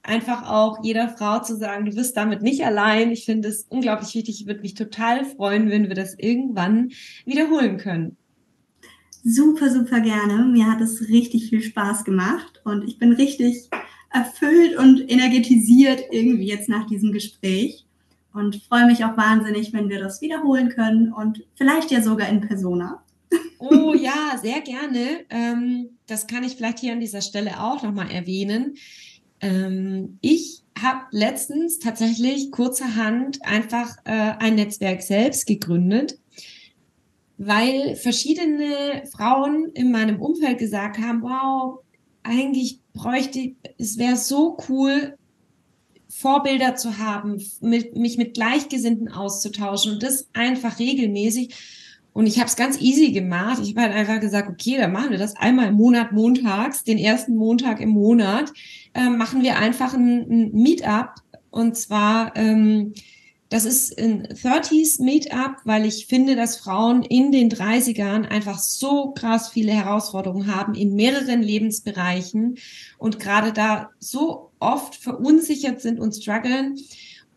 einfach 0.03 0.51
auch 0.51 0.82
jeder 0.82 1.09
Frau 1.09 1.41
zu 1.41 1.57
sagen, 1.57 1.87
du 1.87 1.95
bist 1.95 2.16
damit 2.16 2.43
nicht 2.43 2.64
allein. 2.64 3.11
Ich 3.11 3.24
finde 3.24 3.49
es 3.49 3.66
unglaublich 3.68 4.14
wichtig. 4.14 4.41
Ich 4.41 4.47
würde 4.47 4.61
mich 4.61 4.74
total 4.74 5.24
freuen, 5.24 5.68
wenn 5.70 5.89
wir 5.89 5.97
das 5.97 6.14
irgendwann 6.16 6.93
wiederholen 7.24 7.76
können. 7.76 8.16
Super, 9.24 9.72
super 9.72 10.01
gerne. 10.01 10.45
Mir 10.45 10.70
hat 10.70 10.80
es 10.80 11.09
richtig 11.09 11.49
viel 11.49 11.62
Spaß 11.62 12.05
gemacht 12.05 12.61
und 12.64 12.87
ich 12.87 12.99
bin 12.99 13.12
richtig 13.12 13.68
erfüllt 14.17 14.77
und 14.77 15.11
energetisiert 15.11 16.05
irgendwie 16.11 16.47
jetzt 16.47 16.69
nach 16.69 16.87
diesem 16.87 17.12
Gespräch 17.12 17.85
und 18.33 18.57
freue 18.69 18.87
mich 18.87 19.05
auch 19.05 19.17
wahnsinnig, 19.17 19.73
wenn 19.73 19.89
wir 19.89 20.01
das 20.01 20.21
wiederholen 20.21 20.71
können 20.71 21.12
und 21.12 21.45
vielleicht 21.55 21.91
ja 21.91 22.03
sogar 22.03 22.29
in 22.29 22.41
Persona. 22.41 23.03
Oh 23.59 23.95
ja, 23.95 24.39
sehr 24.43 24.61
gerne. 24.62 25.25
Ähm, 25.31 25.91
das 26.07 26.27
kann 26.27 26.45
ich 26.45 26.57
vielleicht 26.57 26.79
hier 26.79 26.93
an 26.93 27.01
dieser 27.01 27.21
Stelle 27.21 27.62
auch 27.62 27.83
nochmal 27.83 28.11
erwähnen. 28.11 28.77
Ähm, 29.41 30.19
ich 30.23 30.62
habe 30.81 31.01
letztens 31.11 31.79
tatsächlich 31.79 32.51
kurzerhand 32.51 33.45
einfach 33.45 33.97
äh, 34.05 34.35
ein 34.39 34.55
Netzwerk 34.55 35.03
selbst 35.03 35.47
gegründet, 35.47 36.19
weil 37.39 37.97
verschiedene 37.97 39.05
Frauen 39.14 39.71
in 39.75 39.91
meinem 39.91 40.21
Umfeld 40.21 40.59
gesagt 40.59 40.99
haben, 40.99 41.23
wow, 41.23 41.81
eigentlich 42.27 42.81
bräuchte, 42.93 43.55
es 43.79 43.99
wäre 43.99 44.16
so 44.16 44.57
cool, 44.68 45.16
Vorbilder 46.09 46.77
zu 46.77 46.99
haben, 46.99 47.43
mit, 47.61 47.97
mich 47.97 48.16
mit 48.16 48.35
Gleichgesinnten 48.35 49.09
auszutauschen 49.09 49.95
und 49.95 50.03
das 50.03 50.29
einfach 50.33 50.79
regelmäßig. 50.79 51.55
Und 52.12 52.27
ich 52.27 52.39
habe 52.39 52.49
es 52.49 52.57
ganz 52.57 52.81
easy 52.81 53.12
gemacht. 53.12 53.59
Ich 53.62 53.77
habe 53.77 53.83
halt 53.83 53.95
einfach 53.95 54.20
gesagt, 54.20 54.49
okay, 54.49 54.79
dann 54.79 54.93
machen 54.93 55.11
wir 55.11 55.18
das 55.18 55.37
einmal 55.37 55.68
im 55.68 55.74
Monat 55.74 56.12
montags, 56.12 56.85
den 56.85 56.97
ersten 56.97 57.37
Montag 57.37 57.81
im 57.81 57.91
Monat, 57.91 58.53
äh, 58.95 59.11
machen 59.11 59.43
wir 59.43 59.59
einfach 59.59 59.93
ein, 59.93 60.20
ein 60.31 60.53
Meetup. 60.53 61.11
Und 61.51 61.77
zwar 61.77 62.35
ähm, 62.37 62.95
das 63.49 63.64
ist 63.64 63.99
ein 63.99 64.26
30s 64.26 65.03
Meetup, 65.03 65.57
weil 65.64 65.86
ich 65.86 66.07
finde, 66.07 66.34
dass 66.34 66.57
Frauen 66.57 67.03
in 67.03 67.30
den 67.30 67.49
30ern 67.49 68.26
einfach 68.26 68.59
so 68.59 69.12
krass 69.12 69.49
viele 69.49 69.72
Herausforderungen 69.72 70.55
haben 70.55 70.74
in 70.74 70.94
mehreren 70.97 71.42
Lebensbereichen 71.42 72.59
und 72.99 73.20
gerade 73.20 73.53
da 73.53 73.90
so 74.01 74.51
oft 74.59 74.97
verunsichert 74.97 75.80
sind 75.80 76.01
und 76.01 76.14
strugglen. 76.14 76.76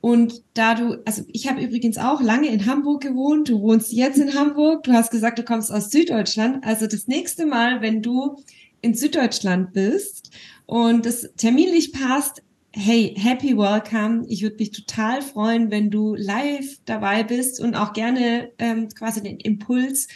Und 0.01 0.43
da 0.53 0.75
du, 0.75 1.01
also 1.05 1.23
ich 1.27 1.47
habe 1.47 1.61
übrigens 1.61 1.97
auch 1.97 2.21
lange 2.21 2.47
in 2.47 2.65
Hamburg 2.65 3.01
gewohnt, 3.01 3.49
du 3.49 3.61
wohnst 3.61 3.91
jetzt 3.91 4.17
in 4.17 4.33
Hamburg, 4.33 4.83
du 4.83 4.93
hast 4.93 5.11
gesagt, 5.11 5.37
du 5.37 5.43
kommst 5.43 5.71
aus 5.71 5.89
Süddeutschland. 5.89 6.63
Also 6.63 6.87
das 6.87 7.07
nächste 7.07 7.45
Mal, 7.45 7.81
wenn 7.81 8.01
du 8.01 8.37
in 8.81 8.95
Süddeutschland 8.95 9.73
bist 9.73 10.31
und 10.65 11.05
es 11.05 11.29
terminlich 11.35 11.91
passt, 11.91 12.41
hey, 12.73 13.15
happy 13.17 13.57
welcome. 13.57 14.25
Ich 14.27 14.41
würde 14.43 14.57
mich 14.57 14.71
total 14.71 15.21
freuen, 15.21 15.71
wenn 15.71 15.89
du 15.89 16.15
live 16.15 16.77
dabei 16.85 17.23
bist 17.23 17.59
und 17.59 17.75
auch 17.75 17.93
gerne 17.93 18.51
ähm, 18.59 18.89
quasi 18.89 19.23
den 19.23 19.39
Impuls 19.39 20.07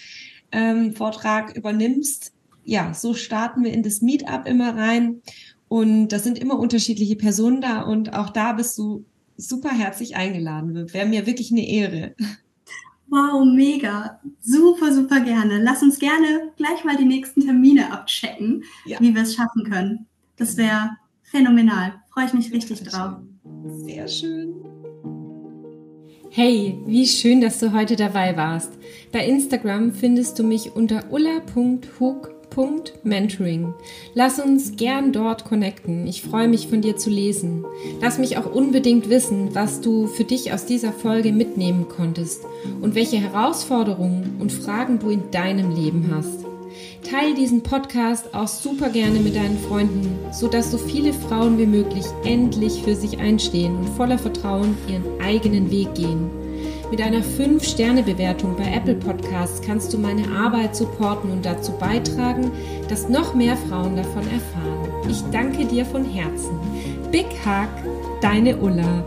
ähm, 0.51 0.93
übernimmst. 1.55 2.33
Ja, 2.63 2.93
so 2.93 3.13
starten 3.13 3.63
wir 3.63 3.73
in 3.73 3.83
das 3.83 4.01
Meetup 4.01 4.47
immer 4.47 4.75
rein. 4.75 5.21
Und 5.67 6.09
da 6.09 6.19
sind 6.19 6.37
immer 6.37 6.59
unterschiedliche 6.59 7.15
Personen 7.15 7.59
da 7.59 7.81
und 7.81 8.13
auch 8.13 8.29
da 8.29 8.53
bist 8.53 8.77
du 8.77 9.05
super 9.37 9.71
herzlich 9.71 10.15
eingeladen. 10.15 10.93
Wäre 10.93 11.07
mir 11.07 11.25
wirklich 11.25 11.51
eine 11.51 11.67
Ehre. 11.67 12.15
Wow, 13.07 13.45
mega. 13.45 14.19
Super, 14.39 14.93
super 14.93 15.19
gerne. 15.19 15.61
Lass 15.61 15.81
uns 15.81 15.99
gerne 15.99 16.51
gleich 16.57 16.83
mal 16.83 16.97
die 16.97 17.05
nächsten 17.05 17.41
Termine 17.41 17.91
abchecken, 17.91 18.63
ja. 18.85 18.99
wie 18.99 19.13
wir 19.13 19.23
es 19.23 19.35
schaffen 19.35 19.63
können. 19.69 20.05
Das 20.35 20.57
wäre 20.57 20.91
phänomenal. 21.23 22.02
Freue 22.13 22.27
ich 22.27 22.33
mich 22.33 22.53
richtig 22.53 22.83
drauf. 22.83 23.15
Sehr 23.85 24.07
schön. 24.07 24.53
Hey, 26.29 26.77
wie 26.85 27.07
schön, 27.07 27.41
dass 27.41 27.59
du 27.59 27.73
heute 27.73 27.95
dabei 27.95 28.37
warst. 28.37 28.71
Bei 29.11 29.25
Instagram 29.25 29.93
findest 29.93 30.37
du 30.37 30.43
mich 30.43 30.75
unter 30.75 31.05
ulla.hook.mentoring. 31.09 33.73
Lass 34.13 34.39
uns 34.39 34.75
gern 34.75 35.11
dort 35.11 35.45
connecten. 35.45 36.05
Ich 36.05 36.21
freue 36.21 36.47
mich 36.47 36.67
von 36.67 36.81
dir 36.81 36.97
zu 36.97 37.09
lesen. 37.09 37.65
Lass 37.99 38.19
mich 38.19 38.37
auch 38.37 38.53
unbedingt 38.53 39.09
wissen, 39.09 39.55
was 39.55 39.81
du 39.81 40.05
für 40.05 40.23
dich 40.23 40.53
aus 40.53 40.67
dieser 40.67 40.93
Folge 40.93 41.31
mitnehmen 41.31 41.89
konntest 41.89 42.43
und 42.81 42.93
welche 42.93 43.17
Herausforderungen 43.17 44.35
und 44.39 44.51
Fragen 44.51 44.99
du 44.99 45.09
in 45.09 45.31
deinem 45.31 45.75
Leben 45.75 46.11
hast. 46.13 46.42
Teil 47.03 47.35
diesen 47.35 47.61
Podcast 47.61 48.33
auch 48.33 48.47
super 48.47 48.89
gerne 48.89 49.19
mit 49.19 49.35
deinen 49.35 49.59
Freunden, 49.59 50.17
sodass 50.31 50.71
so 50.71 50.77
viele 50.77 51.13
Frauen 51.13 51.57
wie 51.57 51.65
möglich 51.65 52.05
endlich 52.23 52.81
für 52.83 52.95
sich 52.95 53.19
einstehen 53.19 53.75
und 53.75 53.89
voller 53.89 54.17
Vertrauen 54.17 54.77
ihren 54.87 55.21
eigenen 55.21 55.69
Weg 55.69 55.93
gehen. 55.93 56.29
Mit 56.89 57.01
einer 57.01 57.21
5-Sterne-Bewertung 57.21 58.55
bei 58.55 58.71
Apple 58.71 58.95
Podcasts 58.95 59.61
kannst 59.61 59.93
du 59.93 59.97
meine 59.97 60.27
Arbeit 60.29 60.75
supporten 60.75 61.31
und 61.31 61.45
dazu 61.45 61.71
beitragen, 61.73 62.51
dass 62.87 63.09
noch 63.09 63.33
mehr 63.33 63.57
Frauen 63.57 63.95
davon 63.95 64.23
erfahren. 64.23 65.09
Ich 65.09 65.21
danke 65.31 65.65
dir 65.65 65.85
von 65.85 66.05
Herzen. 66.05 66.59
Big 67.11 67.25
Hug, 67.45 67.69
deine 68.21 68.57
Ulla. 68.57 69.03